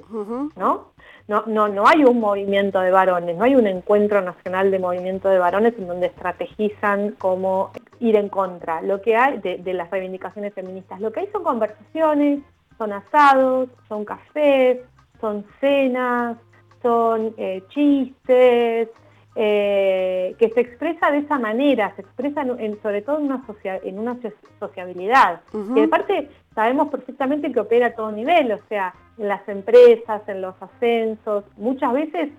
¿no? 0.56 0.88
no, 1.28 1.44
no, 1.46 1.68
no 1.68 1.88
hay 1.88 2.04
un 2.04 2.20
movimiento 2.20 2.80
de 2.80 2.90
varones, 2.90 3.38
no 3.38 3.44
hay 3.44 3.54
un 3.54 3.68
encuentro 3.68 4.24
nacional 4.24 4.72
de 4.72 4.80
movimiento 4.80 5.30
de 5.30 5.38
varones 5.38 5.76
en 5.78 5.86
donde 5.86 6.08
estrategizan 6.08 7.12
cómo 7.20 7.70
ir 8.00 8.16
en 8.16 8.28
contra 8.28 8.82
lo 8.82 9.04
que 9.04 9.16
hay 9.16 9.38
de, 9.38 9.74
las 9.76 9.92
reivindicaciones 9.92 10.52
feministas. 10.56 11.00
Lo 11.00 11.12
que 11.12 11.20
hay 11.20 11.30
son 11.32 11.44
conversaciones, 11.44 12.40
son 12.80 12.92
asados, 12.92 13.70
son 13.88 14.04
cafés, 14.04 14.80
son 15.22 15.46
cenas, 15.62 16.38
son 16.82 17.36
eh, 17.38 17.62
chistes, 17.70 18.90
eh, 19.36 20.36
que 20.40 20.50
se 20.50 20.62
expresa 20.62 21.12
de 21.12 21.20
esa 21.20 21.38
manera, 21.38 21.94
se 21.96 22.02
expresa 22.02 22.42
en, 22.42 22.82
sobre 22.82 23.02
todo 23.02 23.20
en 23.20 23.26
una, 23.26 23.44
en 23.64 24.00
una 24.00 24.18
sociabilidad. 24.60 25.42
Y 25.76 25.82
aparte 25.82 26.30
sabemos 26.56 26.90
perfectamente 26.90 27.52
que 27.52 27.60
opera 27.60 27.88
a 27.88 27.96
todo 27.96 28.12
nivel, 28.12 28.52
o 28.52 28.60
sea, 28.68 28.94
en 29.18 29.28
las 29.28 29.48
empresas, 29.48 30.22
en 30.28 30.42
los 30.42 30.56
ascensos, 30.62 31.44
muchas 31.58 31.94
veces 31.94 32.30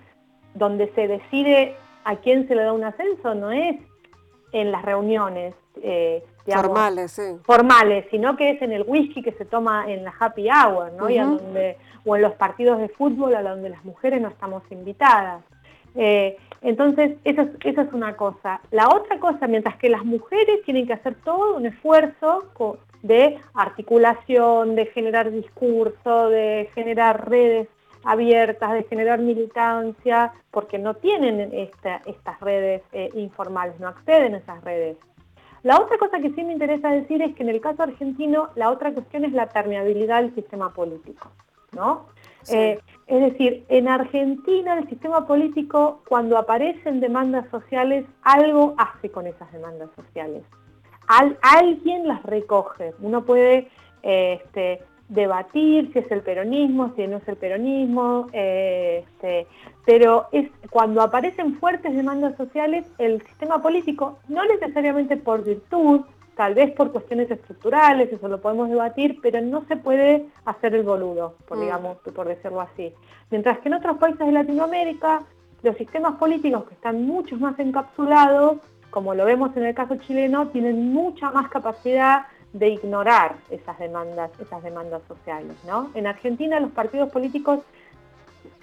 donde 0.55 0.93
se 0.95 1.07
decide 1.07 1.76
a 2.05 2.16
quién 2.16 2.49
se 2.49 2.55
le 2.55 2.64
da 2.64 2.72
un 2.72 2.84
ascenso 2.84 3.34
no 3.34 3.53
es 3.53 3.76
en 4.53 4.72
las 4.72 4.82
reuniones 4.84 5.55
eh, 5.82 6.24
formales, 6.47 7.12
sí. 7.12 7.22
formales, 7.45 8.07
sino 8.11 8.36
que 8.36 8.51
es 8.51 8.62
en 8.62 8.72
el 8.72 8.84
whisky 8.86 9.22
que 9.22 9.32
se 9.32 9.45
toma 9.45 9.91
en 9.91 10.05
la 10.05 10.12
happy 10.18 10.49
hour, 10.49 10.93
¿no? 10.93 11.07
o 12.05 12.16
en 12.16 12.22
los 12.22 12.32
partidos 12.32 12.78
de 12.78 12.88
fútbol 12.88 13.34
a 13.34 13.43
donde 13.43 13.68
las 13.68 13.84
mujeres 13.84 14.20
no 14.20 14.28
estamos 14.28 14.62
invitadas. 14.70 15.45
Eh, 15.95 16.36
entonces, 16.62 17.16
eso 17.24 17.42
es, 17.42 17.78
es 17.78 17.92
una 17.92 18.16
cosa. 18.16 18.61
La 18.70 18.88
otra 18.88 19.18
cosa, 19.18 19.46
mientras 19.46 19.76
que 19.76 19.88
las 19.88 20.04
mujeres 20.04 20.62
tienen 20.64 20.86
que 20.86 20.92
hacer 20.92 21.14
todo 21.24 21.56
un 21.56 21.66
esfuerzo 21.66 22.44
de 23.02 23.38
articulación, 23.54 24.76
de 24.76 24.86
generar 24.86 25.30
discurso, 25.30 26.28
de 26.28 26.68
generar 26.74 27.28
redes 27.30 27.68
abiertas, 28.04 28.72
de 28.72 28.84
generar 28.84 29.20
militancia, 29.20 30.32
porque 30.50 30.78
no 30.78 30.94
tienen 30.94 31.52
estas 31.52 32.40
redes 32.40 32.82
eh, 32.92 33.11
informales, 33.14 33.78
no 33.80 33.88
acceden 33.88 34.34
a 34.34 34.38
esas 34.38 34.62
redes. 34.62 34.96
La 35.62 35.78
otra 35.78 35.98
cosa 35.98 36.20
que 36.20 36.30
sí 36.30 36.42
me 36.42 36.54
interesa 36.54 36.90
decir 36.90 37.20
es 37.22 37.34
que 37.34 37.42
en 37.42 37.50
el 37.50 37.61
caso 37.61 37.82
argentino 37.82 38.48
la 38.54 38.70
otra 38.70 38.92
cuestión 38.92 39.24
es 39.24 39.32
la 39.32 39.48
permeabilidad 39.48 40.22
del 40.22 40.34
sistema 40.34 40.72
político. 40.72 41.30
¿no? 41.72 42.06
Eh, 42.49 42.78
es 43.07 43.20
decir, 43.20 43.64
en 43.68 43.88
Argentina 43.88 44.78
el 44.78 44.88
sistema 44.88 45.26
político 45.26 46.01
cuando 46.09 46.38
aparecen 46.38 47.01
demandas 47.01 47.49
sociales 47.51 48.07
algo 48.22 48.74
hace 48.78 49.11
con 49.11 49.26
esas 49.26 49.51
demandas 49.53 49.91
sociales. 49.97 50.45
alguien 51.43 52.07
las 52.07 52.22
recoge. 52.22 52.95
Uno 53.01 53.24
puede 53.24 53.68
este, 54.03 54.80
debatir 55.09 55.93
si 55.93 55.99
es 55.99 56.11
el 56.11 56.22
peronismo, 56.22 56.93
si 56.95 57.07
no 57.09 57.16
es 57.16 57.28
el 57.28 57.36
peronismo, 57.36 58.28
este, 58.32 59.47
pero 59.84 60.28
es 60.30 60.49
cuando 60.70 61.03
aparecen 61.03 61.59
fuertes 61.59 61.95
demandas 61.95 62.36
sociales, 62.36 62.86
el 62.99 63.20
sistema 63.26 63.61
político, 63.61 64.18
no 64.28 64.45
necesariamente 64.45 65.16
por 65.16 65.45
virtud, 65.45 66.03
tal 66.41 66.55
vez 66.55 66.70
por 66.70 66.91
cuestiones 66.91 67.30
estructurales, 67.30 68.11
eso 68.11 68.26
lo 68.26 68.41
podemos 68.41 68.70
debatir, 68.70 69.18
pero 69.20 69.43
no 69.43 69.62
se 69.68 69.76
puede 69.76 70.24
hacer 70.47 70.74
el 70.74 70.84
boludo, 70.84 71.34
por, 71.47 71.59
mm. 71.59 71.61
digamos, 71.61 71.99
por 71.99 72.26
decirlo 72.26 72.62
así. 72.62 72.95
Mientras 73.30 73.59
que 73.59 73.68
en 73.68 73.74
otros 73.74 73.99
países 73.99 74.24
de 74.24 74.32
Latinoamérica, 74.32 75.20
los 75.62 75.76
sistemas 75.76 76.16
políticos 76.16 76.64
que 76.64 76.72
están 76.72 77.05
mucho 77.05 77.36
más 77.36 77.59
encapsulados, 77.59 78.57
como 78.88 79.14
lo 79.14 79.26
vemos 79.26 79.55
en 79.55 79.66
el 79.66 79.74
caso 79.74 79.97
chileno, 79.97 80.49
tienen 80.49 80.95
mucha 80.95 81.30
más 81.30 81.51
capacidad 81.51 82.22
de 82.55 82.70
ignorar 82.70 83.34
esas 83.51 83.78
demandas, 83.78 84.30
esas 84.41 84.62
demandas 84.62 85.03
sociales. 85.09 85.53
¿no? 85.66 85.91
En 85.93 86.07
Argentina 86.07 86.59
los 86.59 86.70
partidos 86.70 87.11
políticos 87.11 87.61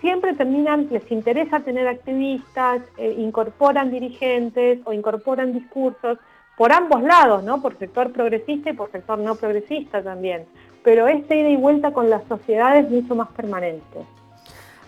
siempre 0.02 0.34
terminan, 0.34 0.88
les 0.90 1.12
interesa 1.12 1.60
tener 1.60 1.88
activistas, 1.88 2.82
eh, 2.98 3.14
incorporan 3.20 3.92
dirigentes 3.92 4.80
o 4.86 4.94
incorporan 4.94 5.54
discursos 5.54 6.18
por 6.58 6.74
ambos 6.74 7.04
lados, 7.04 7.44
¿no? 7.44 7.62
por 7.62 7.78
sector 7.78 8.12
progresista 8.12 8.72
y 8.72 8.74
por 8.74 8.92
sector 8.92 9.20
no 9.20 9.36
progresista 9.36 10.04
también. 10.04 10.46
Pero 10.84 11.08
esta 11.08 11.36
ida 11.36 11.50
y 11.50 11.56
vuelta 11.56 11.94
con 11.94 12.10
las 12.10 12.24
sociedades 12.28 12.86
es 12.86 12.92
mucho 12.92 13.16
más 13.16 13.30
permanente. 13.30 14.17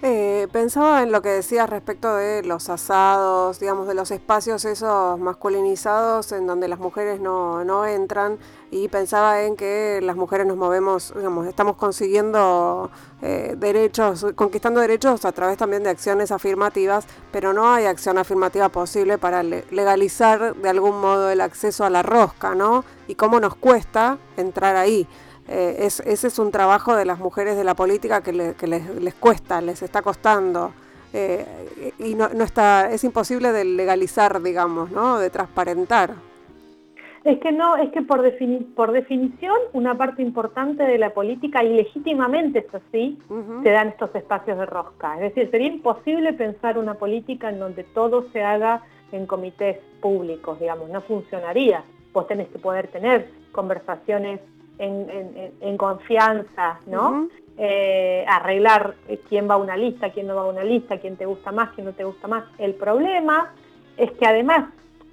Eh, 0.02 0.48
pensaba 0.54 1.04
en 1.04 1.12
lo 1.12 1.22
que 1.22 1.28
decías 1.28 1.70
respecto 1.70 2.16
de 2.16 2.42
los 2.44 2.70
asados, 2.70 3.60
digamos, 3.60 3.86
de 3.86 3.94
los 3.94 4.12
espacios 4.12 4.64
esos 4.64 5.20
masculinizados 5.20 6.32
en 6.32 6.48
donde 6.48 6.70
las 6.70 6.80
mujeres 6.80 7.20
no, 7.20 7.66
no 7.66 7.86
entran 7.86 8.40
y 8.72 8.88
pensaba 8.88 9.42
en 9.42 9.58
que 9.58 10.00
las 10.02 10.16
mujeres 10.16 10.48
nos 10.48 10.56
movemos, 10.56 11.14
digamos, 11.14 11.48
estamos 11.48 11.76
consiguiendo 11.76 12.90
eh, 13.22 13.56
derechos, 13.58 14.26
conquistando 14.36 14.80
derechos 14.80 15.26
a 15.26 15.34
través 15.34 15.58
también 15.58 15.84
de 15.84 15.90
acciones 15.90 16.32
afirmativas, 16.32 17.06
pero 17.34 17.52
no 17.52 17.70
hay 17.70 17.84
acción 17.84 18.18
afirmativa 18.18 18.70
posible 18.70 19.18
para 19.18 19.44
legalizar 19.44 20.56
de 20.56 20.70
algún 20.70 21.02
modo 21.02 21.30
el 21.30 21.42
acceso 21.42 21.84
a 21.84 21.90
la 21.90 22.04
rosca, 22.04 22.56
¿no? 22.56 22.86
Y 23.10 23.16
cómo 23.16 23.42
nos 23.42 23.56
cuesta 23.56 24.18
entrar 24.38 24.78
ahí. 24.78 25.06
Eh, 25.52 25.88
ese 25.88 26.28
es 26.28 26.38
un 26.38 26.52
trabajo 26.52 26.96
de 26.96 27.06
las 27.06 27.18
mujeres 27.18 27.58
de 27.58 27.64
la 27.64 27.74
política 27.74 28.22
que, 28.22 28.32
les, 28.32 29.14
cuesta, 29.16 29.62
les 29.62 29.82
está 29.82 30.04
costando. 30.04 30.74
Eh, 31.12 31.44
y 31.98 32.14
no, 32.14 32.28
está, 32.28 32.92
es 32.92 33.04
imposible 33.04 33.52
de 33.52 33.66
legalizar, 33.66 34.44
digamos, 34.44 34.92
¿no? 34.92 35.18
De 35.18 35.32
transparentar. 35.32 36.14
Es 37.24 37.40
que 37.40 37.52
no, 37.52 37.78
es 37.78 37.90
que 37.92 38.04
por, 38.04 38.24
por 38.76 38.92
definición 38.92 39.58
una 39.74 39.98
parte 39.98 40.22
importante 40.22 40.84
de 40.84 41.00
la 41.00 41.10
política, 41.10 41.64
y 41.64 41.74
legítimamente 41.74 42.60
eso 42.60 42.80
sí, 42.92 43.18
se 43.64 43.70
dan 43.72 43.90
estos 43.90 44.14
espacios 44.14 44.58
de 44.60 44.68
rosca. 44.68 45.16
Es 45.16 45.34
decir, 45.34 45.50
sería 45.50 45.68
imposible 45.68 46.34
pensar 46.34 46.78
una 46.78 46.94
política 46.94 47.50
en 47.50 47.58
donde 47.58 47.84
todo 47.84 48.30
se 48.32 48.44
haga 48.44 48.84
en 49.12 49.26
comités 49.26 49.80
públicos, 50.00 50.60
digamos, 50.60 50.90
no 50.92 51.02
funcionaría. 51.02 51.84
Vos 52.14 52.28
tenés 52.28 52.50
que 52.50 52.60
poder 52.60 52.88
tener 52.88 53.30
conversaciones 53.52 54.40
en, 54.80 55.78
confianza, 55.78 56.80
¿no? 56.88 57.30
Eh, 57.58 58.26
arreglar 58.28 58.96
quién 59.28 59.50
va 59.50 59.56
a 59.56 59.58
una 59.58 59.76
lista, 59.76 60.12
quién 60.12 60.28
no 60.28 60.36
va 60.36 60.44
a 60.44 60.48
una 60.48 60.64
lista, 60.64 60.98
quién 60.98 61.18
te 61.18 61.26
gusta 61.26 61.52
más, 61.52 61.72
quién 61.72 61.86
no 61.86 61.94
te 61.94 62.06
gusta 62.06 62.28
más. 62.28 62.46
El 62.58 62.74
problema 62.74 63.54
es 63.98 64.12
que 64.12 64.26
además, 64.26 64.70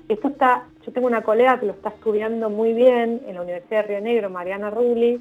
esto 0.09 0.29
está, 0.29 0.64
yo 0.85 0.93
tengo 0.93 1.09
una 1.09 1.23
colega 1.23 1.59
que 1.59 1.67
lo 1.67 1.73
está 1.73 1.89
estudiando 1.89 2.49
muy 2.49 2.73
bien 2.73 3.21
en 3.27 3.35
la 3.35 3.43
Universidad 3.43 3.83
de 3.83 3.89
Río 3.89 4.01
Negro, 4.01 4.31
Mariana 4.31 4.71
Rulli, 4.71 5.21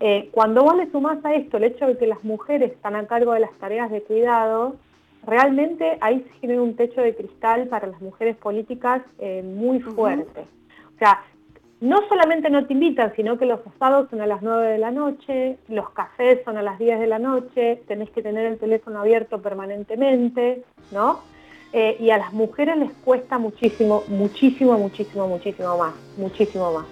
eh, 0.00 0.28
cuando 0.32 0.62
vos 0.62 0.76
le 0.76 0.90
sumás 0.90 1.24
a 1.24 1.34
esto 1.34 1.58
el 1.58 1.64
hecho 1.64 1.86
de 1.86 1.96
que 1.96 2.06
las 2.06 2.22
mujeres 2.24 2.72
están 2.72 2.96
a 2.96 3.06
cargo 3.06 3.32
de 3.32 3.40
las 3.40 3.52
tareas 3.54 3.90
de 3.90 4.02
cuidado, 4.02 4.76
realmente 5.26 5.98
ahí 6.00 6.20
se 6.20 6.38
genera 6.40 6.62
un 6.62 6.76
techo 6.76 7.00
de 7.00 7.14
cristal 7.14 7.68
para 7.68 7.86
las 7.86 8.00
mujeres 8.00 8.36
políticas 8.36 9.02
eh, 9.18 9.42
muy 9.42 9.80
fuerte. 9.80 10.40
O 10.94 10.98
sea, 10.98 11.22
no 11.82 11.98
solamente 12.08 12.48
no 12.48 12.64
te 12.64 12.74
invitan, 12.74 13.12
sino 13.16 13.36
que 13.36 13.44
los 13.44 13.58
asados 13.66 14.08
son 14.08 14.20
a 14.20 14.26
las 14.26 14.40
9 14.40 14.68
de 14.68 14.78
la 14.78 14.92
noche, 14.92 15.58
los 15.68 15.90
cafés 15.90 16.38
son 16.44 16.56
a 16.56 16.62
las 16.62 16.78
10 16.78 17.00
de 17.00 17.08
la 17.08 17.18
noche, 17.18 17.82
tenés 17.88 18.08
que 18.10 18.22
tener 18.22 18.46
el 18.46 18.56
teléfono 18.56 19.00
abierto 19.00 19.42
permanentemente, 19.42 20.62
¿no? 20.92 21.18
Eh, 21.72 21.96
y 21.98 22.10
a 22.10 22.18
las 22.18 22.32
mujeres 22.32 22.76
les 22.76 22.92
cuesta 23.04 23.36
muchísimo, 23.38 24.04
muchísimo, 24.06 24.78
muchísimo, 24.78 25.26
muchísimo 25.26 25.76
más, 25.76 25.94
muchísimo 26.16 26.72
más. 26.72 26.86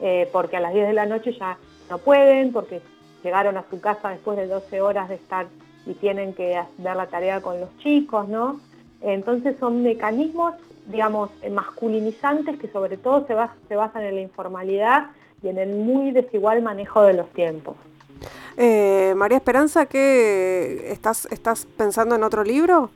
Eh, 0.00 0.26
porque 0.32 0.56
a 0.56 0.60
las 0.60 0.72
10 0.72 0.86
de 0.86 0.94
la 0.94 1.04
noche 1.04 1.32
ya 1.38 1.58
no 1.90 1.98
pueden, 1.98 2.50
porque 2.50 2.80
llegaron 3.22 3.58
a 3.58 3.64
su 3.68 3.78
casa 3.78 4.08
después 4.08 4.38
de 4.38 4.46
12 4.46 4.80
horas 4.80 5.10
de 5.10 5.16
estar 5.16 5.48
y 5.84 5.92
tienen 5.92 6.32
que 6.32 6.58
dar 6.78 6.96
la 6.96 7.08
tarea 7.08 7.42
con 7.42 7.60
los 7.60 7.76
chicos, 7.76 8.26
¿no? 8.26 8.58
Entonces 9.02 9.56
son 9.60 9.82
mecanismos 9.82 10.54
digamos, 10.90 11.30
masculinizantes 11.50 12.58
que 12.58 12.68
sobre 12.68 12.96
todo 12.96 13.26
se, 13.26 13.34
se 13.68 13.76
basan 13.76 14.04
en 14.04 14.14
la 14.16 14.20
informalidad 14.20 15.10
y 15.42 15.48
en 15.48 15.58
el 15.58 15.70
muy 15.70 16.10
desigual 16.12 16.62
manejo 16.62 17.02
de 17.02 17.14
los 17.14 17.28
tiempos. 17.30 17.76
Eh, 18.56 19.14
María 19.16 19.38
Esperanza, 19.38 19.86
¿qué 19.86 20.90
estás, 20.92 21.26
estás 21.30 21.66
pensando 21.76 22.14
en 22.14 22.22
otro 22.22 22.44
libro? 22.44 22.90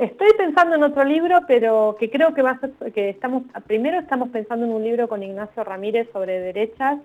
Estoy 0.00 0.28
pensando 0.38 0.76
en 0.76 0.82
otro 0.82 1.04
libro, 1.04 1.40
pero 1.46 1.94
que 2.00 2.08
creo 2.08 2.32
que 2.32 2.40
va 2.40 2.52
a 2.52 2.60
ser, 2.60 2.72
que 2.94 3.10
estamos, 3.10 3.42
primero 3.66 4.00
estamos 4.00 4.30
pensando 4.30 4.64
en 4.64 4.72
un 4.72 4.82
libro 4.82 5.08
con 5.08 5.22
Ignacio 5.22 5.62
Ramírez 5.62 6.08
sobre 6.10 6.40
derechas, 6.40 7.00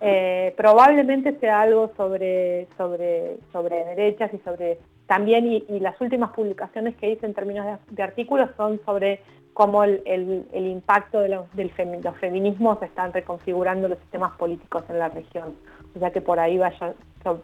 eh, 0.00 0.54
probablemente 0.56 1.38
sea 1.40 1.60
algo 1.60 1.92
sobre, 1.94 2.66
sobre, 2.78 3.36
sobre 3.52 3.84
derechas 3.84 4.32
y 4.32 4.38
sobre 4.38 4.78
también, 5.06 5.46
y, 5.46 5.80
las 5.80 6.00
últimas 6.00 6.30
publicaciones 6.32 6.96
que 6.96 7.10
hice 7.10 7.26
en 7.26 7.34
términos 7.34 7.66
de 7.90 8.02
artículos 8.02 8.48
son 8.56 8.80
sobre 8.86 9.20
cómo 9.58 9.82
el, 9.82 10.46
impacto 10.54 11.18
de, 11.18 11.30
los, 11.30 11.52
del 11.56 11.72
feminismos 11.72 12.80
están 12.80 13.12
reconfigurando 13.12 13.88
los 13.88 13.98
sistemas 13.98 14.36
políticos 14.36 14.84
en 14.88 15.00
la 15.00 15.08
región. 15.08 15.56
O 15.96 15.98
sea 15.98 16.12
que 16.12 16.20
por 16.20 16.38
ahí 16.38 16.58
vaya 16.58 16.94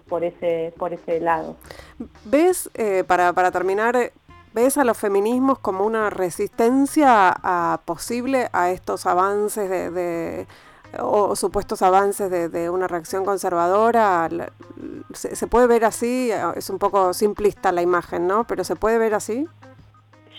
por 0.08 0.22
ese, 0.22 0.72
por 0.78 0.92
ese 0.92 1.18
lado. 1.18 1.56
¿Ves, 2.24 2.70
eh, 2.74 3.02
para, 3.04 3.50
terminar, 3.50 4.12
ves 4.52 4.78
a 4.78 4.84
los 4.84 4.96
feminismos 4.96 5.58
como 5.58 5.84
una 5.84 6.08
resistencia 6.08 7.34
posible 7.84 8.48
a 8.52 8.70
estos 8.70 9.06
avances 9.06 9.68
de, 9.68 10.46
o 11.00 11.34
supuestos 11.34 11.82
avances 11.82 12.30
de, 12.30 12.70
una 12.70 12.86
reacción 12.86 13.24
conservadora? 13.24 14.28
Se, 15.14 15.48
puede 15.48 15.66
ver 15.66 15.84
así? 15.84 16.30
Es 16.54 16.70
un 16.70 16.78
poco 16.78 17.12
simplista 17.12 17.72
la 17.72 17.82
imagen, 17.82 18.28
¿no? 18.28 18.44
Pero 18.44 18.62
¿se 18.62 18.76
puede 18.76 18.98
ver 18.98 19.14
así? 19.14 19.48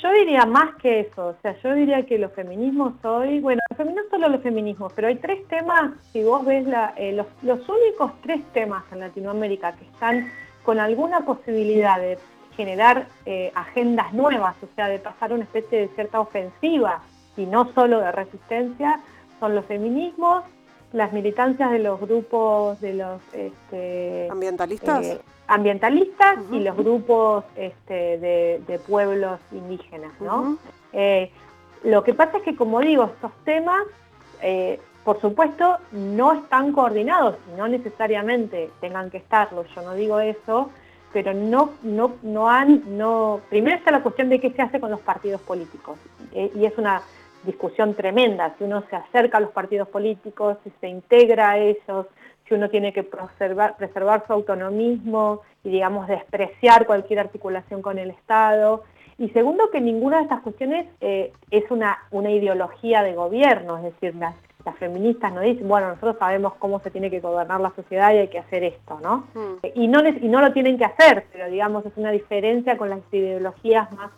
Yo 0.06 0.12
diría 0.12 0.46
más 0.46 0.76
que 0.76 1.00
eso, 1.00 1.30
o 1.30 1.36
sea, 1.42 1.60
yo 1.64 1.74
diría 1.74 2.06
que 2.06 2.20
los 2.20 2.32
feminismos 2.34 2.94
hoy, 3.04 3.40
bueno, 3.40 3.60
no 3.80 4.02
solo 4.12 4.30
los 4.30 4.40
feminismos, 4.44 4.94
pero 4.96 5.08
hay 5.08 5.16
tres 5.16 5.48
temas, 5.48 5.94
si 6.14 6.24
vos 6.24 6.46
ves 6.46 6.64
la, 6.68 6.94
eh, 6.96 7.12
los, 7.42 7.68
únicos 7.68 8.12
tres 8.22 8.44
temas 8.54 8.84
en 8.92 9.00
Latinoamérica 9.00 9.72
que 9.72 9.86
están 9.86 10.32
con 10.64 10.80
alguna 10.80 11.22
posibilidad 11.22 12.00
de 12.00 12.20
generar 12.56 13.08
eh, 13.26 13.52
agendas 13.56 14.14
nuevas, 14.14 14.56
o 14.62 14.68
sea, 14.76 14.90
de 14.90 15.00
pasar 15.00 15.34
una 15.34 15.46
especie 15.46 15.80
de 15.80 15.88
cierta 15.96 16.20
ofensiva 16.20 17.02
y 17.36 17.48
no 17.48 17.74
solo 17.74 18.00
de 18.00 18.12
resistencia, 18.12 19.00
son 19.40 19.56
los 19.56 19.66
feminismos, 19.66 20.44
las 20.96 21.12
militancias 21.12 21.72
de 21.72 21.80
los 21.80 22.00
grupos 22.00 22.80
de 22.80 22.94
los 22.94 23.22
este, 23.34 24.30
ambientalistas, 24.32 25.06
eh, 25.06 25.20
ambientalistas 25.46 26.38
y 26.52 26.62
los 26.62 26.76
grupos 26.78 27.44
este, 27.58 28.18
de, 28.18 28.80
pueblos 28.88 29.42
indígenas, 29.52 30.14
¿no? 30.22 30.58
Eh, 30.94 31.30
lo 31.84 32.02
que 32.04 32.14
pasa 32.14 32.38
es 32.38 32.44
que, 32.44 32.56
como 32.56 32.80
digo, 32.80 33.12
estos 33.14 33.32
temas, 33.44 33.84
eh, 34.42 34.80
por 35.04 35.20
supuesto, 35.20 35.78
no 35.92 36.32
están 36.32 36.72
coordinados 36.72 37.36
no 37.58 37.68
necesariamente 37.68 38.72
tengan 38.80 39.12
que 39.12 39.18
estarlo. 39.18 39.66
Yo 39.76 39.82
no 39.82 39.96
digo 39.96 40.22
eso, 40.22 40.70
pero 41.12 41.34
no, 41.34 41.72
no, 41.84 42.14
no 42.24 42.50
han, 42.50 42.98
no. 42.98 43.42
Primero 43.50 43.76
está 43.76 43.92
la 43.92 44.02
cuestión 44.02 44.30
de 44.30 44.40
qué 44.40 44.50
se 44.52 44.62
hace 44.62 44.80
con 44.80 44.92
los 44.92 45.02
partidos 45.02 45.42
políticos 45.42 46.00
y 46.34 46.66
es 46.66 46.78
una 46.78 47.02
discusión 47.46 47.94
tremenda, 47.94 48.56
si 48.58 48.64
uno 48.64 48.84
se 48.90 48.96
acerca 48.96 49.38
a 49.38 49.42
los 49.42 49.52
partidos 49.52 49.88
políticos, 49.88 50.58
si 50.64 50.72
se 50.82 50.88
integra 50.88 51.52
a 51.52 51.58
ellos, 51.58 52.08
si 52.48 52.54
uno 52.54 52.70
tiene 52.70 52.94
que 52.94 53.04
preservar, 53.04 53.76
preservar 53.78 54.24
su 54.28 54.34
autonomismo 54.34 55.42
y, 55.64 55.70
digamos, 55.70 56.08
despreciar 56.08 56.86
cualquier 56.86 57.20
articulación 57.20 57.82
con 57.82 57.98
el 57.98 58.12
Estado. 58.12 58.84
Y 59.18 59.30
segundo, 59.30 59.70
que 59.72 59.82
ninguna 59.82 60.18
de 60.18 60.24
estas 60.24 60.42
cuestiones 60.42 60.88
eh, 61.02 61.32
es 61.50 61.70
una, 61.72 61.98
una 62.12 62.32
ideología 62.32 63.02
de 63.02 63.14
gobierno, 63.14 63.78
es 63.78 63.84
decir, 63.84 64.16
las, 64.16 64.36
feministas 64.80 65.32
no 65.32 65.42
dicen, 65.42 65.68
bueno, 65.68 65.90
nosotros 65.90 66.16
sabemos 66.18 66.56
cómo 66.56 66.80
se 66.80 66.90
tiene 66.90 67.12
que 67.12 67.20
gobernar 67.20 67.62
la 67.62 67.72
sociedad 67.76 68.12
y 68.12 68.18
hay 68.18 68.30
que 68.30 68.40
hacer 68.40 68.64
esto, 68.64 69.00
¿no? 69.00 69.28
Mm. 69.36 69.66
Y, 69.76 69.88
no 69.88 70.02
y 70.08 70.28
no 70.28 70.42
lo 70.42 70.54
tienen 70.54 70.80
que 70.80 70.86
hacer, 70.86 71.26
pero 71.32 71.52
digamos, 71.52 71.86
es 71.86 71.94
una 71.98 72.10
diferencia 72.10 72.76
con 72.76 72.90
las 72.90 73.02
ideologías 73.12 73.92
más 73.92 74.10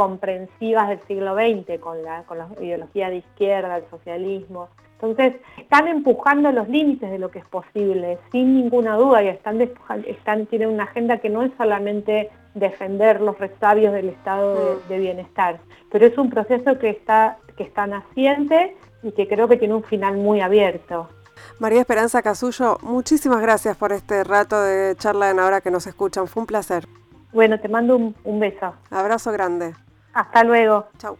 comprensivas 0.00 0.88
del 0.88 1.00
siglo 1.06 1.34
XX, 1.34 1.78
con 1.78 2.02
la, 2.02 2.22
con 2.22 2.38
la 2.38 2.48
ideología 2.58 3.10
de 3.10 3.16
izquierda, 3.16 3.76
el 3.76 3.84
socialismo. 3.90 4.70
Entonces, 4.94 5.34
están 5.58 5.88
empujando 5.88 6.50
los 6.52 6.70
límites 6.70 7.10
de 7.10 7.18
lo 7.18 7.30
que 7.30 7.40
es 7.40 7.44
posible, 7.44 8.18
sin 8.32 8.54
ninguna 8.54 8.96
duda, 8.96 9.22
y 9.22 9.28
están, 9.28 9.60
están 9.60 10.46
tienen 10.46 10.70
una 10.70 10.84
agenda 10.84 11.18
que 11.18 11.28
no 11.28 11.42
es 11.42 11.52
solamente 11.58 12.30
defender 12.54 13.20
los 13.20 13.38
resabios 13.38 13.92
del 13.92 14.08
estado 14.08 14.80
de, 14.88 14.98
bienestar, 14.98 15.60
pero 15.92 16.06
es 16.06 16.16
un 16.16 16.30
proceso 16.30 16.78
que 16.78 16.88
está, 16.88 17.36
que 17.58 17.64
está 17.64 17.86
naciente 17.86 18.74
y 19.02 19.12
que 19.12 19.28
creo 19.28 19.48
que 19.48 19.58
tiene 19.58 19.74
un 19.74 19.84
final 19.84 20.16
muy 20.16 20.40
abierto. 20.40 21.10
María 21.58 21.80
Esperanza 21.80 22.22
Casullo, 22.22 22.78
muchísimas 22.80 23.42
gracias 23.42 23.76
por 23.76 23.92
este 23.92 24.24
rato 24.24 24.62
de 24.62 24.96
charla 24.96 25.28
en 25.28 25.40
Ahora 25.40 25.60
que 25.60 25.70
nos 25.70 25.86
escuchan. 25.86 26.26
Fue 26.26 26.40
un 26.40 26.46
placer. 26.46 26.86
Bueno, 27.32 27.60
te 27.60 27.68
mando 27.68 27.96
un, 27.96 28.40
beso. 28.40 28.74
Abrazo 28.90 29.30
grande. 29.30 29.74
Hasta 30.12 30.44
luego. 30.44 30.88
Chau. 30.98 31.16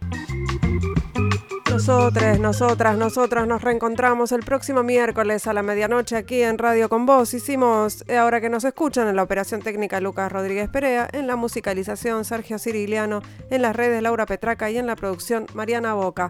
Nosotras, 1.71 2.37
nosotras, 2.37 2.97
nosotras 2.97 3.47
nos 3.47 3.61
reencontramos 3.61 4.33
el 4.33 4.41
próximo 4.41 4.83
miércoles 4.83 5.47
a 5.47 5.53
la 5.53 5.63
medianoche 5.63 6.17
aquí 6.17 6.41
en 6.41 6.57
Radio 6.57 6.89
con 6.89 7.05
Vos. 7.05 7.33
Hicimos, 7.33 8.03
eh, 8.09 8.17
ahora 8.17 8.41
que 8.41 8.49
nos 8.49 8.65
escuchan, 8.65 9.07
en 9.07 9.15
la 9.15 9.23
operación 9.23 9.61
técnica 9.61 10.01
Lucas 10.01 10.29
Rodríguez 10.29 10.67
Perea, 10.67 11.07
en 11.13 11.27
la 11.27 11.37
musicalización 11.37 12.25
Sergio 12.25 12.59
Ciriliano, 12.59 13.21
en 13.49 13.61
las 13.61 13.73
redes 13.73 14.03
Laura 14.03 14.25
Petraca 14.25 14.69
y 14.69 14.77
en 14.77 14.85
la 14.85 14.97
producción 14.97 15.45
Mariana 15.53 15.93
Boca. 15.93 16.29